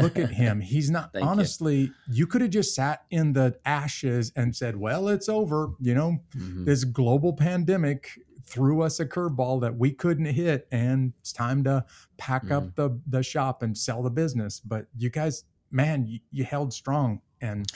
look 0.00 0.18
at 0.18 0.30
him 0.32 0.60
he's 0.60 0.90
not 0.90 1.10
honestly 1.22 1.76
you, 1.76 1.92
you 2.10 2.26
could 2.26 2.40
have 2.40 2.50
just 2.50 2.74
sat 2.74 3.04
in 3.10 3.32
the 3.32 3.56
ashes 3.64 4.32
and 4.36 4.54
said 4.54 4.76
well 4.76 5.08
it's 5.08 5.28
over 5.28 5.70
you 5.80 5.94
know 5.94 6.18
mm-hmm. 6.36 6.64
this 6.64 6.84
global 6.84 7.32
pandemic 7.32 8.10
threw 8.44 8.82
us 8.82 9.00
a 9.00 9.06
curveball 9.06 9.60
that 9.60 9.76
we 9.76 9.90
couldn't 9.90 10.26
hit 10.26 10.68
and 10.70 11.12
it's 11.20 11.32
time 11.32 11.64
to 11.64 11.84
pack 12.16 12.44
mm-hmm. 12.44 12.54
up 12.54 12.76
the 12.76 12.98
the 13.06 13.22
shop 13.22 13.62
and 13.62 13.76
sell 13.76 14.02
the 14.02 14.10
business 14.10 14.60
but 14.60 14.86
you 14.96 15.10
guys 15.10 15.44
man 15.70 16.06
you, 16.06 16.20
you 16.30 16.44
held 16.44 16.72
strong 16.72 17.20
and 17.40 17.70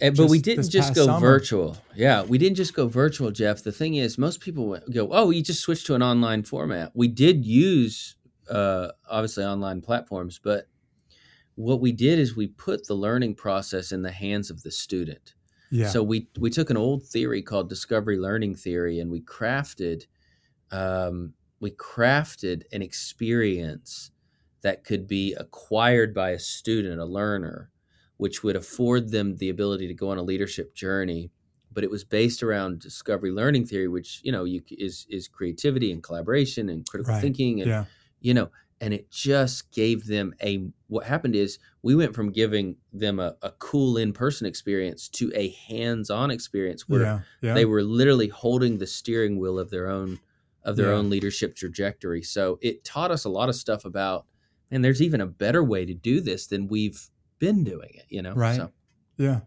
and, 0.00 0.16
but 0.16 0.28
we 0.28 0.38
didn't 0.38 0.70
just 0.70 0.94
go 0.94 1.06
summer. 1.06 1.20
virtual. 1.20 1.76
Yeah, 1.94 2.22
we 2.22 2.38
didn't 2.38 2.56
just 2.56 2.74
go 2.74 2.86
virtual, 2.86 3.30
Jeff. 3.30 3.62
The 3.62 3.72
thing 3.72 3.94
is, 3.94 4.18
most 4.18 4.40
people 4.40 4.78
go, 4.92 5.08
"Oh, 5.10 5.30
you 5.30 5.42
just 5.42 5.60
switched 5.60 5.86
to 5.86 5.94
an 5.94 6.02
online 6.02 6.42
format." 6.42 6.92
We 6.94 7.08
did 7.08 7.44
use 7.44 8.16
uh, 8.50 8.88
obviously 9.08 9.44
online 9.44 9.80
platforms, 9.80 10.38
but 10.42 10.68
what 11.54 11.80
we 11.80 11.92
did 11.92 12.18
is 12.18 12.36
we 12.36 12.48
put 12.48 12.86
the 12.86 12.94
learning 12.94 13.34
process 13.34 13.92
in 13.92 14.02
the 14.02 14.12
hands 14.12 14.50
of 14.50 14.62
the 14.62 14.70
student. 14.70 15.34
Yeah. 15.70 15.88
So 15.88 16.02
we 16.02 16.28
we 16.38 16.50
took 16.50 16.70
an 16.70 16.76
old 16.76 17.04
theory 17.04 17.42
called 17.42 17.68
discovery 17.68 18.18
learning 18.18 18.56
theory, 18.56 19.00
and 19.00 19.10
we 19.10 19.22
crafted 19.22 20.04
um, 20.70 21.32
we 21.60 21.70
crafted 21.72 22.62
an 22.72 22.82
experience 22.82 24.10
that 24.62 24.84
could 24.84 25.06
be 25.06 25.34
acquired 25.34 26.14
by 26.14 26.30
a 26.30 26.38
student, 26.38 27.00
a 27.00 27.04
learner, 27.04 27.70
which 28.16 28.42
would 28.42 28.56
afford 28.56 29.10
them 29.10 29.36
the 29.36 29.48
ability 29.48 29.86
to 29.88 29.94
go 29.94 30.10
on 30.10 30.18
a 30.18 30.22
leadership 30.22 30.74
journey. 30.74 31.30
But 31.72 31.84
it 31.84 31.90
was 31.90 32.04
based 32.04 32.42
around 32.42 32.80
discovery 32.80 33.30
learning 33.30 33.66
theory, 33.66 33.88
which 33.88 34.20
you 34.22 34.32
know 34.32 34.44
you, 34.44 34.62
is 34.70 35.06
is 35.10 35.28
creativity 35.28 35.92
and 35.92 36.02
collaboration 36.02 36.68
and 36.68 36.88
critical 36.88 37.14
right. 37.14 37.20
thinking, 37.20 37.60
and 37.60 37.68
yeah. 37.68 37.84
you 38.20 38.32
know, 38.32 38.50
and 38.80 38.94
it 38.94 39.10
just 39.10 39.70
gave 39.72 40.06
them 40.06 40.34
a. 40.42 40.70
What 40.86 41.04
happened 41.04 41.36
is 41.36 41.58
we 41.82 41.94
went 41.94 42.14
from 42.14 42.32
giving 42.32 42.76
them 42.94 43.20
a, 43.20 43.36
a 43.42 43.50
cool 43.58 43.98
in 43.98 44.14
person 44.14 44.46
experience 44.46 45.08
to 45.10 45.30
a 45.34 45.50
hands 45.68 46.08
on 46.08 46.30
experience 46.30 46.88
where 46.88 47.02
yeah. 47.02 47.20
Yeah. 47.42 47.54
they 47.54 47.66
were 47.66 47.82
literally 47.82 48.28
holding 48.28 48.78
the 48.78 48.86
steering 48.86 49.38
wheel 49.38 49.58
of 49.58 49.68
their 49.68 49.90
own 49.90 50.18
of 50.66 50.76
their 50.76 50.92
own 50.92 51.08
leadership 51.08 51.54
trajectory. 51.54 52.22
So 52.22 52.58
it 52.60 52.84
taught 52.84 53.12
us 53.12 53.24
a 53.24 53.28
lot 53.28 53.48
of 53.48 53.54
stuff 53.54 53.84
about, 53.84 54.26
and 54.68 54.84
there's 54.84 55.00
even 55.00 55.20
a 55.20 55.26
better 55.26 55.62
way 55.62 55.86
to 55.86 55.94
do 55.94 56.20
this 56.20 56.48
than 56.48 56.66
we've 56.66 57.08
been 57.38 57.64
doing 57.64 57.90
it, 57.94 58.06
you 58.08 58.22
know? 58.22 58.34
Right. 58.34 58.56
So. 58.56 58.72
Yeah. 59.16 59.40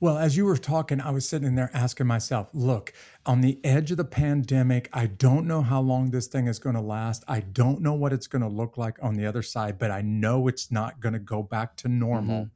Well, 0.00 0.18
as 0.18 0.36
you 0.36 0.44
were 0.46 0.56
talking, 0.56 1.00
I 1.00 1.10
was 1.10 1.28
sitting 1.28 1.54
there 1.54 1.70
asking 1.72 2.08
myself, 2.08 2.48
look, 2.52 2.92
on 3.24 3.40
the 3.40 3.60
edge 3.64 3.92
of 3.92 3.98
the 3.98 4.04
pandemic, 4.04 4.88
I 4.92 5.06
don't 5.06 5.46
know 5.46 5.62
how 5.62 5.80
long 5.80 6.10
this 6.10 6.26
thing 6.26 6.48
is 6.48 6.58
going 6.58 6.74
to 6.74 6.80
last. 6.80 7.22
I 7.28 7.40
don't 7.40 7.80
know 7.80 7.94
what 7.94 8.12
it's 8.12 8.26
going 8.26 8.42
to 8.42 8.48
look 8.48 8.76
like 8.76 8.98
on 9.00 9.14
the 9.14 9.26
other 9.26 9.42
side, 9.42 9.78
but 9.78 9.92
I 9.92 10.02
know 10.02 10.48
it's 10.48 10.72
not 10.72 11.00
going 11.00 11.12
to 11.12 11.20
go 11.20 11.42
back 11.42 11.76
to 11.78 11.88
normal. 11.88 12.44
Mm-hmm. 12.46 12.52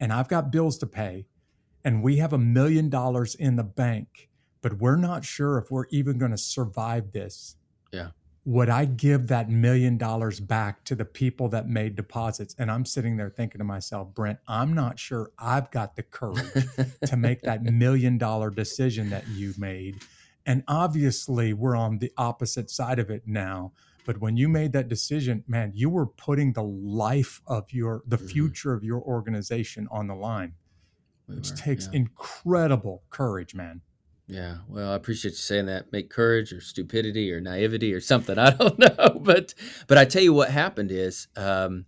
And 0.00 0.12
I've 0.12 0.28
got 0.28 0.52
bills 0.52 0.76
to 0.78 0.86
pay, 0.86 1.24
and 1.82 2.02
we 2.02 2.18
have 2.18 2.34
a 2.34 2.38
million 2.38 2.90
dollars 2.90 3.34
in 3.34 3.56
the 3.56 3.64
bank, 3.64 4.28
but 4.60 4.74
we're 4.74 4.96
not 4.96 5.24
sure 5.24 5.56
if 5.56 5.70
we're 5.70 5.86
even 5.90 6.18
going 6.18 6.32
to 6.32 6.38
survive 6.38 7.12
this. 7.12 7.56
Yeah 7.92 8.08
would 8.46 8.68
I 8.68 8.84
give 8.84 9.28
that 9.28 9.48
million 9.48 9.96
dollars 9.96 10.38
back 10.38 10.84
to 10.84 10.94
the 10.94 11.04
people 11.04 11.48
that 11.48 11.66
made 11.66 11.96
deposits? 11.96 12.54
And 12.58 12.70
I'm 12.70 12.84
sitting 12.84 13.16
there 13.16 13.30
thinking 13.30 13.58
to 13.58 13.64
myself, 13.64 14.12
Brent, 14.14 14.38
I'm 14.46 14.74
not 14.74 14.98
sure 14.98 15.30
I've 15.38 15.70
got 15.70 15.96
the 15.96 16.02
courage 16.02 16.66
to 17.06 17.16
make 17.16 17.40
that 17.42 17.62
million 17.62 18.18
dollar 18.18 18.50
decision 18.50 19.08
that 19.10 19.26
you 19.28 19.54
made. 19.56 20.02
And 20.44 20.62
obviously, 20.68 21.54
we're 21.54 21.76
on 21.76 21.98
the 21.98 22.12
opposite 22.18 22.70
side 22.70 22.98
of 22.98 23.08
it 23.08 23.22
now. 23.26 23.72
But 24.04 24.20
when 24.20 24.36
you 24.36 24.50
made 24.50 24.72
that 24.74 24.90
decision, 24.90 25.42
man, 25.48 25.72
you 25.74 25.88
were 25.88 26.04
putting 26.04 26.52
the 26.52 26.62
life 26.62 27.40
of 27.46 27.72
your, 27.72 28.02
the 28.06 28.18
mm-hmm. 28.18 28.26
future 28.26 28.74
of 28.74 28.84
your 28.84 29.00
organization 29.00 29.88
on 29.90 30.06
the 30.06 30.14
line, 30.14 30.52
we 31.26 31.36
which 31.36 31.50
were, 31.50 31.56
takes 31.56 31.86
yeah. 31.86 32.00
incredible 32.00 33.04
courage, 33.08 33.54
man. 33.54 33.80
Yeah, 34.26 34.58
well, 34.68 34.92
I 34.92 34.94
appreciate 34.94 35.32
you 35.32 35.36
saying 35.36 35.66
that. 35.66 35.92
Make 35.92 36.08
courage 36.08 36.52
or 36.52 36.60
stupidity 36.60 37.30
or 37.32 37.40
naivety 37.40 37.92
or 37.92 38.00
something. 38.00 38.38
I 38.38 38.50
don't 38.50 38.78
know, 38.78 39.20
but 39.20 39.54
but 39.86 39.98
I 39.98 40.04
tell 40.04 40.22
you 40.22 40.32
what 40.32 40.50
happened 40.50 40.90
is 40.90 41.28
um, 41.36 41.84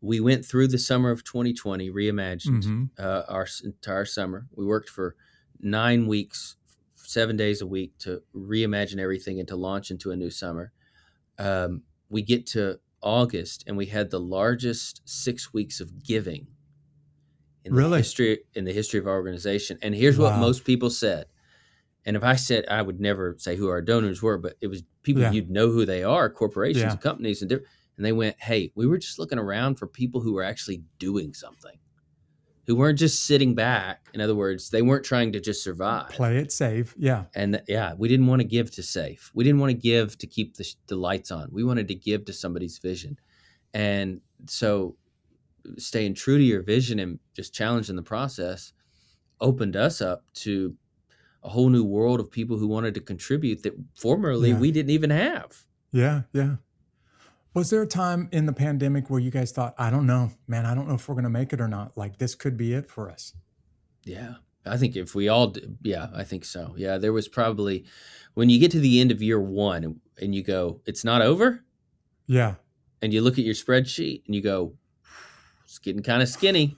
we 0.00 0.20
went 0.20 0.44
through 0.44 0.68
the 0.68 0.78
summer 0.78 1.10
of 1.10 1.24
2020, 1.24 1.90
reimagined 1.90 2.64
mm-hmm. 2.64 2.84
uh, 2.98 3.22
our 3.28 3.46
entire 3.64 4.04
summer. 4.04 4.46
We 4.54 4.66
worked 4.66 4.90
for 4.90 5.16
nine 5.60 6.06
weeks, 6.06 6.56
seven 6.96 7.36
days 7.36 7.62
a 7.62 7.66
week 7.66 7.96
to 8.00 8.22
reimagine 8.36 8.98
everything 8.98 9.38
and 9.38 9.48
to 9.48 9.56
launch 9.56 9.90
into 9.90 10.10
a 10.10 10.16
new 10.16 10.30
summer. 10.30 10.72
Um, 11.38 11.82
we 12.10 12.20
get 12.20 12.46
to 12.48 12.78
August 13.00 13.64
and 13.66 13.76
we 13.76 13.86
had 13.86 14.10
the 14.10 14.20
largest 14.20 15.00
six 15.06 15.54
weeks 15.54 15.80
of 15.80 16.02
giving 16.04 16.48
in 17.64 17.74
really? 17.74 17.90
the 17.90 17.96
history 17.98 18.38
in 18.54 18.64
the 18.64 18.72
history 18.72 19.00
of 19.00 19.06
our 19.06 19.14
organization. 19.14 19.78
And 19.80 19.94
here's 19.94 20.18
wow. 20.18 20.30
what 20.30 20.38
most 20.38 20.64
people 20.64 20.90
said 20.90 21.26
and 22.06 22.16
if 22.16 22.22
I 22.22 22.36
said 22.36 22.66
I 22.68 22.82
would 22.82 23.00
never 23.00 23.34
say 23.38 23.56
who 23.56 23.68
our 23.68 23.80
donors 23.80 24.22
were, 24.22 24.38
but 24.38 24.54
it 24.60 24.66
was 24.66 24.82
people 25.02 25.22
yeah. 25.22 25.32
you'd 25.32 25.50
know 25.50 25.70
who 25.70 25.86
they 25.86 26.02
are, 26.02 26.30
corporations 26.30 26.82
yeah. 26.82 26.90
and 26.92 27.00
companies 27.00 27.42
and 27.42 27.48
different. 27.48 27.68
And 27.96 28.04
they 28.04 28.12
went, 28.12 28.40
"Hey, 28.40 28.72
we 28.74 28.86
were 28.86 28.98
just 28.98 29.18
looking 29.18 29.38
around 29.38 29.76
for 29.76 29.86
people 29.86 30.20
who 30.20 30.32
were 30.32 30.42
actually 30.42 30.82
doing 30.98 31.32
something, 31.32 31.78
who 32.66 32.74
weren't 32.74 32.98
just 32.98 33.24
sitting 33.24 33.54
back. 33.54 34.08
In 34.12 34.20
other 34.20 34.34
words, 34.34 34.70
they 34.70 34.82
weren't 34.82 35.04
trying 35.04 35.32
to 35.32 35.40
just 35.40 35.62
survive, 35.62 36.10
play 36.10 36.38
it 36.38 36.50
safe. 36.50 36.94
Yeah, 36.98 37.24
and 37.34 37.62
yeah, 37.68 37.94
we 37.96 38.08
didn't 38.08 38.26
want 38.26 38.40
to 38.42 38.48
give 38.48 38.70
to 38.72 38.82
safe. 38.82 39.30
We 39.34 39.44
didn't 39.44 39.60
want 39.60 39.70
to 39.70 39.78
give 39.78 40.18
to 40.18 40.26
keep 40.26 40.56
the, 40.56 40.68
the 40.88 40.96
lights 40.96 41.30
on. 41.30 41.48
We 41.52 41.64
wanted 41.64 41.88
to 41.88 41.94
give 41.94 42.24
to 42.24 42.32
somebody's 42.32 42.78
vision, 42.78 43.18
and 43.72 44.20
so 44.46 44.96
staying 45.78 46.14
true 46.14 46.38
to 46.38 46.44
your 46.44 46.62
vision 46.62 46.98
and 46.98 47.18
just 47.34 47.54
challenging 47.54 47.96
the 47.96 48.02
process 48.02 48.72
opened 49.40 49.76
us 49.76 50.00
up 50.00 50.24
to 50.34 50.76
a 51.44 51.50
whole 51.50 51.68
new 51.68 51.84
world 51.84 52.20
of 52.20 52.30
people 52.30 52.56
who 52.56 52.66
wanted 52.66 52.94
to 52.94 53.00
contribute 53.00 53.62
that 53.62 53.74
formerly 53.94 54.50
yeah. 54.50 54.58
we 54.58 54.72
didn't 54.72 54.90
even 54.90 55.10
have. 55.10 55.64
Yeah, 55.92 56.22
yeah. 56.32 56.56
Was 57.52 57.70
there 57.70 57.82
a 57.82 57.86
time 57.86 58.28
in 58.32 58.46
the 58.46 58.52
pandemic 58.52 59.10
where 59.10 59.20
you 59.20 59.30
guys 59.30 59.52
thought, 59.52 59.74
I 59.78 59.90
don't 59.90 60.06
know, 60.06 60.32
man, 60.48 60.66
I 60.66 60.74
don't 60.74 60.88
know 60.88 60.94
if 60.94 61.08
we're 61.08 61.14
going 61.14 61.22
to 61.24 61.30
make 61.30 61.52
it 61.52 61.60
or 61.60 61.68
not? 61.68 61.96
Like, 61.96 62.18
this 62.18 62.34
could 62.34 62.56
be 62.56 62.72
it 62.72 62.88
for 62.88 63.08
us? 63.08 63.34
Yeah. 64.02 64.34
I 64.66 64.76
think 64.76 64.96
if 64.96 65.14
we 65.14 65.28
all, 65.28 65.48
did, 65.48 65.76
yeah, 65.82 66.08
I 66.12 66.24
think 66.24 66.44
so. 66.44 66.74
Yeah. 66.76 66.98
There 66.98 67.12
was 67.12 67.28
probably, 67.28 67.84
when 68.32 68.48
you 68.48 68.58
get 68.58 68.72
to 68.72 68.80
the 68.80 69.00
end 69.00 69.12
of 69.12 69.22
year 69.22 69.40
one 69.40 70.00
and, 70.18 70.34
you 70.34 70.42
go, 70.42 70.80
it's 70.84 71.04
not 71.04 71.22
over. 71.22 71.62
Yeah. 72.26 72.54
And 73.02 73.12
you 73.12 73.20
look 73.20 73.38
at 73.38 73.44
your 73.44 73.54
spreadsheet 73.54 74.22
and 74.26 74.34
you 74.34 74.40
go, 74.40 74.72
it's 75.64 75.78
getting 75.78 76.02
kind 76.02 76.22
of 76.22 76.28
skinny. 76.28 76.76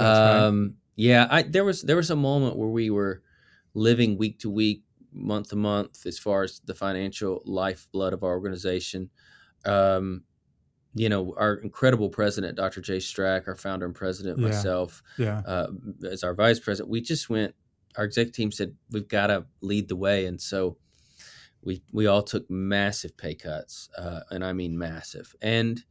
um, 0.00 0.62
right. 0.62 0.72
Yeah. 0.96 1.28
I, 1.30 1.42
there 1.42 1.64
was, 1.64 1.80
there 1.80 1.96
was 1.96 2.10
a 2.10 2.16
moment 2.16 2.56
where 2.56 2.68
we 2.68 2.90
were, 2.90 3.22
living 3.74 4.16
week 4.16 4.38
to 4.40 4.50
week, 4.50 4.82
month 5.12 5.50
to 5.50 5.56
month, 5.56 6.06
as 6.06 6.18
far 6.18 6.42
as 6.42 6.60
the 6.64 6.74
financial 6.74 7.42
lifeblood 7.44 8.12
of 8.12 8.22
our 8.22 8.30
organization. 8.30 9.10
Um, 9.64 10.22
you 10.94 11.08
know, 11.08 11.34
our 11.36 11.54
incredible 11.54 12.08
president, 12.08 12.56
Dr. 12.56 12.80
Jay 12.80 12.98
Strack, 12.98 13.48
our 13.48 13.56
founder 13.56 13.84
and 13.84 13.94
president, 13.94 14.38
yeah. 14.38 14.46
myself, 14.46 15.02
yeah. 15.18 15.42
Uh, 15.44 15.66
as 16.08 16.22
our 16.22 16.34
vice 16.34 16.60
president, 16.60 16.90
we 16.90 17.00
just 17.00 17.28
went. 17.28 17.54
Our 17.96 18.04
exec 18.04 18.32
team 18.32 18.50
said 18.50 18.74
we've 18.90 19.08
got 19.08 19.28
to 19.28 19.46
lead 19.60 19.88
the 19.88 19.96
way, 19.96 20.26
and 20.26 20.40
so 20.40 20.78
we 21.62 21.82
we 21.92 22.06
all 22.06 22.22
took 22.22 22.48
massive 22.50 23.16
pay 23.16 23.34
cuts, 23.34 23.88
uh, 23.98 24.20
and 24.30 24.44
I 24.44 24.52
mean 24.52 24.78
massive. 24.78 25.34
And 25.42 25.82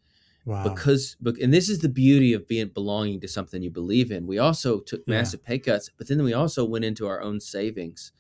Wow. 0.46 0.64
Because, 0.64 1.16
and 1.42 1.54
this 1.54 1.70
is 1.70 1.80
the 1.80 1.90
beauty 1.90 2.34
of 2.34 2.48
being 2.48 2.68
belonging 2.68 3.22
to 3.22 3.28
something 3.28 3.64
you 3.64 3.72
believe 3.72 4.12
in. 4.12 4.28
We 4.28 4.40
also 4.40 4.82
took 4.82 5.02
yeah. 5.08 5.16
massive 5.16 5.44
pay 5.44 5.58
cuts, 5.58 5.90
but 5.98 6.08
then 6.08 6.22
we 6.22 6.34
also 6.34 6.66
went 6.66 6.84
into 6.84 7.08
our 7.08 7.22
own 7.22 7.40
savings 7.40 8.12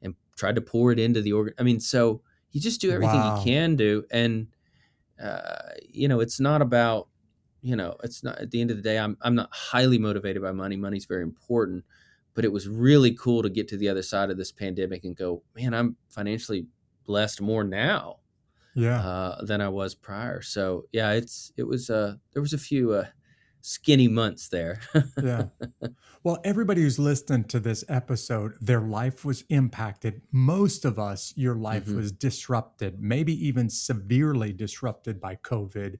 and 0.00 0.14
tried 0.36 0.54
to 0.54 0.62
pour 0.62 0.92
it 0.92 0.98
into 0.98 1.20
the 1.20 1.32
organ. 1.32 1.54
I 1.58 1.62
mean, 1.64 1.80
so 1.80 2.22
you 2.52 2.60
just 2.62 2.80
do 2.80 2.90
everything 2.90 3.20
wow. 3.20 3.38
you 3.38 3.44
can 3.44 3.76
do, 3.76 4.04
and 4.10 4.46
uh, 5.22 5.72
you 5.86 6.08
know, 6.08 6.20
it's 6.20 6.40
not 6.40 6.62
about, 6.62 7.08
you 7.60 7.76
know, 7.76 7.96
it's 8.02 8.24
not 8.24 8.38
at 8.38 8.50
the 8.50 8.62
end 8.62 8.70
of 8.70 8.78
the 8.78 8.82
day. 8.82 8.98
I'm 8.98 9.18
I'm 9.20 9.34
not 9.34 9.50
highly 9.52 9.98
motivated 9.98 10.40
by 10.40 10.52
money. 10.52 10.76
Money's 10.76 11.04
very 11.04 11.22
important, 11.22 11.84
but 12.32 12.46
it 12.46 12.52
was 12.52 12.68
really 12.68 13.14
cool 13.14 13.42
to 13.42 13.50
get 13.50 13.68
to 13.68 13.76
the 13.76 13.90
other 13.90 14.02
side 14.02 14.30
of 14.30 14.38
this 14.38 14.52
pandemic 14.52 15.04
and 15.04 15.14
go, 15.14 15.42
man, 15.54 15.74
I'm 15.74 15.96
financially 16.08 16.66
blessed 17.04 17.42
more 17.42 17.64
now 17.64 18.20
Yeah. 18.76 19.00
uh, 19.00 19.44
than 19.44 19.60
I 19.60 19.68
was 19.68 19.94
prior. 19.96 20.42
So 20.42 20.84
yeah, 20.92 21.12
it's 21.12 21.52
it 21.56 21.64
was 21.64 21.90
uh 21.90 22.14
there 22.32 22.42
was 22.42 22.52
a 22.52 22.58
few 22.58 22.92
uh, 22.92 23.06
skinny 23.62 24.06
months 24.08 24.48
there. 24.48 24.80
yeah. 25.22 25.46
Well, 26.22 26.38
everybody 26.44 26.82
who's 26.82 26.98
listening 26.98 27.44
to 27.44 27.60
this 27.60 27.84
episode, 27.88 28.54
their 28.60 28.80
life 28.80 29.24
was 29.24 29.44
impacted. 29.48 30.22
Most 30.32 30.84
of 30.84 30.98
us, 30.98 31.32
your 31.36 31.54
life 31.54 31.86
Mhm. 31.86 31.96
was 31.96 32.10
disrupted, 32.10 33.00
maybe 33.00 33.32
even 33.46 33.70
severely 33.70 34.52
disrupted 34.52 35.20
by 35.20 35.36
COVID. 35.36 35.98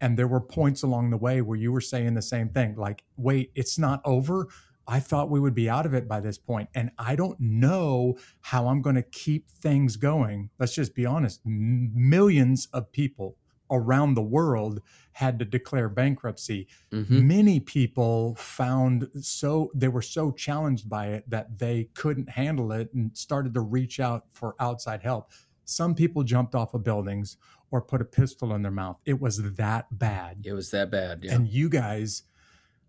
And 0.00 0.18
there 0.18 0.28
were 0.28 0.40
points 0.40 0.82
along 0.82 1.10
the 1.10 1.18
way 1.18 1.42
where 1.42 1.58
you 1.58 1.70
were 1.70 1.82
saying 1.82 2.14
the 2.14 2.22
same 2.22 2.48
thing 2.48 2.76
like, 2.76 3.04
wait, 3.18 3.52
it's 3.54 3.78
not 3.78 4.00
over. 4.06 4.48
I 4.90 5.00
thought 5.00 5.28
we 5.30 5.38
would 5.38 5.54
be 5.54 5.68
out 5.68 5.84
of 5.84 5.92
it 5.92 6.08
by 6.08 6.18
this 6.20 6.38
point, 6.38 6.70
And 6.74 6.90
I 6.98 7.14
don't 7.14 7.38
know 7.38 8.16
how 8.40 8.68
I'm 8.68 8.80
going 8.80 8.96
to 8.96 9.02
keep 9.02 9.50
things 9.50 9.96
going. 9.96 10.48
Let's 10.58 10.74
just 10.74 10.94
be 10.94 11.04
honest. 11.04 11.42
M- 11.46 11.92
millions 11.94 12.68
of 12.72 12.90
people 12.90 13.36
around 13.70 14.14
the 14.14 14.22
world 14.22 14.80
had 15.12 15.38
to 15.38 15.44
declare 15.44 15.90
bankruptcy 15.90 16.66
Mhm. 16.90 17.22
many 17.24 17.60
people 17.60 18.34
found 18.36 19.10
so 19.20 19.70
they 19.74 19.88
were 19.88 20.00
so 20.00 20.30
challenged 20.30 20.88
by 20.88 21.08
it 21.08 21.28
that 21.28 21.58
they 21.58 21.90
couldn't 21.92 22.30
handle 22.30 22.72
it 22.72 22.88
and 22.94 23.14
started 23.14 23.52
to 23.52 23.60
reach 23.60 24.00
out 24.00 24.24
for 24.32 24.54
outside 24.58 25.02
help 25.02 25.30
some 25.66 25.94
people 25.94 26.22
jumped 26.22 26.54
off 26.54 26.72
of 26.72 26.82
buildings 26.82 27.36
or 27.70 27.82
put 27.82 28.00
a 28.00 28.06
pistol 28.06 28.54
in 28.54 28.62
their 28.62 28.72
mouth 28.72 28.98
it 29.04 29.20
was 29.20 29.36
that 29.56 29.98
bad 29.98 30.38
It 30.46 30.54
was 30.54 30.70
that 30.70 30.90
bad. 30.90 31.22
Yeah. 31.24 31.34
and 31.34 31.46
you 31.46 31.68
guys 31.68 32.22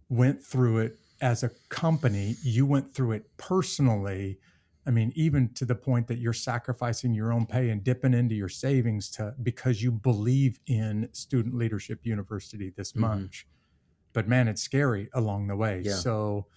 went 0.07 0.41
through 0.41 0.77
it 0.77 0.97
as 1.21 1.43
a 1.43 1.49
company 1.69 2.35
you 2.43 2.65
went 2.65 2.93
through 2.93 3.11
it 3.11 3.25
personally 3.37 4.39
i 4.87 4.91
mean 4.91 5.11
even 5.15 5.51
to 5.53 5.65
the 5.65 5.75
point 5.75 6.07
that 6.07 6.17
you're 6.17 6.31
sacrificing 6.33 7.13
your 7.13 7.33
own 7.33 7.45
pay 7.45 7.69
and 7.69 7.83
dipping 7.83 8.13
into 8.13 8.35
your 8.35 8.49
savings 8.49 9.09
to 9.09 9.33
because 9.43 9.81
you 9.83 9.91
believe 9.91 10.59
in 10.67 11.09
student 11.11 11.53
leadership 11.55 11.99
university 12.05 12.71
this 12.75 12.93
Mhm. 12.93 12.99
much. 13.01 13.47
But 14.13 14.27
man 14.27 14.47
it's 14.47 14.61
scary 14.61 15.09
along 15.13 15.47
the 15.47 15.55
way. 15.55 15.81
Yeah. 15.85 15.95
so 15.95 16.47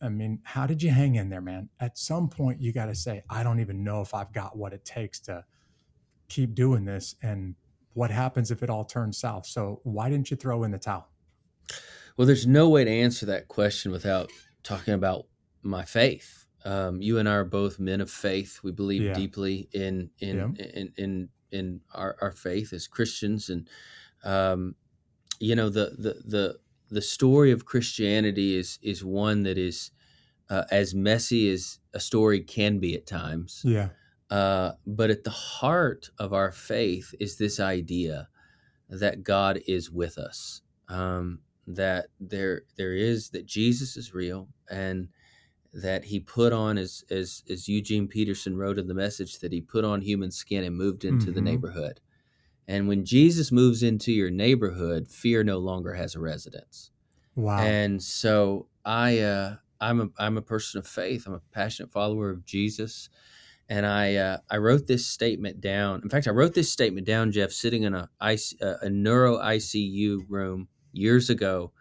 i 0.00 0.08
mean 0.08 0.40
how 0.44 0.66
did 0.66 0.82
you 0.82 0.90
hang 0.90 1.14
in 1.16 1.28
there 1.28 1.40
man? 1.40 1.68
At 1.80 1.98
some 1.98 2.28
point 2.28 2.60
you 2.60 2.72
got 2.72 2.86
to 2.86 2.94
say 2.94 3.22
i 3.28 3.42
don't 3.42 3.60
even 3.60 3.82
know 3.84 4.00
if 4.00 4.14
i've 4.14 4.32
got 4.32 4.56
what 4.56 4.72
it 4.72 4.84
takes 4.84 5.18
to 5.20 5.44
keep 6.28 6.54
doing 6.54 6.84
this 6.84 7.14
and 7.22 7.54
what 7.94 8.10
happens 8.10 8.50
if 8.50 8.62
it 8.62 8.70
all 8.70 8.84
turns 8.84 9.18
south. 9.18 9.46
So 9.46 9.80
why 9.84 10.08
didn't 10.08 10.30
you 10.30 10.36
throw 10.36 10.64
in 10.64 10.70
the 10.72 10.78
towel 10.78 11.08
Well, 12.16 12.26
there's 12.26 12.46
no 12.46 12.68
way 12.68 12.84
to 12.84 12.90
answer 12.90 13.26
that 13.26 13.48
question 13.48 13.90
without 13.92 14.30
talking 14.62 14.94
about 14.94 15.26
my 15.62 15.84
faith. 15.84 16.46
Um, 16.64 17.02
you 17.02 17.18
and 17.18 17.28
I 17.28 17.34
are 17.34 17.44
both 17.44 17.78
men 17.78 18.00
of 18.00 18.10
faith. 18.10 18.60
We 18.62 18.72
believe 18.72 19.02
Yeah. 19.02 19.14
deeply 19.14 19.68
in 19.72 20.10
in, 20.18 20.36
in 20.56 20.92
in 20.96 21.28
in 21.50 21.80
our, 21.92 22.16
our 22.20 22.32
faith 22.32 22.72
as 22.72 22.86
Christians, 22.86 23.50
and 23.50 23.68
um, 24.24 24.76
you 25.40 25.54
know 25.56 25.68
the 25.68 25.90
the 25.98 26.22
the 26.24 26.58
the 26.90 27.02
story 27.02 27.50
of 27.50 27.64
Christianity 27.64 28.56
is 28.56 28.78
is 28.82 29.04
one 29.04 29.42
that 29.42 29.58
is 29.58 29.90
uh, 30.50 30.64
as 30.70 30.94
messy 30.94 31.50
as 31.50 31.80
a 31.92 32.00
story 32.00 32.40
can 32.40 32.78
be 32.78 32.94
at 32.94 33.06
times. 33.06 33.62
yeah 33.64 33.90
Uh, 34.30 34.72
but 34.86 35.10
at 35.10 35.24
the 35.24 35.30
heart 35.30 36.10
of 36.18 36.32
our 36.32 36.52
faith 36.52 37.14
is 37.20 37.36
this 37.36 37.60
idea 37.60 38.28
that 38.88 39.22
God 39.22 39.60
is 39.66 39.90
with 39.90 40.18
us, 40.18 40.62
um, 40.88 41.40
that 41.66 42.06
there 42.20 42.62
there 42.76 42.94
is 42.94 43.30
that 43.30 43.46
Jesus 43.46 43.96
is 43.96 44.14
real, 44.14 44.48
and 44.70 45.08
that 45.72 46.04
He 46.06 46.20
put 46.20 46.52
on 46.52 46.78
as 46.78 47.04
as 47.10 47.42
as 47.50 47.68
Eugene 47.68 48.08
Peterson 48.08 48.56
wrote 48.56 48.78
in 48.78 48.88
the 48.88 48.94
message 48.94 49.40
that 49.40 49.52
He 49.52 49.60
put 49.60 49.84
on 49.84 50.02
human 50.02 50.30
skin 50.30 50.64
and 50.64 50.76
moved 50.76 51.04
into 51.04 51.32
the 51.32 51.40
Mhm. 51.40 51.44
neighborhood. 51.44 52.00
And 52.68 52.88
when 52.88 53.04
Jesus 53.04 53.52
moves 53.52 53.82
into 53.82 54.12
your 54.12 54.30
neighborhood, 54.30 55.08
fear 55.08 55.44
no 55.44 55.58
longer 55.58 55.94
has 55.94 56.14
a 56.14 56.20
residence. 56.20 56.90
wow 57.36 57.58
And 57.58 58.02
so 58.02 58.68
I 58.84 59.18
uh, 59.20 59.56
I'm 59.80 60.00
a 60.00 60.08
I'm 60.18 60.36
a 60.36 60.42
person 60.42 60.78
of 60.78 60.86
faith. 60.86 61.26
I'm 61.26 61.34
a 61.34 61.42
passionate 61.52 61.92
follower 61.92 62.30
of 62.30 62.44
Jesus, 62.44 63.10
and 63.68 63.86
I 63.86 64.16
uh, 64.16 64.38
I 64.50 64.58
wrote 64.58 64.86
this 64.86 65.06
statement 65.06 65.60
down. 65.60 66.00
In 66.02 66.08
fact, 66.10 66.26
I 66.28 66.30
wrote 66.32 66.54
this 66.54 66.70
statement 66.72 67.06
down, 67.06 67.32
Jeff, 67.32 67.52
sitting 67.52 67.84
in 67.84 67.94
a 67.94 68.10
IC, 68.22 68.60
uh, 68.62 68.76
a 68.82 68.90
neuro 68.90 69.38
ICU 69.38 70.24
room 70.28 70.68
years 70.96 71.30
ago, 71.30 71.72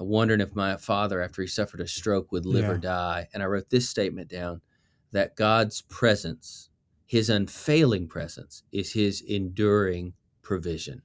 uh, 0.00 0.04
wondering 0.04 0.40
if 0.40 0.54
my 0.54 0.76
father, 0.76 1.20
after 1.22 1.42
he 1.42 1.48
suffered 1.48 1.80
a 1.80 1.86
stroke, 1.88 2.32
would 2.32 2.46
live 2.46 2.68
or 2.68 2.78
die. 2.78 3.28
And 3.34 3.42
I 3.42 3.46
wrote 3.46 3.70
this 3.70 3.88
statement 3.88 4.28
down: 4.28 4.60
that 5.12 5.36
God's 5.36 5.82
presence, 5.82 6.70
His 7.06 7.30
unfailing 7.30 8.08
presence, 8.08 8.62
is 8.72 8.92
His 8.94 9.20
enduring 9.22 10.14
provision. 10.42 11.02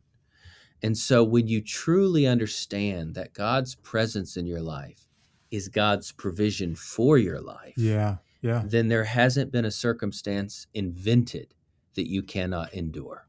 And 0.81 0.97
so 0.97 1.23
when 1.23 1.47
you 1.47 1.61
truly 1.61 2.25
understand 2.27 3.15
that 3.15 3.33
God's 3.33 3.75
presence 3.75 4.37
in 4.37 4.45
your 4.47 4.61
life 4.61 5.07
is 5.51 5.67
God's 5.69 6.11
provision 6.11 6.75
for 6.75 7.17
your 7.17 7.41
life, 7.41 7.73
yeah 7.77 8.17
yeah 8.41 8.61
then 8.65 8.87
there 8.87 9.03
hasn't 9.05 9.51
been 9.51 9.65
a 9.65 9.71
circumstance 9.71 10.67
invented 10.73 11.53
that 11.95 12.07
you 12.09 12.23
cannot 12.23 12.73
endure. 12.73 13.27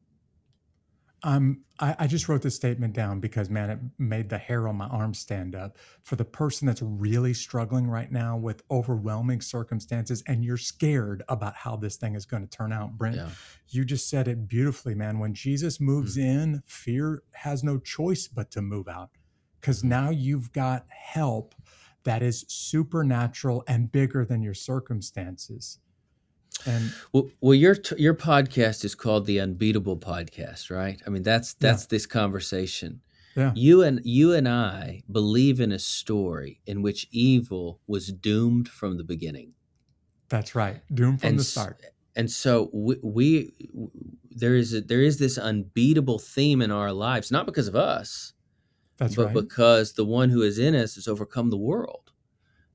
Um, 1.23 1.64
I, 1.79 1.97
I 2.01 2.07
just 2.07 2.29
wrote 2.29 2.43
this 2.43 2.55
statement 2.57 2.95
down 2.95 3.21
because, 3.21 3.51
man, 3.51 3.71
it 3.71 3.79
made 3.99 4.29
the 4.31 4.39
hair 4.39 4.66
on 4.66 4.77
my 4.77 4.87
arm 4.87 5.12
stand 5.12 5.55
up. 5.55 5.77
For 6.03 6.16
the 6.16 6.25
person 6.25 6.66
that's 6.66 6.83
really 6.83 7.35
struggling 7.35 7.87
right 7.89 8.11
now 8.11 8.37
with 8.37 8.62
overwhelming 8.71 9.41
circumstances 9.41 10.23
and 10.27 10.45
you're 10.45 10.57
scared 10.57 11.23
about 11.29 11.55
how 11.57 11.77
this 11.77 11.97
thing 11.97 12.14
is 12.14 12.25
going 12.25 12.43
to 12.43 12.49
turn 12.49 12.73
out, 12.73 12.97
Brent, 12.97 13.16
Yeah. 13.16 13.29
you 13.68 13.85
just 13.85 14.09
said 14.09 14.29
it 14.29 14.49
beautifully, 14.49 14.95
man. 14.95 15.18
When 15.18 15.35
Jesus 15.35 15.81
moves 15.81 16.16
in, 16.16 16.62
fear 16.66 17.23
has 17.35 17.62
no 17.62 17.79
choice 17.79 18.27
but 18.29 18.51
to 18.53 18.62
move 18.62 18.89
out 18.89 19.11
because 19.61 19.85
now 19.85 20.09
you've 20.11 20.53
got 20.53 20.87
help 20.89 21.55
that 22.05 22.23
is 22.23 22.47
supernatural 22.49 23.62
and 23.68 23.93
bigger 23.93 24.25
than 24.25 24.43
your 24.43 24.55
circumstances. 24.55 25.79
And 26.67 26.93
Well, 27.13 27.29
well, 27.41 27.55
your 27.55 27.77
your 27.97 28.15
podcast 28.15 28.85
is 28.85 28.95
called 28.95 29.27
the 29.27 29.41
Unbeatable 29.41 29.97
Podcast, 29.99 30.71
right? 30.71 31.01
I 31.07 31.11
mean, 31.11 31.23
that's 31.23 31.55
Yeah. 31.61 31.71
that's 31.71 31.87
this 31.87 32.07
conversation. 32.07 33.01
Yeah. 33.37 33.53
You 33.55 33.83
and 33.83 34.01
you 34.05 34.33
and 34.33 34.49
I 34.49 35.03
believe 35.11 35.61
in 35.61 35.73
a 35.73 35.79
story 35.79 36.61
in 36.67 36.83
which 36.83 37.07
evil 37.13 37.81
was 37.87 38.09
doomed 38.13 38.69
from 38.69 38.97
the 38.97 39.05
beginning. 39.05 39.53
that's 40.29 40.55
right. 40.55 40.81
Doom 40.95 41.19
from 41.19 41.29
and 41.29 41.39
the 41.39 41.43
s- 41.43 41.49
start. 41.49 41.81
and 42.17 42.31
so 42.31 42.71
we, 42.73 42.97
we 43.03 43.53
there 44.31 44.55
is 44.57 44.75
a, 44.75 44.81
there 44.81 45.03
is 45.03 45.19
this 45.19 45.39
unbeatable 45.39 46.19
theme 46.19 46.61
in 46.63 46.71
our 46.71 46.93
lives 46.93 47.31
not 47.31 47.47
because 47.47 47.67
of 47.69 47.75
us 47.77 48.33
That's 48.97 49.15
but 49.17 49.27
right. 49.27 49.35
because 49.35 49.93
the 49.95 50.05
one 50.05 50.29
who 50.31 50.43
is 50.43 50.59
in 50.59 50.75
us 50.75 50.95
has 50.97 51.09
overcome 51.09 51.51
the 51.51 51.57
world 51.57 52.13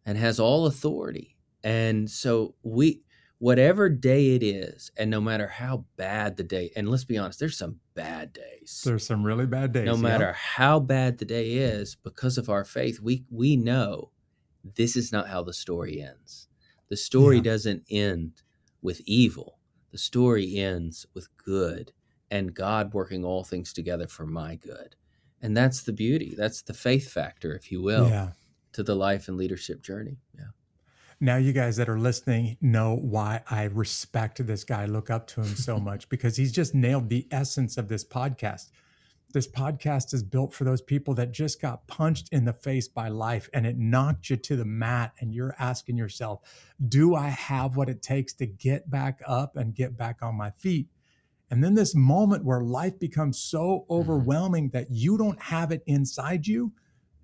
and 0.06 0.18
has 0.18 0.40
all 0.40 0.66
authority 0.68 1.36
and 1.64 2.10
so 2.10 2.56
we 2.64 3.02
whatever 3.40 3.90
day 3.90 4.36
it 4.36 4.44
is 4.44 4.92
and 4.98 5.10
no 5.12 5.20
matter 5.20 5.48
how 5.48 5.84
bad 5.98 6.38
the 6.38 6.44
day 6.44 6.72
and 6.76 6.88
let's 6.90 7.04
be 7.04 7.18
honest 7.18 7.40
there's 7.40 7.58
some 7.58 7.78
bad 7.94 8.32
days 8.32 8.82
There's 8.86 9.06
some 9.06 9.24
really 9.26 9.46
bad 9.46 9.74
days. 9.74 9.86
no 9.86 9.96
yeah. 9.96 10.02
matter 10.02 10.34
how 10.34 10.80
bad 10.80 11.18
the 11.18 11.26
day 11.26 11.52
is 11.54 11.96
because 11.96 12.38
of 12.38 12.50
our 12.50 12.64
faith 12.64 13.00
we 13.02 13.26
we 13.30 13.56
know 13.58 14.12
this 14.76 14.96
is 14.96 15.12
not 15.12 15.28
how 15.28 15.44
the 15.44 15.54
story 15.54 16.02
ends 16.02 16.48
the 16.90 16.96
story 16.98 17.38
Yeah. 17.38 17.44
doesn't 17.44 17.84
end 17.90 18.42
with 18.82 19.02
evil 19.06 19.60
the 19.92 19.98
story 19.98 20.56
ends 20.58 21.06
with 21.14 21.28
good 21.38 21.92
and 22.32 22.54
god 22.54 22.94
working 22.94 23.26
all 23.26 23.44
things 23.44 23.74
together 23.74 24.08
for 24.08 24.26
my 24.26 24.56
good 24.56 24.96
and 25.42 25.56
that's 25.58 25.84
the 25.84 25.94
beauty 25.94 26.34
that's 26.38 26.62
the 26.62 26.74
faith 26.74 27.12
factor 27.12 27.54
if 27.54 27.70
you 27.70 27.82
will 27.82 28.08
Yeah. 28.08 28.32
to 28.72 28.82
the 28.82 28.96
life 28.96 29.28
and 29.28 29.36
leadership 29.38 29.82
journey 29.84 30.20
yeah 30.38 30.46
Now, 31.22 31.38
you 31.38 31.54
guys 31.54 31.78
that 31.78 31.88
are 31.88 31.98
listening 31.98 32.58
know 32.60 32.98
why 32.98 33.42
I 33.50 33.64
respect 33.64 34.46
this 34.46 34.66
guy, 34.66 34.86
look 34.86 35.10
up 35.10 35.28
to 35.28 35.42
him 35.42 35.56
so 35.56 35.80
much 35.80 36.10
because 36.10 36.36
he's 36.36 36.52
just 36.52 36.76
nailed 36.76 37.08
the 37.08 37.28
essence 37.32 37.78
of 37.78 37.88
this 37.88 38.04
podcast. 38.04 38.70
This 39.32 39.48
podcast 39.48 40.14
is 40.14 40.24
built 40.24 40.54
for 40.54 40.66
those 40.66 40.82
people 40.82 41.14
that 41.16 41.32
just 41.32 41.62
got 41.62 41.88
punched 41.88 42.30
in 42.32 42.44
the 42.44 42.54
face 42.54 42.90
by 42.90 43.08
life 43.08 43.50
and 43.54 43.66
it 43.66 43.78
knocked 43.78 44.30
you 44.30 44.36
to 44.36 44.56
the 44.58 44.66
mat. 44.66 45.14
And 45.20 45.34
you're 45.34 45.56
asking 45.58 45.98
yourself, 45.98 46.42
Do 46.86 47.16
I 47.16 47.30
have 47.30 47.78
what 47.78 47.90
it 47.90 48.02
takes 48.02 48.34
to 48.36 48.46
get 48.46 48.90
back 48.90 49.22
up 49.26 49.56
and 49.56 49.74
get 49.74 49.98
back 49.98 50.18
on 50.22 50.36
my 50.36 50.52
feet? 50.52 50.88
And 51.50 51.64
then 51.64 51.76
this 51.76 51.96
moment 51.96 52.44
where 52.44 52.62
life 52.62 53.00
becomes 53.00 53.40
so 53.40 53.60
mm-hmm. 53.60 53.94
overwhelming 53.94 54.70
that 54.70 54.92
you 54.92 55.18
don't 55.18 55.42
have 55.44 55.72
it 55.72 55.84
inside 55.86 56.46
you. 56.46 56.74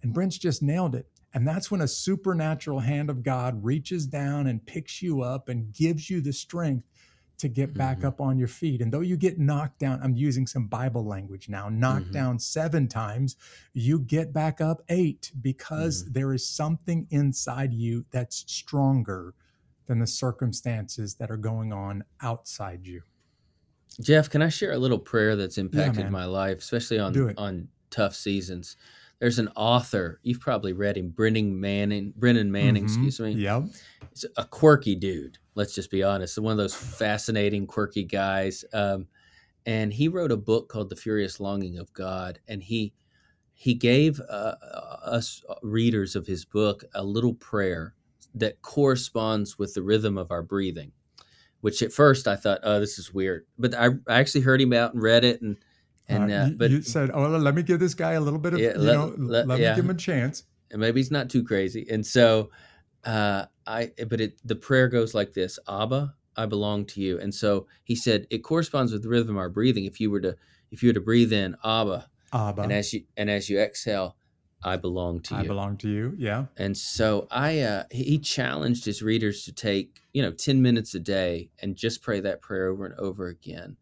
And 0.01 0.13
Brent's 0.13 0.37
just 0.37 0.63
nailed 0.63 0.95
it. 0.95 1.07
And 1.33 1.47
that's 1.47 1.71
when 1.71 1.81
a 1.81 1.87
supernatural 1.87 2.79
hand 2.79 3.09
of 3.09 3.23
God 3.23 3.63
reaches 3.63 4.05
down 4.05 4.47
and 4.47 4.65
picks 4.65 5.01
you 5.01 5.21
up 5.21 5.47
and 5.49 5.71
gives 5.73 6.09
you 6.09 6.19
the 6.21 6.33
strength 6.33 6.87
to 7.37 7.47
get 7.47 7.73
back 7.73 7.99
Mhm. 8.01 8.05
up 8.05 8.21
on 8.21 8.37
your 8.37 8.47
feet. 8.49 8.81
And 8.81 8.91
though 8.93 8.99
you 9.01 9.17
get 9.17 9.39
knocked 9.39 9.79
down, 9.79 9.99
I'm 10.03 10.15
using 10.15 10.45
some 10.45 10.67
Bible 10.67 11.03
language 11.05 11.49
now, 11.49 11.69
knocked 11.69 12.09
Mhm. 12.09 12.13
down 12.13 12.39
seven 12.39 12.87
times, 12.87 13.35
you 13.73 13.99
get 13.99 14.31
back 14.31 14.61
up 14.61 14.83
eight 14.89 15.31
because 15.41 16.05
there 16.11 16.33
is 16.33 16.47
something 16.47 17.07
inside 17.09 17.73
you 17.73 18.05
that's 18.11 18.43
stronger 18.51 19.33
than 19.87 19.97
the 19.99 20.05
circumstances 20.07 21.15
that 21.15 21.31
are 21.31 21.37
going 21.37 21.73
on 21.73 22.03
outside 22.19 22.85
you. 22.85 23.01
Jeff, 23.99 24.29
can 24.29 24.41
I 24.41 24.49
share 24.49 24.73
a 24.73 24.77
little 24.77 24.99
prayer 24.99 25.35
that's 25.35 25.57
impacted 25.57 26.03
man. 26.03 26.11
my 26.11 26.25
life, 26.25 26.59
especially 26.59 26.99
on 26.99 27.35
on 27.37 27.69
tough 27.89 28.15
seasons? 28.15 28.77
There's 29.21 29.37
an 29.37 29.49
author 29.55 30.19
you've 30.23 30.39
probably 30.39 30.73
read 30.73 30.97
him, 30.97 31.09
Brennan 31.09 31.61
Manning. 31.61 32.11
Brennan 32.17 32.51
Manning, 32.51 32.83
Mhm. 32.83 32.87
excuse 32.87 33.19
me. 33.19 33.33
Yep. 33.33 33.65
He's 34.09 34.25
a 34.35 34.45
quirky 34.45 34.95
dude. 34.95 35.37
Let's 35.53 35.75
just 35.75 35.91
be 35.91 36.01
honest. 36.01 36.39
One 36.39 36.51
of 36.53 36.57
those 36.57 36.73
fascinating, 36.73 37.67
quirky 37.67 38.03
guys. 38.03 38.65
Um, 38.73 39.07
and 39.67 39.93
he 39.93 40.07
wrote 40.07 40.31
a 40.31 40.37
book 40.37 40.69
called 40.69 40.89
The 40.89 40.95
Furious 40.95 41.39
Longing 41.39 41.77
of 41.77 41.93
God, 41.93 42.39
and 42.47 42.63
he 42.63 42.93
he 43.53 43.75
gave 43.75 44.19
uh, 44.21 44.55
us 45.03 45.43
readers 45.61 46.15
of 46.15 46.25
his 46.25 46.43
book 46.45 46.83
a 46.95 47.03
little 47.03 47.35
prayer 47.35 47.93
that 48.33 48.59
corresponds 48.63 49.59
with 49.59 49.75
the 49.75 49.83
rhythm 49.83 50.17
of 50.17 50.31
our 50.31 50.41
breathing. 50.41 50.93
Which 51.59 51.83
at 51.83 51.93
first 51.93 52.27
I 52.27 52.35
thought, 52.37 52.61
oh, 52.63 52.79
this 52.79 52.97
is 52.97 53.13
weird, 53.13 53.45
but 53.59 53.75
I, 53.75 53.89
I 54.07 54.19
actually 54.19 54.41
heard 54.41 54.59
him 54.61 54.73
out 54.73 54.93
and 54.95 55.03
read 55.03 55.23
it, 55.23 55.43
and 55.43 55.57
and 56.11 56.31
Uh, 56.31 56.45
you, 56.49 56.55
but 56.57 56.71
you 56.71 56.81
said, 56.81 57.09
"Oh, 57.13 57.27
let 57.27 57.55
me 57.55 57.63
give 57.63 57.79
this 57.79 57.93
guy 57.93 58.13
a 58.13 58.21
little 58.21 58.39
bit 58.39 58.53
of, 58.53 58.59
Yeah, 58.59 58.73
you 58.73 58.79
let- 58.79 58.93
know, 58.93 59.13
let- 59.17 59.47
let, 59.47 59.59
yeah. 59.59 59.69
me 59.71 59.75
give 59.77 59.85
him 59.85 59.91
a 59.91 59.95
chance." 59.99 60.43
and 60.71 60.79
maybe 60.79 60.99
he's 61.01 61.11
not 61.11 61.29
too 61.29 61.43
crazy. 61.43 61.85
And 61.91 62.05
so 62.05 62.49
uh, 63.03 63.45
I, 63.67 63.91
but 64.07 64.21
it 64.21 64.37
the 64.45 64.55
prayer 64.55 64.87
goes 64.87 65.13
like 65.13 65.33
this: 65.33 65.59
Abba, 65.67 66.15
I 66.37 66.45
belong 66.45 66.85
to 66.87 67.01
you. 67.01 67.19
And 67.19 67.33
so 67.33 67.67
he 67.83 67.95
said 67.95 68.25
it 68.29 68.39
corresponds 68.39 68.93
with 68.93 69.03
the 69.03 69.09
rhythm 69.09 69.31
of 69.35 69.37
our 69.39 69.49
breathing. 69.49 69.85
If 69.85 69.99
you 69.99 70.09
were 70.11 70.21
to 70.21 70.35
if 70.71 70.81
you 70.81 70.89
were 70.89 70.93
to 70.93 71.01
breathe 71.01 71.33
in 71.33 71.55
Abba, 71.63 72.07
Abba, 72.31 72.61
and 72.61 72.71
as 72.71 72.93
you 72.93 73.03
and 73.17 73.29
as 73.29 73.49
you 73.49 73.59
exhale, 73.59 74.15
I 74.63 74.77
belong 74.77 75.21
to 75.23 75.33
you. 75.35 75.39
I 75.41 75.47
belong 75.47 75.75
to 75.77 75.89
you. 75.89 76.13
Yeah. 76.17 76.45
And 76.55 76.77
so 76.77 77.27
I 77.31 77.59
uh, 77.61 77.83
he 77.91 78.03
he 78.03 78.19
challenged 78.19 78.85
his 78.85 79.01
readers 79.01 79.43
to 79.45 79.51
take 79.51 79.99
you 80.13 80.21
know 80.21 80.31
ten 80.31 80.61
minutes 80.61 80.95
a 80.95 80.99
day 81.01 81.49
and 81.61 81.75
just 81.75 82.01
pray 82.01 82.21
that 82.21 82.41
prayer 82.41 82.67
over 82.67 82.85
and 82.85 82.95
over 82.97 83.27
again, 83.27 83.75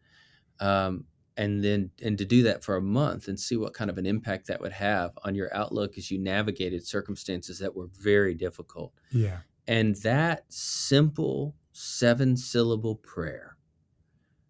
um, 0.59 1.03
and 1.39 1.63
then 1.63 1.89
and 2.03 2.17
to 2.17 2.25
do 2.25 2.43
that 2.43 2.65
for 2.65 2.75
a 2.75 2.81
month 2.81 3.29
and 3.29 3.39
see 3.39 3.55
what 3.55 3.73
kind 3.73 3.89
of 3.89 3.97
an 3.97 4.05
impact 4.05 4.47
that 4.47 4.59
would 4.59 4.73
have 4.73 5.17
on 5.23 5.33
your 5.33 5.55
outlook 5.55 5.97
as 5.97 6.11
you 6.11 6.19
navigated 6.19 6.85
circumstances 6.85 7.59
that 7.59 7.73
were 7.73 7.87
very 7.97 8.35
difficult. 8.35 8.93
Yeah. 9.09 9.37
And 9.65 9.95
that 9.97 10.43
simple 10.49 11.55
seven 11.71 12.35
syllable 12.35 12.95
prayer 12.95 13.55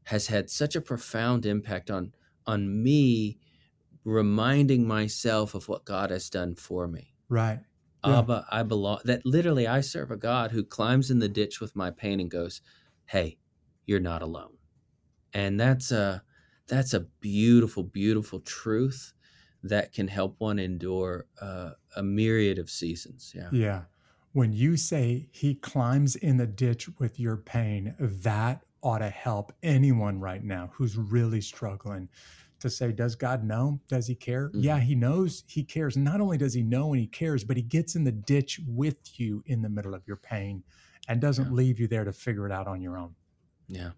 has 0.06 0.28
had 0.28 0.50
such 0.50 0.76
a 0.76 0.82
profound 0.82 1.46
impact 1.46 1.92
on 1.92 2.12
on 2.48 2.82
me 2.82 3.38
reminding 4.04 4.88
myself 4.88 5.54
of 5.54 5.68
what 5.68 5.86
God 5.86 6.10
has 6.10 6.28
done 6.28 6.56
for 6.56 6.88
me. 6.88 7.14
Right. 7.30 7.60
Yeah. 8.04 8.20
Abba, 8.20 8.48
I 8.50 8.64
belong. 8.64 9.02
That 9.04 9.24
literally, 9.28 9.68
I 9.68 9.82
serve 9.82 10.10
a 10.10 10.18
God 10.18 10.50
who 10.52 10.64
climbs 10.64 11.12
in 11.12 11.20
the 11.20 11.30
ditch 11.30 11.62
with 11.62 11.76
my 11.76 11.92
pain 11.92 12.20
and 12.20 12.32
goes, 12.32 12.62
"Hey, 13.06 13.38
you're 13.86 14.00
not 14.00 14.24
alone." 14.24 14.58
And 15.34 15.60
that's 15.60 15.92
a 15.92 16.24
that's 16.70 16.94
a 16.94 17.02
beautiful, 17.02 17.84
beautiful 17.84 18.40
truth 18.42 19.14
that 19.64 19.92
can 19.92 20.08
help 20.08 20.36
one 20.40 20.58
endure 20.60 21.26
uh, 21.42 21.72
a 21.98 22.04
myriad 22.04 22.58
of 22.60 22.70
seasons. 22.70 23.34
Yeah, 23.36 23.50
Yeah. 23.52 23.82
When 24.32 24.54
you 24.54 24.78
say 24.78 25.28
he 25.32 25.56
climbs 25.56 26.16
in 26.16 26.38
the 26.38 26.46
ditch 26.48 26.88
with 27.00 27.20
your 27.20 27.36
pain, 27.36 27.96
that 28.00 28.64
ought 28.84 29.00
to 29.00 29.10
help 29.10 29.52
anyone 29.64 30.20
right 30.20 30.44
now 30.44 30.70
who's 30.74 30.96
really 30.98 31.42
struggling 31.42 32.08
to 32.60 32.70
say, 32.70 32.92
Does 32.92 33.16
God 33.16 33.44
know? 33.44 33.82
Does 33.88 34.06
he 34.08 34.14
care? 34.16 34.50
Mhm. 34.52 34.64
Yeah, 34.64 34.80
he 34.80 34.94
knows 34.96 35.44
he 35.48 35.64
cares. 35.64 35.98
Not 35.98 36.22
only 36.22 36.38
does 36.38 36.54
he 36.54 36.62
know 36.62 36.94
and 36.94 37.00
he 37.02 37.08
cares, 37.08 37.44
but 37.44 37.58
he 37.58 37.64
gets 37.64 37.96
in 37.96 38.04
the 38.04 38.12
ditch 38.12 38.62
with 38.68 39.20
you 39.20 39.44
in 39.48 39.62
the 39.64 39.70
middle 39.70 39.96
of 39.96 40.04
your 40.08 40.18
pain 40.18 40.64
and 41.08 41.20
doesn't 41.20 41.48
Yeah. 41.48 41.52
leave 41.54 41.80
you 41.80 41.88
there 41.88 42.04
to 42.06 42.14
figure 42.14 42.46
it 42.46 42.52
out 42.52 42.68
on 42.68 42.82
your 42.82 42.98
own. 42.98 43.16
yeah, 43.68 43.92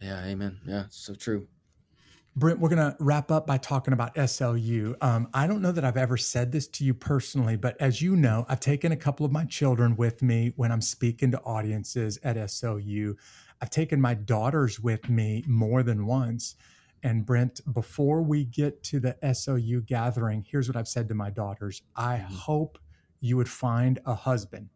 yeah. 0.00 0.24
Amen. 0.24 0.60
Yeah, 0.64 0.86
so 0.90 1.14
true. 1.14 1.48
Brent, 2.34 2.60
we're 2.60 2.70
going 2.70 2.90
to 2.90 2.96
wrap 2.98 3.30
up 3.30 3.46
by 3.46 3.58
talking 3.58 3.92
about 3.92 4.14
SLU. 4.14 4.96
Um, 5.02 5.28
I 5.34 5.46
don't 5.46 5.60
know 5.60 5.70
that 5.72 5.84
I've 5.84 5.98
ever 5.98 6.16
said 6.16 6.50
this 6.50 6.66
to 6.68 6.84
you 6.84 6.94
personally, 6.94 7.56
but 7.56 7.78
as 7.78 8.00
you 8.00 8.16
know, 8.16 8.46
I've 8.48 8.60
taken 8.60 8.90
a 8.90 8.96
couple 8.96 9.26
of 9.26 9.32
my 9.32 9.44
children 9.44 9.96
with 9.96 10.22
me 10.22 10.54
when 10.56 10.72
I'm 10.72 10.80
speaking 10.80 11.30
to 11.32 11.40
audiences 11.42 12.18
at 12.24 12.36
SLU. 12.36 13.16
I've 13.60 13.68
taken 13.68 14.00
my 14.00 14.14
daughters 14.14 14.80
with 14.80 15.10
me 15.10 15.44
more 15.46 15.82
than 15.82 16.06
once. 16.06 16.54
And 17.02 17.26
Brent, 17.26 17.60
before 17.70 18.22
we 18.22 18.46
get 18.46 18.82
to 18.84 18.98
the 18.98 19.14
SLU 19.22 19.84
gathering, 19.84 20.42
here's 20.48 20.68
what 20.68 20.76
I've 20.76 20.88
said 20.88 21.08
to 21.08 21.14
my 21.14 21.28
daughters 21.28 21.82
I 21.94 22.16
Mhm. 22.16 22.28
hope 22.28 22.78
you 23.20 23.36
would 23.36 23.48
find 23.48 23.98
a 24.06 24.14
husband 24.14 24.70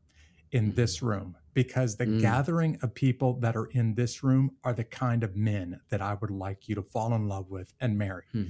in 0.53 0.75
this 0.75 1.01
room 1.01 1.37
because 1.57 1.97
the 1.97 2.05
Mm. 2.05 2.21
gathering 2.21 2.77
of 2.83 2.95
people 2.95 3.41
that 3.41 3.57
are 3.57 3.65
in 3.65 3.95
this 3.95 4.23
room 4.23 4.51
are 4.63 4.75
the 4.75 4.85
kind 4.85 5.25
of 5.25 5.35
men 5.35 5.81
that 5.89 6.03
I 6.03 6.13
would 6.13 6.31
like 6.31 6.69
you 6.69 6.75
to 6.75 6.83
fall 6.83 7.15
in 7.15 7.29
love 7.29 7.49
with 7.49 7.73
and 7.81 7.97
marry. 7.97 8.25
Hmm. 8.31 8.49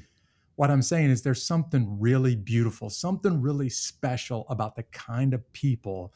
What 0.57 0.73
I'm 0.73 0.83
saying 0.83 1.11
is 1.11 1.23
there's 1.23 1.45
something 1.45 2.01
really 2.01 2.35
beautiful, 2.35 2.91
something 2.91 3.41
really 3.41 3.69
special 3.69 4.45
about 4.49 4.75
the 4.75 4.83
kind 4.83 5.35
of 5.35 5.53
people 5.53 6.13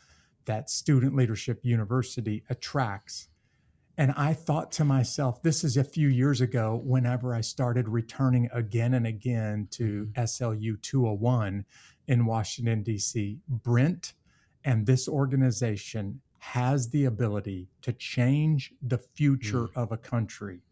that 0.47 0.69
Student 0.69 1.15
Leadership 1.15 1.61
University 1.65 2.43
attracts. 2.51 3.29
And 3.97 4.11
I 4.17 4.35
thought 4.35 4.73
to 4.73 4.85
myself, 4.85 5.45
this 5.45 5.63
is 5.63 5.77
a 5.77 5.85
few 5.85 6.09
years 6.09 6.41
ago, 6.41 6.81
whenever 6.83 7.37
I 7.37 7.41
started 7.41 7.89
returning 7.89 8.49
again 8.53 8.95
and 8.95 9.07
again 9.07 9.69
to 9.73 10.11
SLU 10.17 10.77
201 10.83 11.67
in 12.09 12.27
Washington, 12.27 12.83
D.C. 12.83 13.39
Brent 13.47 14.15
and 14.65 14.87
this 14.87 15.07
organization 15.07 16.23
has 16.41 16.91
the 16.91 17.05
ability 17.05 17.69
to 17.83 17.93
change 17.93 18.73
the 18.83 18.99
future 18.99 19.71
of 19.77 19.93
a 19.93 19.99
country 19.99 20.63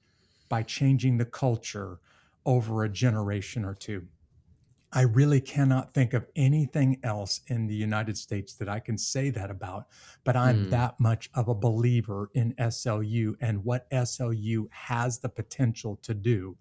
by 0.49 0.63
changing 0.63 1.19
the 1.19 1.25
culture 1.27 2.01
over 2.47 2.85
a 2.85 2.89
generation 2.89 3.65
or 3.65 3.75
two. 3.75 4.09
I 4.93 5.03
really 5.03 5.41
cannot 5.43 5.93
think 5.93 6.15
of 6.15 6.27
anything 6.35 6.99
else 7.03 7.43
in 7.49 7.67
the 7.67 7.75
United 7.75 8.17
States 8.17 8.55
that 8.55 8.69
I 8.71 8.81
can 8.81 8.97
say 8.99 9.31
that 9.31 9.51
about, 9.51 9.87
but 10.25 10.37
I'm 10.37 10.67
Mm. 10.67 10.71
that 10.71 10.99
much 11.01 11.31
of 11.35 11.49
a 11.49 11.55
believer 11.55 12.31
in 12.35 12.55
SLU 12.59 13.37
and 13.41 13.65
what 13.65 13.87
SLU 13.91 14.69
has 14.71 15.19
the 15.21 15.29
potential 15.29 15.97
to 15.97 16.15
do. 16.15 16.57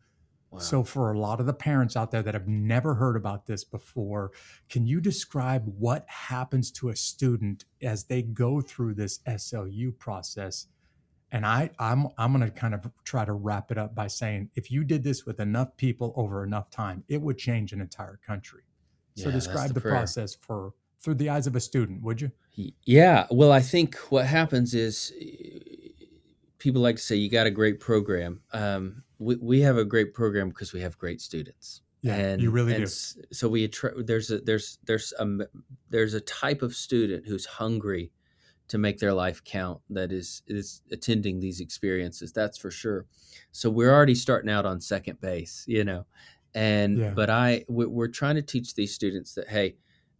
Wow. 0.51 0.59
So, 0.59 0.83
for 0.83 1.11
a 1.11 1.19
lot 1.19 1.39
of 1.39 1.45
the 1.45 1.53
parents 1.53 1.97
out 1.97 2.11
there 2.11 2.23
that 2.23 2.33
have 2.33 2.47
never 2.47 2.95
heard 2.95 3.17
about 3.17 3.47
this 3.47 3.63
before, 3.63 4.31
can 4.69 4.87
you 4.87 5.01
describe 5.01 5.65
what 5.77 6.05
happens 6.07 6.71
to 6.71 6.89
a 6.89 6.95
student 6.95 7.65
as 7.81 8.05
they 8.05 8.21
go 8.21 8.61
through 8.61 8.93
this 8.93 9.19
SLU 9.27 9.97
process? 9.97 10.67
And 11.33 11.45
I, 11.45 11.69
I'm, 11.77 12.07
I'm 12.17 12.31
going 12.31 12.45
to 12.45 12.51
kind 12.51 12.73
of 12.73 12.89
try 13.03 13.25
to 13.25 13.33
wrap 13.33 13.71
it 13.71 13.77
up 13.77 13.93
by 13.93 14.07
saying, 14.07 14.49
if 14.55 14.71
you 14.71 14.85
did 14.85 15.03
this 15.03 15.25
with 15.25 15.41
enough 15.41 15.75
people 15.75 16.13
over 16.15 16.45
enough 16.45 16.69
time, 16.69 17.03
it 17.09 17.21
would 17.21 17.37
change 17.37 17.73
an 17.73 17.81
entire 17.81 18.17
country. 18.25 18.63
So, 19.15 19.25
Yeah, 19.25 19.33
that's 19.33 19.45
describe 19.45 19.67
the 19.69 19.81
the, 19.81 19.81
process 19.81 20.35
for 20.35 20.73
through 21.01 21.15
the 21.15 21.29
eyes 21.29 21.45
of 21.45 21.55
a 21.55 21.59
student, 21.59 22.01
would 22.03 22.21
you? 22.21 22.31
Yeah. 22.85 23.27
Well, 23.29 23.51
I 23.51 23.59
think 23.59 23.95
what 24.09 24.25
happens 24.25 24.73
is 24.73 25.11
people 26.59 26.81
like 26.81 26.95
to 26.97 27.01
say 27.01 27.15
you 27.15 27.29
got 27.29 27.47
a 27.47 27.51
great 27.51 27.79
program. 27.79 28.41
Um, 28.51 29.03
we, 29.19 29.35
we 29.37 29.61
have 29.61 29.77
a 29.77 29.85
great 29.85 30.13
program 30.13 30.49
because 30.49 30.73
we 30.73 30.81
have 30.81 30.97
great 30.97 31.21
students. 31.21 31.81
Yeah, 32.01 32.35
you 32.35 32.51
really 32.51 32.73
and 32.75 32.85
do. 32.85 32.89
So 33.31 33.49
we 33.49 33.63
attra- 33.65 34.03
there's 34.03 34.29
a 34.31 34.39
there's 34.39 34.77
there's 34.85 35.13
a 35.19 35.25
there's 35.89 36.13
a 36.13 36.21
type 36.21 36.61
of 36.61 36.75
student 36.75 37.25
who's 37.27 37.45
hungry 37.45 38.11
to 38.67 38.77
make 38.77 38.99
their 38.99 39.13
life 39.13 39.43
count 39.43 39.81
that 39.89 40.11
is 40.11 40.43
is 40.45 40.83
attending 40.91 41.39
these 41.39 41.59
experiences. 41.59 42.31
That's 42.31 42.57
for 42.57 42.69
sure. 42.69 43.07
So 43.51 43.69
we're 43.69 43.91
already 43.91 44.13
starting 44.15 44.49
out 44.51 44.65
on 44.65 44.79
second 44.79 45.19
base, 45.21 45.65
you 45.67 45.83
know, 45.83 46.05
and 46.53 46.97
Yeah. 46.99 47.13
but 47.15 47.29
I 47.31 47.65
we- 47.67 47.87
we're 47.87 48.07
trying 48.09 48.35
to 48.35 48.41
teach 48.43 48.75
these 48.75 48.93
students 48.93 49.33
that 49.33 49.47
hey, 49.49 49.75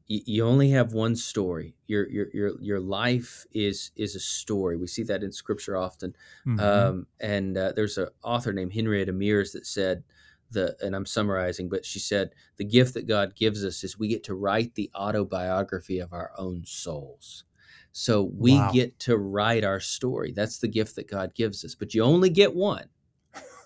you, 0.07 0.21
you 0.25 0.45
only 0.45 0.69
have 0.71 0.93
one 0.93 1.15
story. 1.15 1.75
Your 1.87 2.09
your 2.09 2.27
your 2.33 2.61
your 2.61 2.79
life 2.79 3.45
is 3.51 3.91
is 3.95 4.15
a 4.15 4.19
story. 4.19 4.77
We 4.77 4.87
see 4.87 5.03
that 5.03 5.23
in 5.23 5.31
scripture 5.31 5.77
often. 5.77 6.15
Mhm. 6.45 6.59
Um, 6.61 7.07
and 7.19 7.57
uh, 7.57 7.73
there's 7.75 7.97
an 7.97 8.09
author 8.23 8.53
named 8.53 8.73
Henrietta 8.73 9.11
Mears 9.13 9.51
that 9.53 9.65
said 9.65 10.03
the, 10.49 10.77
and 10.81 10.95
I'm 10.95 11.05
summarizing, 11.05 11.67
but 11.69 11.85
she 11.85 11.99
said 11.99 12.33
the 12.55 12.63
gift 12.65 12.93
that 12.93 13.05
God 13.07 13.35
gives 13.35 13.65
us 13.65 13.83
is 13.83 13.99
we 13.99 14.07
get 14.07 14.23
to 14.25 14.35
write 14.35 14.75
the 14.75 14.89
autobiography 14.95 15.99
of 15.99 16.13
our 16.13 16.31
own 16.37 16.63
souls. 16.65 17.43
So 17.91 18.23
we 18.23 18.61
Wow. 18.61 18.71
get 18.71 18.97
to 18.99 19.17
write 19.17 19.63
our 19.65 19.79
story. 19.81 20.31
That's 20.31 20.59
the 20.59 20.67
gift 20.69 20.95
that 20.95 21.09
God 21.09 21.35
gives 21.35 21.65
us. 21.65 21.75
But 21.75 21.93
you 21.93 22.03
only 22.03 22.29
get 22.29 22.55
one. 22.55 22.89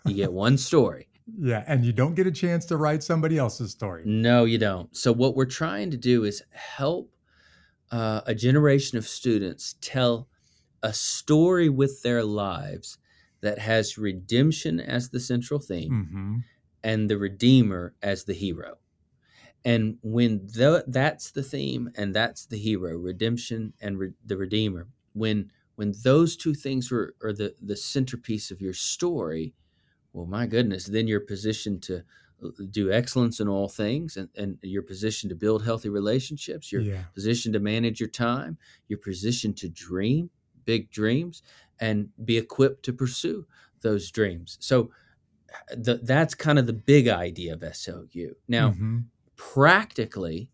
You 0.06 0.16
get 0.16 0.34
one 0.34 0.58
story. 0.58 1.10
Yeah, 1.40 1.64
and 1.68 1.86
you 1.86 1.94
don't 1.94 2.16
get 2.16 2.28
a 2.28 2.32
chance 2.32 2.66
to 2.66 2.78
write 2.78 3.04
somebody 3.04 3.38
else's 3.38 3.72
story. 3.72 4.04
No, 4.06 4.46
you 4.46 4.58
don't. 4.58 4.96
So 4.96 5.12
what 5.12 5.36
we're 5.36 5.46
trying 5.46 5.92
to 5.92 5.98
do 5.98 6.24
is 6.24 6.44
help 6.52 7.14
uh, 7.92 8.22
a 8.26 8.36
generation 8.36 8.98
of 8.98 9.08
students 9.08 9.76
tell 9.82 10.28
a 10.84 10.94
story 10.94 11.70
with 11.70 12.02
their 12.04 12.24
lives 12.24 12.98
that 13.42 13.60
has 13.60 13.98
redemption 13.98 14.80
as 14.80 15.10
the 15.10 15.20
central 15.20 15.60
theme 15.60 16.08
hmm 16.12 16.38
and 16.84 17.10
the 17.10 17.18
redeemer 17.18 17.94
as 18.02 18.24
the 18.24 18.34
hero. 18.34 18.78
And 19.64 19.98
when 20.02 20.48
tho- 20.48 20.84
that's 20.88 21.32
the 21.32 21.44
theme 21.44 21.92
and 21.96 22.16
that's 22.16 22.46
the 22.46 22.58
hero, 22.58 22.98
redemption 22.98 23.74
and 23.80 24.00
re- 24.00 24.14
the 24.26 24.38
redeemer, 24.38 24.88
when 25.14 25.52
when 25.76 25.94
those 26.04 26.36
two 26.36 26.54
things 26.54 26.92
are, 26.92 27.16
are 27.24 27.34
the, 27.34 27.56
the 27.62 27.76
centerpiece 27.76 28.52
of 28.52 28.62
your 28.62 28.74
story, 28.74 29.54
well, 30.14 30.26
my 30.26 30.46
goodness, 30.46 30.86
then 30.86 31.08
you're 31.08 31.20
positioned 31.22 31.82
to 31.84 32.04
uh, 32.44 32.50
do 32.72 32.92
excellence 32.92 33.40
in 33.40 33.48
all 33.48 33.70
things 33.70 34.18
and, 34.18 34.30
and 34.36 34.58
you're 34.62 34.82
positioned 34.82 35.30
to 35.30 35.36
build 35.36 35.64
healthy 35.64 35.90
relationships. 35.90 36.72
You're 36.72 36.82
Yeah. 36.82 37.04
positioned 37.14 37.54
to 37.54 37.60
manage 37.60 38.00
your 38.00 38.10
time. 38.10 38.58
You're 38.88 39.00
positioned 39.00 39.58
to 39.58 39.70
dream 39.70 40.30
big 40.66 40.90
dreams 40.92 41.44
and 41.80 42.10
be 42.26 42.38
equipped 42.38 42.84
to 42.86 42.94
pursue 42.94 43.46
those 43.82 44.12
dreams. 44.12 44.58
So 44.60 44.92
the, 45.76 46.00
that's 46.04 46.34
kind 46.36 46.58
of 46.60 46.66
the 46.68 46.74
big 46.74 47.08
idea 47.08 47.54
of 47.54 47.60
SLU. 47.62 48.36
Now, 48.48 48.72
Mhm. 48.72 49.06
practically, 49.36 50.50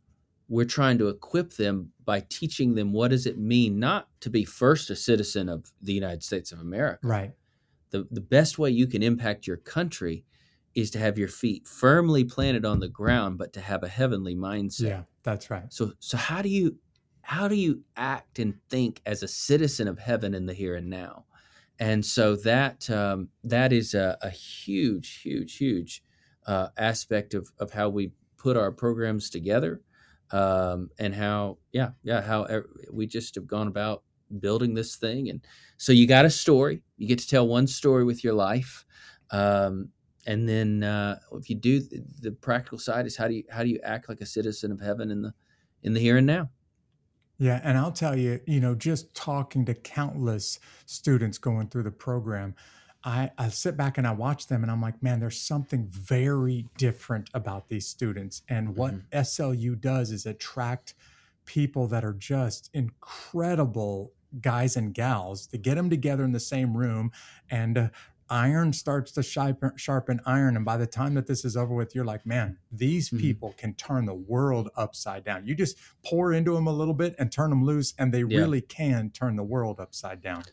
we're 0.49 0.66
trying 0.66 0.97
to 0.97 1.08
equip 1.10 1.53
them 1.53 1.91
by 2.05 2.22
teaching 2.30 2.76
them 2.76 2.93
what 2.93 3.10
does 3.10 3.26
it 3.26 3.38
mean 3.38 3.80
not 3.80 4.08
to 4.22 4.30
be 4.30 4.43
first 4.45 4.89
a 4.89 4.95
citizen 4.95 5.49
of 5.49 5.72
the 5.82 5.93
United 5.93 6.24
States 6.24 6.51
of 6.51 6.60
America. 6.60 7.05
Right. 7.05 7.34
The, 7.91 8.07
the 8.11 8.21
best 8.21 8.59
way 8.59 8.69
you 8.69 8.88
can 8.88 9.01
impact 9.01 9.47
your 9.47 9.57
country 9.57 10.25
is 10.75 10.91
to 10.91 10.99
have 10.99 11.17
your 11.17 11.27
feet 11.27 11.67
firmly 11.67 12.23
planted 12.23 12.65
on 12.65 12.79
the 12.79 12.88
ground, 12.88 13.38
but 13.38 13.53
to 13.53 13.61
have 13.61 13.83
a 13.83 13.88
heavenly 13.88 14.35
mindset. 14.35 14.89
Yeah. 14.89 15.01
That's 15.23 15.49
right. 15.49 15.65
So 15.69 15.91
so 15.99 16.15
how 16.15 16.41
do 16.41 16.47
you 16.47 16.77
how 17.21 17.49
do 17.49 17.55
you 17.55 17.83
act 17.97 18.39
and 18.39 18.53
think 18.69 19.01
as 19.05 19.23
a 19.23 19.27
citizen 19.27 19.89
of 19.89 19.99
heaven 19.99 20.33
in 20.33 20.45
the 20.45 20.53
here 20.53 20.75
and 20.75 20.89
now? 20.89 21.25
And 21.79 22.05
so 22.05 22.38
that 22.38 22.89
um, 22.89 23.29
that 23.43 23.73
is 23.73 23.93
a, 23.93 24.17
a 24.21 24.29
huge, 24.29 25.21
huge, 25.21 25.57
huge 25.57 26.03
uh, 26.45 26.69
aspect 26.77 27.33
of 27.33 27.51
of 27.59 27.71
how 27.71 27.89
we 27.89 28.13
put 28.38 28.55
our 28.55 28.71
programs 28.71 29.29
together, 29.29 29.81
um, 30.31 30.89
and 30.97 31.13
how 31.13 31.57
yeah 31.73 31.89
yeah 32.03 32.21
how 32.21 32.47
we 32.91 33.05
just 33.05 33.35
have 33.35 33.47
gone 33.47 33.67
about 33.67 34.03
building 34.39 34.73
this 34.73 34.95
thing. 34.95 35.30
And 35.30 35.41
so 35.78 35.91
you 35.91 36.07
got 36.07 36.25
a 36.25 36.30
story. 36.30 36.82
You 36.97 37.07
get 37.07 37.19
to 37.19 37.28
tell 37.28 37.47
one 37.47 37.67
story 37.67 38.03
with 38.03 38.23
your 38.23 38.34
life. 38.34 38.86
Um, 39.32 39.89
and 40.25 40.47
then 40.47 40.84
uh, 40.84 41.19
if 41.34 41.49
you 41.49 41.55
do 41.55 41.80
the, 41.80 42.03
the 42.21 42.32
practical 42.32 42.78
side 42.80 43.05
is 43.05 43.15
how 43.15 43.28
do 43.28 43.36
you 43.36 43.43
how 43.49 43.63
do 43.63 43.69
you 43.69 43.80
act 43.84 44.09
like 44.09 44.21
a 44.21 44.25
citizen 44.25 44.71
of 44.71 44.82
heaven 44.82 45.11
in 45.11 45.21
the 45.21 45.34
in 45.84 45.93
the 45.93 45.99
here 45.99 46.17
and 46.17 46.28
now 46.28 46.49
Yeah, 47.38 47.61
and 47.63 47.78
I'll 47.78 47.91
tell 47.91 48.17
you, 48.17 48.39
you 48.47 48.59
know, 48.59 48.73
just 48.75 49.13
talking 49.13 49.65
to 49.65 49.73
countless 49.75 50.59
students 50.86 51.38
going 51.38 51.69
through 51.69 51.84
the 51.84 51.91
program, 51.91 52.55
I, 53.03 53.32
I 53.38 53.49
sit 53.49 53.78
back 53.78 53.97
and 53.97 54.07
I 54.07 54.11
watch 54.11 54.47
them 54.47 54.63
and 54.63 54.71
I'm 54.71 54.82
like, 54.82 55.03
man, 55.03 55.19
there's 55.19 55.39
something 55.39 55.88
very 55.88 56.65
different 56.78 57.30
about 57.34 57.69
these 57.69 57.88
students. 57.88 58.41
And 58.49 58.75
what 58.75 58.95
Mm-hmm. 58.95 59.19
SLU 59.19 59.80
does 59.80 60.11
is 60.11 60.25
attract 60.25 60.95
people 61.45 61.88
that 61.88 62.03
are 62.03 62.13
just 62.13 62.69
incredible 62.73 64.13
guys 64.41 64.75
and 64.77 64.93
gals 64.93 65.47
to 65.47 65.57
get 65.57 65.75
them 65.75 65.89
together 65.89 66.23
in 66.23 66.31
the 66.31 66.39
same 66.39 66.75
room 66.75 67.11
and 67.49 67.77
uh, 67.77 67.89
iron 68.29 68.73
starts 68.73 69.11
to 69.13 69.23
sharpen, 69.23 69.71
sharpen 69.77 70.19
iron 70.25 70.55
and 70.57 70.65
by 70.65 70.75
the 70.75 70.85
time 70.85 71.13
that 71.13 71.27
this 71.27 71.45
is 71.45 71.55
over 71.55 71.73
with 71.73 71.95
you're 71.95 72.03
like 72.05 72.25
man 72.25 72.57
these 72.71 73.09
Mhm. 73.09 73.19
people 73.19 73.53
can 73.57 73.73
turn 73.75 74.05
the 74.05 74.13
world 74.13 74.69
upside 74.75 75.23
down 75.23 75.47
you 75.47 75.55
just 75.55 75.77
pour 76.05 76.33
into 76.33 76.53
them 76.53 76.67
a 76.67 76.73
little 76.73 76.93
bit 76.93 77.15
and 77.17 77.31
turn 77.31 77.49
them 77.49 77.63
loose 77.63 77.93
and 77.97 78.13
they 78.13 78.23
Yeah. 78.23 78.39
really 78.39 78.61
can 78.61 79.11
turn 79.11 79.38
the 79.38 79.43
world 79.45 79.79
upside 79.79 80.21
down 80.21 80.43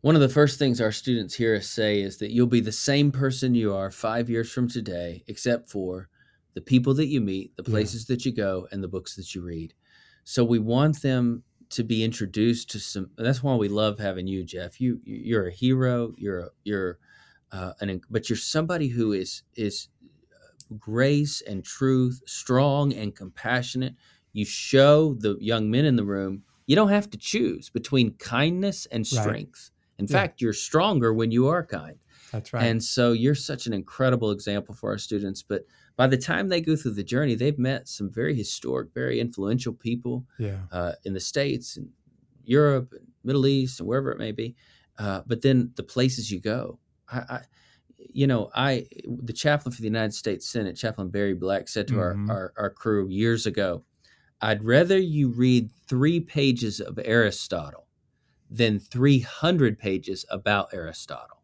one 0.00 0.14
of 0.16 0.20
the 0.22 0.28
first 0.28 0.58
things 0.58 0.80
our 0.80 0.90
students 0.90 1.34
hear 1.34 1.54
us 1.54 1.68
say 1.68 2.00
is 2.00 2.16
that 2.16 2.32
you'll 2.32 2.46
be 2.46 2.60
the 2.60 2.72
same 2.72 3.12
person 3.12 3.54
you 3.54 3.74
are 3.74 3.90
five 3.90 4.28
years 4.30 4.50
from 4.50 4.66
today 4.68 5.22
except 5.28 5.68
for 5.70 6.08
the 6.54 6.60
people 6.62 6.94
that 6.94 7.06
you 7.06 7.20
meet 7.20 7.54
the 7.56 7.62
Yeah. 7.62 7.70
places 7.70 8.06
that 8.06 8.24
you 8.24 8.32
go 8.32 8.66
and 8.72 8.82
the 8.82 8.88
books 8.88 9.16
that 9.16 9.34
you 9.34 9.42
read 9.42 9.74
so 10.24 10.44
we 10.44 10.58
want 10.58 11.02
them 11.02 11.42
to 11.72 11.84
be 11.84 12.04
introduced 12.04 12.70
to 12.70 12.80
some 12.80 13.10
that's 13.18 13.42
why 13.42 13.54
we 13.56 13.68
love 13.68 13.98
having 13.98 14.26
you 14.26 14.44
jeff 14.44 14.80
you 14.80 15.00
you're 15.04 15.48
a 15.48 15.52
hero 15.52 16.14
you're 16.18 16.40
a, 16.40 16.50
you're 16.64 16.98
uh, 17.52 17.72
an 17.80 18.00
but 18.10 18.28
you're 18.30 18.36
somebody 18.36 18.88
who 18.88 19.12
is 19.12 19.42
is 19.56 19.88
grace 20.78 21.40
and 21.42 21.64
truth, 21.64 22.22
strong 22.26 22.92
and 22.92 23.14
compassionate. 23.14 23.94
You 24.32 24.44
show 24.44 25.14
the 25.14 25.36
young 25.40 25.70
men 25.70 25.84
in 25.84 25.96
the 25.96 26.04
room 26.04 26.44
you 26.66 26.76
don't 26.76 26.90
have 26.90 27.10
to 27.10 27.18
choose 27.18 27.68
between 27.70 28.14
kindness 28.18 28.86
and 28.86 29.04
Right. 29.10 29.38
strength. 29.44 29.72
In 29.98 30.06
Yeah. 30.08 30.26
fact, 30.26 30.40
you're 30.40 30.52
stronger 30.52 31.12
when 31.12 31.32
you 31.32 31.48
are 31.48 31.66
kind. 31.66 31.98
that's 32.32 32.52
right 32.52 32.74
And 32.74 32.84
so 32.84 33.12
you're 33.12 33.34
such 33.34 33.66
an 33.66 33.72
incredible 33.72 34.30
example 34.30 34.74
for 34.74 34.90
our 34.90 34.98
students. 34.98 35.42
But 35.42 35.64
by 36.02 36.08
the 36.08 36.16
time 36.16 36.48
they 36.48 36.60
go 36.60 36.74
through 36.74 36.94
the 36.94 37.04
journey, 37.04 37.36
they've 37.36 37.60
met 37.60 37.86
some 37.86 38.10
very 38.10 38.34
historic, 38.34 38.92
very 38.92 39.20
influential 39.20 39.72
people 39.72 40.26
yeah 40.36 40.62
uh, 40.72 40.94
in 41.04 41.12
the 41.14 41.20
States 41.20 41.76
and 41.76 41.90
Europe 42.42 42.92
and 42.92 43.06
Middle 43.22 43.46
East 43.46 43.78
and 43.78 43.88
wherever 43.88 44.10
it 44.10 44.18
may 44.18 44.32
be. 44.32 44.56
Uh, 44.98 45.22
but 45.28 45.42
then 45.42 45.70
the 45.76 45.84
places 45.84 46.28
you 46.32 46.40
go, 46.40 46.80
I, 47.08 47.18
I, 47.18 47.40
you 47.96 48.26
know, 48.26 48.50
I, 48.52 48.88
the 49.06 49.32
chaplain 49.32 49.72
for 49.72 49.80
the 49.80 49.86
United 49.86 50.12
States 50.12 50.44
Senate, 50.48 50.74
Chaplain 50.76 51.08
Barry 51.10 51.34
Black, 51.34 51.68
said 51.68 51.86
to 51.86 51.94
Mhm. 51.94 52.00
our, 52.00 52.34
our, 52.36 52.52
our 52.56 52.70
crew 52.70 53.06
years 53.08 53.46
ago, 53.46 53.84
I'd 54.40 54.64
rather 54.64 54.98
you 54.98 55.28
read 55.28 55.70
three 55.86 56.18
pages 56.18 56.80
of 56.80 56.98
Aristotle 57.04 57.86
than 58.50 58.80
300 58.80 59.78
pages 59.78 60.24
about 60.28 60.74
Aristotle. 60.74 61.42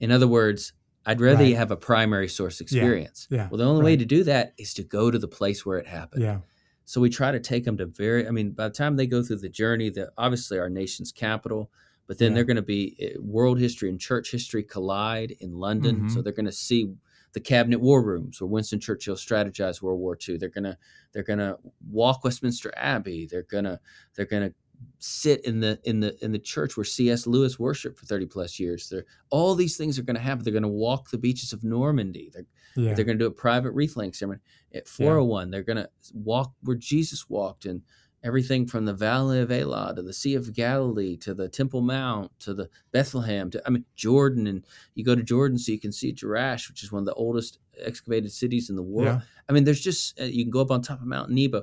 In 0.00 0.10
other 0.10 0.26
words, 0.26 0.72
I'd 1.04 1.20
rather 1.20 1.44
you 1.44 1.56
have 1.56 1.70
a 1.70 1.76
primary 1.76 2.28
source 2.28 2.60
experience. 2.60 3.26
yeah, 3.30 3.48
Well, 3.50 3.58
the 3.58 3.64
only 3.64 3.84
way 3.84 3.96
to 3.96 4.04
do 4.04 4.24
that 4.24 4.54
is 4.58 4.72
to 4.74 4.82
go 4.84 5.10
to 5.10 5.18
the 5.18 5.28
place 5.28 5.66
where 5.66 5.78
it 5.78 5.86
happened. 5.86 6.22
yeah 6.22 6.40
So 6.84 7.00
we 7.00 7.10
try 7.10 7.32
to 7.32 7.40
take 7.40 7.64
them 7.64 7.76
to 7.78 7.86
very. 7.86 8.26
I 8.26 8.30
mean, 8.30 8.50
by 8.52 8.68
the 8.68 8.74
time 8.74 8.96
they 8.96 9.06
go 9.06 9.22
through 9.22 9.38
the 9.38 9.48
journey, 9.48 9.90
that 9.90 10.10
obviously 10.18 10.58
our 10.58 10.68
nation's 10.70 11.12
capital, 11.12 11.70
but 12.06 12.18
then 12.18 12.30
Yeah. 12.30 12.34
they're 12.36 12.44
going 12.44 12.56
to 12.56 12.62
be 12.62 12.96
eh, 13.00 13.16
world 13.20 13.58
history 13.58 13.88
and 13.88 14.00
church 14.00 14.30
history 14.30 14.62
collide 14.62 15.32
in 15.40 15.52
London. 15.54 16.08
So 16.08 16.20
Mhm. 16.20 16.24
they're 16.24 16.32
going 16.32 16.46
to 16.46 16.52
see 16.52 16.94
the 17.32 17.40
cabinet 17.40 17.80
war 17.80 18.02
rooms 18.04 18.40
where 18.40 18.48
Winston 18.48 18.78
Churchill 18.78 19.14
strategized 19.16 19.80
World 19.80 20.00
War 20.00 20.16
II. 20.16 20.36
They're 20.36 20.50
gonna 20.50 20.76
they're 21.12 21.22
gonna 21.22 21.56
walk 21.90 22.24
Westminster 22.24 22.70
Abbey. 22.76 23.26
They're 23.26 23.42
gonna 23.54 23.80
they're 24.14 24.26
gonna 24.26 24.52
sit 24.98 25.44
in 25.44 25.60
the 25.60 25.78
in 25.84 26.00
the 26.00 26.16
in 26.24 26.32
the 26.32 26.38
church 26.38 26.76
where 26.76 26.84
C.S. 26.84 27.26
Lewis 27.26 27.58
worshiped 27.58 27.98
for 27.98 28.06
thirty 28.06 28.26
plus 28.26 28.58
years. 28.58 28.88
They're, 28.88 29.04
all 29.30 29.54
these 29.54 29.76
things 29.76 29.98
are 29.98 30.02
going 30.02 30.16
to 30.16 30.22
happen. 30.22 30.44
They're 30.44 30.52
going 30.52 30.62
to 30.62 30.68
walk 30.68 31.10
the 31.10 31.18
beaches 31.18 31.52
of 31.52 31.64
Normandy. 31.64 32.30
They're 32.32 32.46
yeah 32.76 32.94
they're 32.94 33.04
going 33.04 33.18
to 33.18 33.24
do 33.24 33.28
a 33.28 33.30
private 33.30 33.72
wreath 33.72 33.96
laying 33.96 34.12
ceremony 34.12 34.40
at 34.74 34.88
401. 34.88 35.50
They're 35.50 35.62
going 35.62 35.76
to 35.76 35.90
walk 36.14 36.52
where 36.62 36.76
Jesus 36.76 37.28
walked 37.28 37.66
and 37.66 37.82
everything 38.24 38.66
from 38.66 38.84
the 38.84 38.94
Valley 38.94 39.40
of 39.40 39.50
Elah 39.50 39.94
to 39.96 40.02
the 40.02 40.12
Sea 40.12 40.36
of 40.36 40.54
Galilee 40.54 41.16
to 41.18 41.34
the 41.34 41.48
Temple 41.48 41.82
Mount 41.82 42.30
to 42.40 42.54
the 42.54 42.68
Bethlehem 42.92 43.50
to 43.50 43.62
I 43.66 43.70
mean 43.70 43.84
Jordan 43.96 44.46
and 44.46 44.64
you 44.94 45.04
go 45.04 45.14
to 45.14 45.22
Jordan 45.22 45.58
so 45.58 45.72
you 45.72 45.80
can 45.80 45.92
see 45.92 46.14
Jerash, 46.14 46.68
which 46.68 46.82
is 46.82 46.92
one 46.92 47.00
of 47.00 47.06
the 47.06 47.14
oldest 47.14 47.58
excavated 47.78 48.32
cities 48.32 48.70
in 48.70 48.76
the 48.76 48.82
world. 48.82 49.06
yeah 49.06 49.20
I 49.48 49.52
mean, 49.52 49.64
there's 49.64 49.80
just 49.80 50.18
uh, 50.20 50.24
you 50.24 50.44
can 50.44 50.50
go 50.50 50.60
up 50.60 50.70
on 50.70 50.82
top 50.82 51.00
of 51.00 51.06
Mount 51.06 51.30
Nebo. 51.30 51.62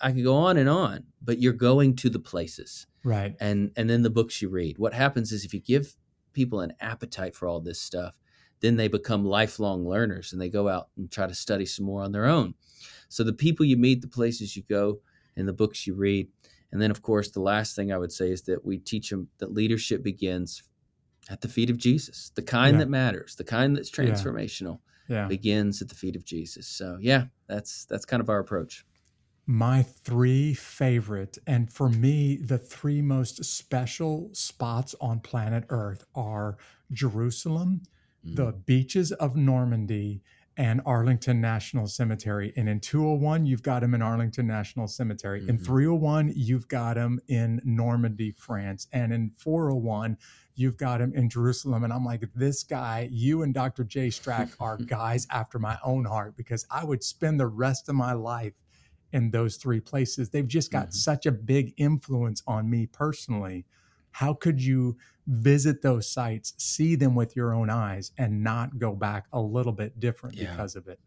I- 0.00 0.12
could 0.12 0.24
go 0.24 0.34
on 0.34 0.56
and 0.56 0.68
on, 0.68 1.04
but 1.22 1.38
you're 1.40 1.52
going 1.52 1.96
to 1.96 2.10
the 2.10 2.18
places 2.18 2.86
right 3.04 3.36
and 3.40 3.70
and 3.76 3.88
then 3.88 4.02
the 4.02 4.10
books 4.10 4.42
you 4.42 4.48
read. 4.48 4.78
What 4.78 4.94
happens 4.94 5.32
is 5.32 5.44
if 5.44 5.54
you 5.54 5.60
give 5.60 5.96
people 6.32 6.60
an 6.60 6.72
appetite 6.80 7.34
for 7.34 7.46
all 7.48 7.60
this 7.60 7.80
stuff, 7.80 8.18
then 8.60 8.76
they 8.76 8.88
become 8.88 9.24
lifelong 9.24 9.86
learners 9.88 10.32
and 10.32 10.40
they 10.40 10.48
go 10.50 10.68
out 10.68 10.88
and 10.96 11.10
try 11.10 11.26
to 11.26 11.34
study 11.34 11.64
some 11.66 11.86
more 11.86 12.02
on 12.02 12.12
their 12.12 12.26
own. 12.26 12.54
So 13.08 13.22
the 13.24 13.32
people 13.32 13.64
you 13.64 13.76
meet, 13.76 14.02
the 14.02 14.08
places 14.08 14.56
you 14.56 14.62
go, 14.68 15.00
and 15.36 15.46
the 15.46 15.52
books 15.52 15.86
you 15.86 15.94
read, 15.94 16.28
and 16.72 16.80
then 16.82 16.90
of 16.90 17.00
course 17.02 17.30
the 17.30 17.40
last 17.40 17.76
thing 17.76 17.92
I 17.92 17.98
would 17.98 18.12
say 18.12 18.30
is 18.30 18.42
that 18.42 18.64
we 18.64 18.78
teach 18.78 19.10
them 19.10 19.28
that 19.38 19.52
leadership 19.52 20.02
begins 20.02 20.62
at 21.28 21.40
the 21.40 21.48
feet 21.48 21.70
of 21.70 21.76
Jesus, 21.76 22.30
the 22.34 22.42
kind 22.42 22.74
Yeah. 22.74 22.80
that 22.84 22.88
matters, 22.90 23.34
the 23.36 23.44
kind 23.44 23.76
that's 23.76 23.90
Yeah. 23.96 24.04
transformational, 24.04 24.80
yeah 25.08 25.28
begins 25.28 25.80
at 25.82 25.88
the 25.88 25.94
feet 25.94 26.16
of 26.16 26.24
Jesus. 26.24 26.66
So 26.66 26.98
yeah, 27.00 27.26
that's 27.46 27.84
that's 27.86 28.04
kind 28.04 28.20
of 28.20 28.28
our 28.28 28.40
approach. 28.40 28.84
My 29.46 29.80
three 29.82 30.52
favorite 30.54 31.38
and 31.46 31.72
for 31.72 31.88
me 31.88 32.36
the 32.36 32.58
three 32.58 33.00
most 33.00 33.44
special 33.44 34.28
spots 34.32 34.94
on 35.00 35.20
planet 35.20 35.64
earth 35.68 36.04
are 36.14 36.56
jerusalem 36.92 37.80
the 38.24 38.50
beaches 38.52 39.12
of 39.12 39.36
normandy 39.36 40.20
and 40.56 40.80
arlington 40.84 41.40
national 41.40 41.86
cemetery. 41.86 42.52
And 42.56 42.68
in 42.68 42.80
201 42.80 43.46
you've 43.46 43.62
got 43.62 43.82
them 43.82 43.94
in 43.94 44.02
arlington 44.02 44.48
national 44.48 44.88
cemetery. 44.88 45.46
In 45.48 45.58
Mhm. 45.58 45.64
301 45.64 46.32
you've 46.34 46.66
got 46.66 46.94
them 46.94 47.20
in 47.28 47.60
normandy 47.64 48.32
france. 48.32 48.88
And 48.92 49.12
in 49.12 49.30
401 49.36 50.16
you've 50.56 50.76
got 50.76 51.00
him 51.00 51.12
in 51.14 51.28
jerusalem. 51.28 51.84
And 51.84 51.92
i'm 51.92 52.04
like 52.04 52.24
this 52.34 52.64
guy 52.64 53.08
you 53.12 53.42
and 53.42 53.54
dr 53.54 53.84
jay 53.84 54.08
strack 54.08 54.50
are 54.58 54.76
guys 54.98 55.28
after 55.30 55.60
my 55.60 55.78
own 55.84 56.04
heart 56.04 56.36
because 56.36 56.66
i 56.68 56.82
would 56.82 57.04
spend 57.04 57.38
the 57.38 57.46
rest 57.46 57.88
of 57.88 57.94
my 57.94 58.12
life 58.14 58.54
in 59.16 59.32
those 59.32 59.56
three 59.58 59.80
places. 59.80 60.30
They've 60.30 60.48
just 60.48 60.72
got 60.72 60.90
Mhm. 60.90 60.94
such 60.94 61.26
a 61.26 61.32
big 61.32 61.74
influence 61.78 62.42
on 62.46 62.70
me 62.70 62.86
personally. 62.86 63.66
How 64.12 64.34
could 64.34 64.62
you 64.62 64.98
visit 65.28 65.82
those 65.82 66.10
sites, 66.10 66.54
see 66.58 66.96
them 66.96 67.14
with 67.16 67.36
your 67.36 67.54
own 67.54 67.70
eyes, 67.70 68.12
and 68.18 68.44
not 68.44 68.78
go 68.78 68.94
back 68.96 69.26
a 69.32 69.40
little 69.42 69.72
bit 69.74 70.00
different 70.00 70.36
Yeah. 70.36 70.46
because 70.50 70.76
of 70.76 70.88
it? 70.88 71.00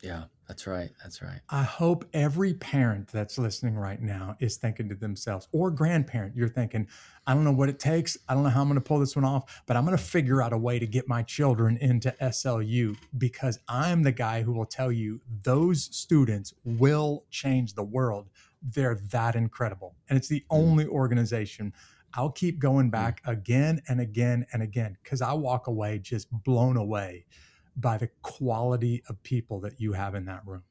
Yeah, 0.00 0.24
that's 0.46 0.66
right. 0.66 0.90
That's 1.02 1.20
right. 1.22 1.40
I 1.50 1.62
hope 1.62 2.04
every 2.12 2.54
parent 2.54 3.08
that's 3.08 3.36
listening 3.36 3.74
right 3.74 4.00
now 4.00 4.36
is 4.38 4.56
thinking 4.56 4.88
to 4.90 4.94
themselves, 4.94 5.48
or 5.52 5.70
grandparent, 5.70 6.36
you're 6.36 6.48
thinking, 6.48 6.86
I 7.26 7.34
don't 7.34 7.44
know 7.44 7.52
what 7.52 7.68
it 7.68 7.80
takes. 7.80 8.16
I 8.28 8.34
don't 8.34 8.44
know 8.44 8.48
how 8.48 8.62
I'm 8.62 8.68
going 8.68 8.80
to 8.80 8.80
pull 8.80 9.00
this 9.00 9.16
one 9.16 9.24
off, 9.24 9.62
but 9.66 9.76
I'm 9.76 9.84
going 9.84 9.96
to 9.96 10.02
figure 10.02 10.40
out 10.40 10.52
a 10.52 10.58
way 10.58 10.78
to 10.78 10.86
get 10.86 11.08
my 11.08 11.22
children 11.22 11.76
into 11.78 12.14
SLU 12.20 12.96
because 13.16 13.58
I'm 13.68 14.02
the 14.02 14.12
guy 14.12 14.42
who 14.42 14.52
will 14.52 14.66
tell 14.66 14.92
you 14.92 15.20
those 15.42 15.94
students 15.94 16.54
will 16.64 17.24
change 17.30 17.74
the 17.74 17.84
world. 17.84 18.28
They're 18.62 19.00
that 19.10 19.34
incredible. 19.34 19.96
And 20.08 20.16
it's 20.16 20.28
the 20.28 20.40
mm. 20.40 20.44
only 20.50 20.86
organization 20.86 21.72
I'll 22.14 22.30
keep 22.30 22.58
going 22.58 22.88
mm. 22.88 22.92
back 22.92 23.20
again 23.26 23.82
and 23.88 24.00
again 24.00 24.46
and 24.52 24.62
again 24.62 24.96
because 25.02 25.20
I 25.20 25.32
walk 25.34 25.66
away 25.66 25.98
just 25.98 26.28
blown 26.30 26.76
away 26.76 27.26
by 27.80 27.96
the 27.96 28.08
quality 28.22 29.02
of 29.08 29.22
people 29.22 29.60
that 29.60 29.80
you 29.80 29.92
have 29.92 30.14
in 30.14 30.24
that 30.26 30.46
room. 30.46 30.62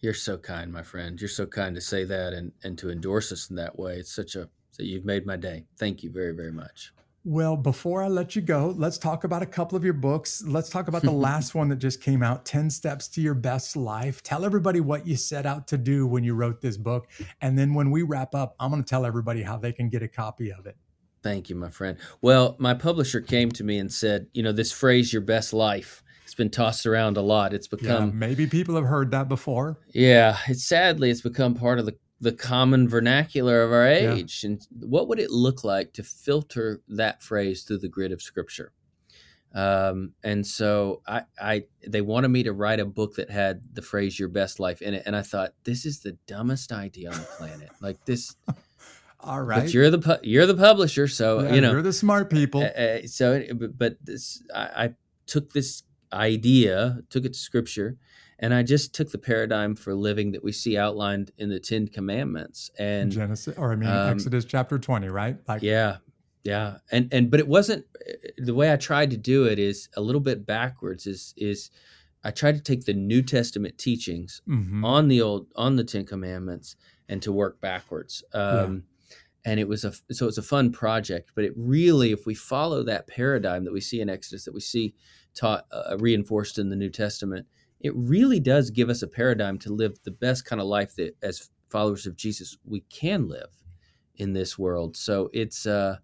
You're 0.00 0.14
so 0.14 0.38
kind, 0.38 0.72
my 0.72 0.82
friend. 0.82 1.20
You're 1.20 1.28
so 1.28 1.46
kind 1.46 1.74
to 1.74 1.80
say 1.80 2.04
that 2.04 2.32
and, 2.32 2.52
and 2.62 2.78
to 2.78 2.90
endorse 2.90 3.32
us 3.32 3.50
in 3.50 3.56
that 3.56 3.78
way. 3.78 3.96
It's 3.96 4.14
such 4.14 4.34
a, 4.34 4.48
so 4.70 4.82
you've 4.82 5.04
made 5.04 5.26
my 5.26 5.36
day. 5.36 5.66
Thank 5.78 6.02
you 6.02 6.10
very, 6.10 6.32
very 6.32 6.52
much. 6.52 6.92
Well, 7.24 7.54
before 7.54 8.02
I 8.02 8.08
let 8.08 8.34
you 8.34 8.40
go, 8.40 8.74
let's 8.78 8.96
talk 8.96 9.24
about 9.24 9.42
a 9.42 9.46
couple 9.46 9.76
of 9.76 9.84
your 9.84 9.92
books. 9.92 10.42
Let's 10.42 10.70
talk 10.70 10.88
about 10.88 11.02
the 11.02 11.10
last 11.28 11.54
one 11.54 11.68
that 11.68 11.76
just 11.76 12.02
came 12.02 12.22
out 12.22 12.46
10 12.46 12.70
Steps 12.70 13.08
to 13.08 13.20
Your 13.20 13.34
Best 13.34 13.76
Life. 13.76 14.22
Tell 14.22 14.42
everybody 14.42 14.80
what 14.80 15.06
you 15.06 15.16
set 15.16 15.44
out 15.44 15.68
to 15.68 15.76
do 15.76 16.06
when 16.06 16.24
you 16.24 16.34
wrote 16.34 16.62
this 16.62 16.78
book. 16.78 17.08
And 17.42 17.58
then 17.58 17.74
when 17.74 17.90
we 17.90 18.02
wrap 18.02 18.34
up, 18.34 18.56
I'm 18.58 18.70
going 18.70 18.82
to 18.82 18.88
tell 18.88 19.04
everybody 19.04 19.42
how 19.42 19.58
they 19.58 19.72
can 19.72 19.90
get 19.90 20.02
a 20.02 20.08
copy 20.08 20.50
of 20.50 20.64
it. 20.64 20.76
Thank 21.22 21.50
you, 21.50 21.56
my 21.56 21.68
friend. 21.68 21.98
Well, 22.22 22.56
my 22.58 22.72
publisher 22.72 23.20
came 23.20 23.50
to 23.52 23.64
me 23.64 23.76
and 23.78 23.92
said, 23.92 24.28
you 24.32 24.42
know, 24.42 24.52
this 24.52 24.72
phrase, 24.72 25.12
your 25.12 25.20
best 25.20 25.52
life, 25.52 26.02
it's 26.30 26.36
been 26.36 26.48
tossed 26.48 26.86
around 26.86 27.16
a 27.16 27.22
lot. 27.22 27.52
It's 27.52 27.66
become 27.66 28.10
yeah, 28.10 28.14
maybe 28.14 28.46
people 28.46 28.76
have 28.76 28.84
heard 28.84 29.10
that 29.10 29.28
before. 29.28 29.78
Yeah, 29.92 30.38
it's 30.46 30.64
sadly 30.64 31.10
it's 31.10 31.22
become 31.22 31.54
part 31.54 31.80
of 31.80 31.86
the 31.86 31.96
the 32.20 32.30
common 32.30 32.88
vernacular 32.88 33.64
of 33.64 33.72
our 33.72 33.84
age. 33.84 34.44
Yeah. 34.44 34.50
And 34.50 34.66
what 34.78 35.08
would 35.08 35.18
it 35.18 35.32
look 35.32 35.64
like 35.64 35.92
to 35.94 36.04
filter 36.04 36.82
that 36.86 37.20
phrase 37.20 37.64
through 37.64 37.78
the 37.78 37.88
grid 37.88 38.12
of 38.12 38.22
scripture? 38.22 38.72
Um, 39.52 40.12
and 40.22 40.46
so 40.46 41.02
I, 41.04 41.22
I, 41.40 41.64
they 41.84 42.00
wanted 42.00 42.28
me 42.28 42.44
to 42.44 42.52
write 42.52 42.78
a 42.78 42.84
book 42.84 43.16
that 43.16 43.28
had 43.28 43.62
the 43.72 43.82
phrase 43.82 44.16
"your 44.16 44.28
best 44.28 44.60
life" 44.60 44.82
in 44.82 44.94
it, 44.94 45.02
and 45.06 45.16
I 45.16 45.22
thought 45.22 45.54
this 45.64 45.84
is 45.84 45.98
the 45.98 46.16
dumbest 46.28 46.70
idea 46.70 47.10
on 47.10 47.18
the 47.18 47.28
planet. 47.38 47.70
Like 47.80 48.04
this. 48.04 48.36
All 49.22 49.42
right, 49.42 49.64
but 49.64 49.74
you're 49.74 49.90
the 49.90 50.20
you're 50.22 50.46
the 50.46 50.54
publisher, 50.54 51.08
so 51.08 51.42
yeah, 51.42 51.54
you 51.54 51.60
know 51.60 51.72
you're 51.72 51.82
the 51.82 51.92
smart 51.92 52.30
people. 52.30 52.62
Uh, 52.62 52.66
uh, 52.66 53.06
so, 53.06 53.42
but 53.76 53.96
this 54.04 54.40
I, 54.54 54.84
I 54.84 54.94
took 55.26 55.52
this 55.52 55.82
idea, 56.12 56.98
took 57.10 57.24
it 57.24 57.32
to 57.32 57.38
scripture, 57.38 57.96
and 58.38 58.54
I 58.54 58.62
just 58.62 58.94
took 58.94 59.10
the 59.10 59.18
paradigm 59.18 59.74
for 59.74 59.94
living 59.94 60.32
that 60.32 60.42
we 60.42 60.52
see 60.52 60.76
outlined 60.76 61.30
in 61.38 61.50
the 61.50 61.60
Ten 61.60 61.88
Commandments 61.88 62.70
and 62.78 63.10
Genesis, 63.10 63.56
or 63.56 63.72
I 63.72 63.76
mean 63.76 63.88
um, 63.88 64.10
Exodus 64.10 64.44
chapter 64.44 64.78
twenty, 64.78 65.08
right? 65.08 65.36
Like, 65.46 65.62
yeah, 65.62 65.98
yeah, 66.44 66.78
and 66.90 67.12
and 67.12 67.30
but 67.30 67.40
it 67.40 67.48
wasn't 67.48 67.84
the 68.38 68.54
way 68.54 68.72
I 68.72 68.76
tried 68.76 69.10
to 69.10 69.16
do 69.16 69.44
it 69.44 69.58
is 69.58 69.88
a 69.96 70.00
little 70.00 70.20
bit 70.20 70.46
backwards. 70.46 71.06
Is 71.06 71.34
is 71.36 71.70
I 72.24 72.30
tried 72.30 72.56
to 72.56 72.62
take 72.62 72.84
the 72.84 72.94
New 72.94 73.22
Testament 73.22 73.78
teachings 73.78 74.42
mm-hmm. 74.48 74.84
on 74.84 75.08
the 75.08 75.20
old 75.20 75.46
on 75.56 75.76
the 75.76 75.84
Ten 75.84 76.06
Commandments 76.06 76.76
and 77.08 77.20
to 77.22 77.32
work 77.32 77.60
backwards. 77.60 78.24
Um, 78.32 78.74
yeah 78.74 78.80
and 79.44 79.58
it 79.58 79.68
was 79.68 79.84
a 79.84 79.92
so 80.12 80.26
it's 80.26 80.38
a 80.38 80.42
fun 80.42 80.70
project 80.70 81.32
but 81.34 81.44
it 81.44 81.52
really 81.56 82.12
if 82.12 82.26
we 82.26 82.34
follow 82.34 82.82
that 82.82 83.06
paradigm 83.06 83.64
that 83.64 83.72
we 83.72 83.80
see 83.80 84.00
in 84.00 84.08
exodus 84.08 84.44
that 84.44 84.54
we 84.54 84.60
see 84.60 84.94
taught 85.34 85.66
uh, 85.72 85.96
reinforced 85.98 86.58
in 86.58 86.68
the 86.68 86.76
New 86.76 86.90
Testament, 86.90 87.46
it 87.80 87.94
really 87.94 88.40
does 88.40 88.70
give 88.70 88.90
us 88.90 89.02
a 89.02 89.08
paradigm 89.08 89.58
to 89.58 89.72
live 89.72 89.98
the 90.04 90.10
best 90.10 90.44
kind 90.44 90.60
of 90.60 90.66
life 90.66 90.94
that 90.96 91.16
as 91.22 91.50
followers 91.68 92.06
of 92.06 92.16
Jesus 92.16 92.58
we 92.64 92.80
can 92.90 93.28
live 93.28 93.50
in 94.16 94.32
this 94.32 94.58
world. 94.58 94.96
So 94.96 95.30
it's 95.32 95.66
uh 95.66 95.96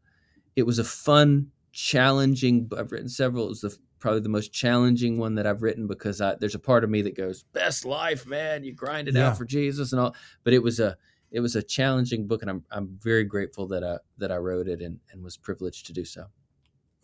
it 0.54 0.64
was 0.64 0.78
a 0.78 0.84
fun, 0.84 1.50
challenging. 1.72 2.70
I've 2.76 2.90
written 2.90 3.08
several. 3.08 3.44
It 3.44 3.50
was 3.50 3.60
the, 3.60 3.76
probably 3.98 4.20
the 4.20 4.30
most 4.30 4.52
challenging 4.52 5.18
one 5.18 5.34
that 5.34 5.46
I've 5.46 5.62
written 5.62 5.86
because 5.86 6.20
I, 6.22 6.34
there's 6.40 6.54
a 6.54 6.58
part 6.58 6.82
of 6.82 6.90
me 6.90 7.02
that 7.02 7.16
goes, 7.16 7.44
"Best 7.52 7.84
life, 7.84 8.26
man! 8.26 8.64
You 8.64 8.72
grind 8.72 9.08
it 9.08 9.14
yeah. 9.14 9.28
out 9.28 9.38
for 9.38 9.44
Jesus 9.44 9.92
and 9.92 10.00
all." 10.00 10.16
But 10.42 10.54
it 10.54 10.62
was 10.62 10.80
a 10.80 10.96
it 11.30 11.40
was 11.40 11.54
a 11.54 11.62
challenging 11.62 12.26
book, 12.26 12.40
and 12.40 12.50
I'm 12.50 12.64
I'm 12.70 12.98
very 13.00 13.24
grateful 13.24 13.68
that 13.68 13.84
I 13.84 13.98
that 14.18 14.32
I 14.32 14.36
wrote 14.36 14.66
it 14.66 14.80
and 14.80 14.98
and 15.12 15.22
was 15.22 15.36
privileged 15.36 15.86
to 15.86 15.92
do 15.92 16.04
so. 16.04 16.26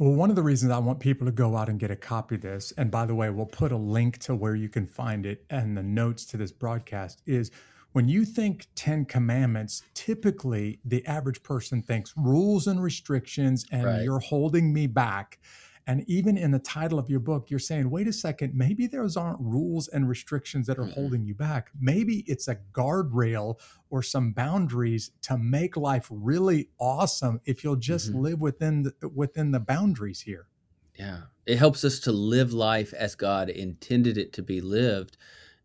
Well, 0.03 0.15
one 0.15 0.31
of 0.31 0.35
the 0.35 0.43
reasons 0.43 0.73
I 0.73 0.79
want 0.79 0.99
people 0.99 1.27
to 1.29 1.31
go 1.31 1.57
out 1.57 1.69
and 1.69 1.79
get 1.79 1.93
a 1.93 1.95
copy 1.95 2.35
of 2.35 2.41
this, 2.41 2.73
and 2.77 2.91
by 2.91 3.07
the 3.07 3.15
way, 3.15 3.31
we'll 3.31 3.47
put 3.47 3.71
a 3.71 3.77
link 3.77 4.19
to 4.23 4.35
where 4.35 4.57
you 4.57 4.69
can 4.69 4.85
find 4.85 5.25
it 5.25 5.45
and 5.49 5.77
the 5.77 5.83
notes 5.85 6.25
to 6.25 6.37
this 6.37 6.51
broadcast, 6.51 7.23
is 7.25 7.53
when 7.93 8.09
you 8.09 8.25
think 8.25 8.67
10 8.75 9.05
commandments, 9.05 9.85
typically 9.95 10.81
the 10.85 11.07
average 11.07 11.45
person 11.45 11.83
thinks 11.83 12.13
rules 12.17 12.67
and 12.67 12.83
restrictions 12.83 13.65
and 13.71 13.85
right. 13.85 14.03
you're 14.03 14.19
holding 14.19 14.73
me 14.73 14.89
back. 14.89 15.39
And 15.87 16.05
even 16.09 16.37
in 16.37 16.53
the 16.53 16.61
title 16.61 16.99
of 16.99 17.11
your 17.11 17.21
book, 17.21 17.51
you're 17.51 17.59
saying, 17.59 17.91
wait 17.91 18.07
a 18.07 18.13
second, 18.13 18.55
maybe 18.55 18.87
those 18.87 19.17
aren't 19.17 19.41
rules 19.41 19.89
and 19.89 20.09
restrictions 20.09 20.67
that 20.69 20.79
are 20.79 20.83
mm-hmm. 20.83 20.93
holding 20.93 21.25
you 21.25 21.35
back. 21.35 21.71
Maybe 21.81 22.25
it's 22.29 22.47
a 22.47 22.57
guardrail 22.73 23.59
or 23.91 24.03
some 24.03 24.33
boundaries 24.33 25.11
to 25.23 25.37
make 25.37 25.77
life 25.77 26.07
really 26.11 26.69
awesome 26.79 27.41
if 27.45 27.65
you'll 27.65 27.77
just 27.77 28.11
mm-hmm. 28.11 28.21
live 28.21 28.41
within 28.41 28.85
the, 28.85 29.09
within 29.09 29.51
the 29.51 29.61
boundaries 29.61 30.21
here. 30.21 30.47
Yeah. 30.97 31.23
It 31.47 31.59
helps 31.59 31.83
us 31.83 31.99
to 32.01 32.13
live 32.13 32.53
life 32.53 32.93
as 32.95 33.17
God 33.17 33.49
intended 33.49 34.17
it 34.17 34.33
to 34.35 34.43
be 34.43 34.61
lived. 34.61 35.17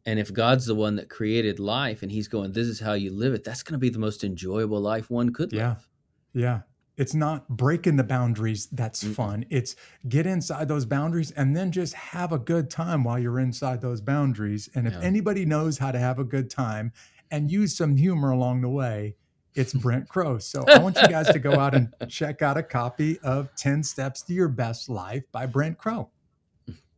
And 0.07 0.20
if 0.20 0.34
God's 0.34 0.65
the 0.65 0.74
one 0.74 0.95
that 0.95 1.09
created 1.09 1.59
life 1.59 2.01
and 2.01 2.11
he's 2.11 2.28
going, 2.28 2.53
this 2.53 2.68
is 2.68 2.80
how 2.80 2.93
you 2.93 3.11
live 3.11 3.34
it, 3.34 3.43
that's 3.43 3.61
going 3.61 3.74
to 3.74 3.80
be 3.80 3.89
the 3.89 3.99
most 3.99 4.24
enjoyable 4.24 4.80
life 4.80 5.11
one 5.11 5.32
could 5.32 5.53
yeah. 5.53 5.70
live. 5.70 5.89
Yeah. 6.34 6.59
It's 6.98 7.14
not 7.14 7.48
breaking 7.48 7.95
the 7.95 8.04
boundaries 8.04 8.68
that's 8.72 9.04
mm-hmm. 9.04 9.14
fun. 9.14 9.45
It's 9.50 9.76
get 10.10 10.26
inside 10.26 10.68
those 10.68 10.86
boundaries 10.86 11.32
and 11.32 11.56
then 11.56 11.72
just 11.72 11.93
have 11.93 12.32
a 12.32 12.39
good 12.39 12.70
time 12.70 13.04
while 13.04 13.20
you're 13.20 13.39
inside 13.39 13.82
those 13.82 14.02
boundaries. 14.02 14.68
And 14.74 14.88
if 14.88 14.93
yeah. 14.93 15.02
anybody 15.02 15.45
knows 15.45 15.78
how 15.78 15.91
to 15.91 16.00
have 16.00 16.18
a 16.18 16.24
good 16.24 16.50
time 16.50 16.91
and 17.30 17.52
use 17.52 17.78
some 17.78 17.95
humor 17.95 18.32
along 18.32 18.62
the 18.62 18.70
way, 18.70 19.16
it's 19.54 19.74
Brent 19.76 20.10
Crowe. 20.10 20.39
So 20.39 20.64
I 20.68 20.80
want 20.80 21.00
you 21.00 21.08
guys 21.08 21.28
to 21.28 21.39
go 21.39 21.60
out 21.60 21.76
and 21.76 21.93
check 22.10 22.41
out 22.41 22.58
a 22.58 22.64
copy 22.64 23.20
of 23.20 23.56
10 23.56 23.84
Steps 23.84 24.24
to 24.24 24.34
Your 24.34 24.48
Best 24.48 24.89
Life 24.89 25.24
by 25.32 25.45
Brent 25.45 25.78
Crowe. 25.78 26.10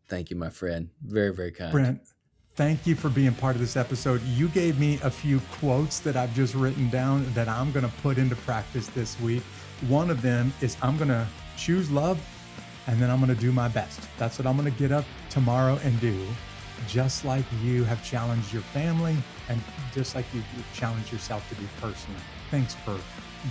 Thank 0.07 0.29
you, 0.31 0.37
my 0.37 0.49
friend. 0.49 0.89
Very, 1.03 1.33
very 1.33 1.51
kind. 1.51 1.71
Brent, 1.71 2.01
thank 2.55 2.87
you 2.87 2.95
for 2.95 3.09
being 3.09 3.33
part 3.33 3.55
of 3.55 3.61
this 3.61 3.77
episode. 3.77 4.21
You 4.23 4.47
gave 4.49 4.79
me 4.79 4.99
a 5.03 5.09
few 5.09 5.39
quotes 5.51 5.99
that 5.99 6.15
I've 6.15 6.33
just 6.33 6.55
written 6.55 6.89
down 6.89 7.31
that 7.33 7.47
I'm 7.47 7.71
going 7.71 7.85
to 7.85 7.91
put 8.01 8.17
into 8.17 8.35
practice 8.37 8.87
this 8.87 9.19
week. 9.19 9.43
One 9.87 10.09
of 10.09 10.21
them 10.21 10.51
is 10.61 10.75
I'm 10.81 10.97
going 10.97 11.09
to 11.09 11.25
choose 11.57 11.89
love 11.89 12.19
and 12.87 12.99
then 12.99 13.09
I'm 13.09 13.23
going 13.23 13.33
to 13.33 13.39
do 13.39 13.51
my 13.51 13.67
best. 13.67 14.01
That's 14.17 14.37
what 14.37 14.45
I'm 14.45 14.57
going 14.57 14.71
to 14.71 14.77
get 14.77 14.91
up 14.91 15.05
tomorrow 15.29 15.79
and 15.83 15.99
do, 16.01 16.25
just 16.87 17.23
like 17.23 17.45
you 17.63 17.83
have 17.85 18.03
challenged 18.03 18.51
your 18.51 18.61
family 18.61 19.15
and 19.47 19.61
just 19.93 20.15
like 20.15 20.25
you 20.33 20.41
challenged 20.73 21.11
yourself 21.11 21.47
to 21.49 21.55
do 21.55 21.67
personally. 21.79 22.19
Thanks 22.51 22.75
for 22.75 22.99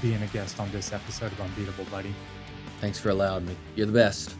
being 0.03 0.23
a 0.23 0.27
guest 0.27 0.61
on 0.61 0.71
this 0.71 0.93
episode 0.93 1.33
of 1.33 1.41
Unbeatable 1.41 1.85
Buddy. 1.85 2.15
Thanks 2.81 2.99
for 2.99 3.11
allowing 3.11 3.47
me. 3.47 3.57
You're 3.75 3.87
the 3.87 3.93
best. 3.93 4.35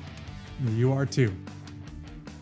You 0.75 0.93
are 0.93 1.07
too. 1.07 1.35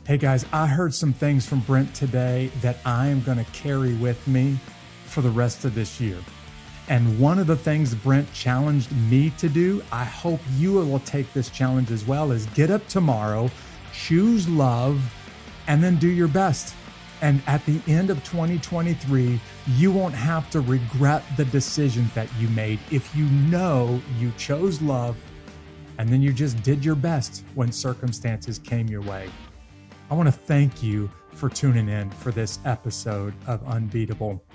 Hey 0.07 0.17
guys, 0.17 0.47
I 0.53 0.67
heard 0.67 0.95
some 0.95 1.13
things 1.13 1.47
from 1.47 1.61
Brent 1.61 1.95
today 1.95 2.51
that 2.63 2.79
I 2.85 3.09
am 3.09 3.23
going 3.23 3.39
to 3.39 3.51
carry 3.53 3.95
with 3.95 4.27
me 4.27 4.59
for 5.05 5.21
the 5.21 5.31
rest 5.31 5.65
of 5.65 5.75
this 5.75 6.01
year. 6.01 6.19
And 6.89 7.19
one 7.19 7.39
of 7.39 7.47
the 7.47 7.57
things 7.57 7.95
Brent 7.95 8.33
challenged 8.33 8.93
me 9.11 9.31
to 9.39 9.49
do, 9.49 9.83
I 9.91 10.05
hope 10.05 10.41
you 10.57 10.73
will 10.75 11.01
take 11.01 11.33
this 11.33 11.51
challenge 11.51 11.91
as 11.91 12.05
well, 12.05 12.31
is 12.31 12.47
get 12.47 12.71
up 12.71 12.87
tomorrow, 12.87 13.51
choose 13.93 14.49
love, 14.49 15.01
and 15.67 15.83
then 15.83 15.97
do 15.97 16.09
your 16.09 16.29
best. 16.29 16.75
And 17.23 17.43
at 17.47 17.65
the 17.67 17.81
end 17.89 18.11
of 18.11 18.23
2023, 18.25 19.41
you 19.77 19.91
won't 19.91 20.15
have 20.15 20.49
to 20.51 20.61
regret 20.61 21.25
the 21.37 21.47
decisions 21.47 22.13
that 22.13 22.29
you 22.39 22.49
made 22.51 22.79
if 22.91 23.17
you 23.17 23.25
know 23.25 24.01
you 24.19 24.33
chose 24.37 24.81
love 24.83 25.17
and 25.99 26.09
then 26.09 26.23
you 26.23 26.33
just 26.33 26.63
did 26.63 26.85
your 26.85 26.95
best 26.95 27.45
when 27.55 27.73
circumstances 27.73 28.59
came 28.59 28.87
your 28.87 29.03
way. 29.03 29.31
I 30.11 30.15
want 30.15 30.29
to 30.29 30.33
thank 30.33 30.83
you 30.83 31.11
for 31.33 31.49
tuning 31.49 31.89
in 31.89 32.11
for 32.11 32.31
this 32.31 32.59
episode 32.65 33.35
of 33.47 33.67
Unbeatable. 33.67 34.46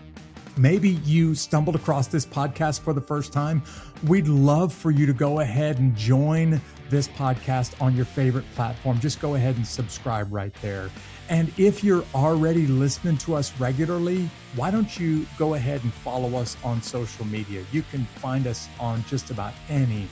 Maybe 0.58 0.90
you 1.06 1.34
stumbled 1.34 1.76
across 1.76 2.08
this 2.08 2.26
podcast 2.26 2.82
for 2.82 2.94
the 2.94 3.02
first 3.02 3.32
time. 3.32 3.64
We'd 4.08 4.28
love 4.28 4.74
for 4.74 4.92
you 4.92 5.06
to 5.06 5.14
go 5.14 5.40
ahead 5.40 5.80
and 5.80 5.96
join 5.96 6.62
this 6.90 7.08
podcast 7.08 7.82
on 7.82 7.96
your 7.96 8.06
favorite 8.06 8.46
platform. 8.54 9.00
Just 9.00 9.22
go 9.22 9.36
ahead 9.36 9.56
and 9.56 9.66
subscribe 9.66 10.32
right 10.32 10.54
there. 10.62 10.90
And 11.30 11.52
if 11.58 11.84
you're 11.84 12.04
already 12.14 12.68
listening 12.68 13.18
to 13.20 13.36
us 13.36 13.58
regularly, 13.60 14.30
why 14.56 14.72
don't 14.72 15.00
you 15.00 15.26
go 15.38 15.54
ahead 15.54 15.82
and 15.84 15.94
follow 15.94 16.38
us 16.38 16.58
on 16.64 16.82
social 16.82 17.26
media? 17.26 17.64
You 17.72 17.84
can 17.84 18.04
find 18.04 18.48
us 18.48 18.68
on 18.80 19.06
just 19.08 19.32
about 19.32 19.54
any 19.70 20.08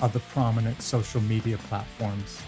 of 0.00 0.12
the 0.12 0.20
prominent 0.20 0.82
social 0.82 1.20
media 1.20 1.58
platforms. 1.58 2.42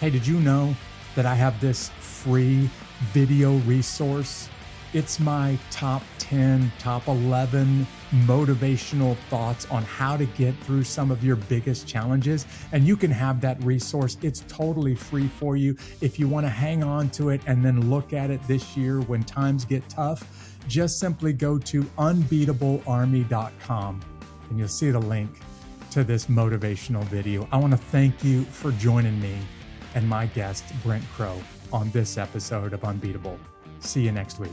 Hey, 0.00 0.08
did 0.08 0.26
you 0.26 0.40
know 0.40 0.74
that 1.14 1.26
I 1.26 1.34
have 1.34 1.60
this 1.60 1.90
free 2.00 2.70
video 3.12 3.56
resource 3.58 4.48
It's 4.96 5.20
my 5.20 5.58
top 5.70 6.02
10, 6.20 6.72
top 6.78 7.06
11 7.06 7.86
motivational 8.24 9.14
thoughts 9.28 9.66
on 9.66 9.82
how 9.82 10.16
to 10.16 10.24
get 10.24 10.56
through 10.60 10.84
some 10.84 11.10
of 11.10 11.22
your 11.22 11.36
biggest 11.36 11.86
challenges. 11.86 12.46
And 12.72 12.82
you 12.82 12.96
can 12.96 13.10
have 13.10 13.42
that 13.42 13.62
resource. 13.62 14.16
It's 14.22 14.42
totally 14.48 14.94
free 14.94 15.28
for 15.28 15.54
you. 15.54 15.76
If 16.00 16.18
you 16.18 16.28
want 16.28 16.46
to 16.46 16.50
hang 16.50 16.82
on 16.82 17.10
to 17.10 17.28
it 17.28 17.42
and 17.46 17.62
then 17.62 17.90
look 17.90 18.14
at 18.14 18.30
it 18.30 18.40
this 18.48 18.74
year 18.74 19.02
when 19.02 19.22
times 19.22 19.66
get 19.66 19.86
tough, 19.90 20.56
just 20.66 20.98
simply 20.98 21.34
go 21.34 21.58
to 21.58 21.82
unbeatablearmy.com 21.82 24.00
and 24.48 24.58
you'll 24.58 24.66
see 24.66 24.90
the 24.90 24.98
link 24.98 25.30
to 25.90 26.04
this 26.04 26.24
motivational 26.24 27.04
video. 27.04 27.46
I 27.52 27.58
want 27.58 27.74
to 27.74 27.76
thank 27.76 28.24
you 28.24 28.44
for 28.44 28.72
joining 28.72 29.20
me 29.20 29.36
and 29.94 30.08
my 30.08 30.24
guest, 30.24 30.64
Brent 30.82 31.04
Crowe, 31.12 31.42
on 31.70 31.90
this 31.90 32.16
episode 32.16 32.72
of 32.72 32.82
Unbeatable. 32.82 33.38
See 33.80 34.00
you 34.00 34.12
next 34.12 34.38
week. 34.38 34.52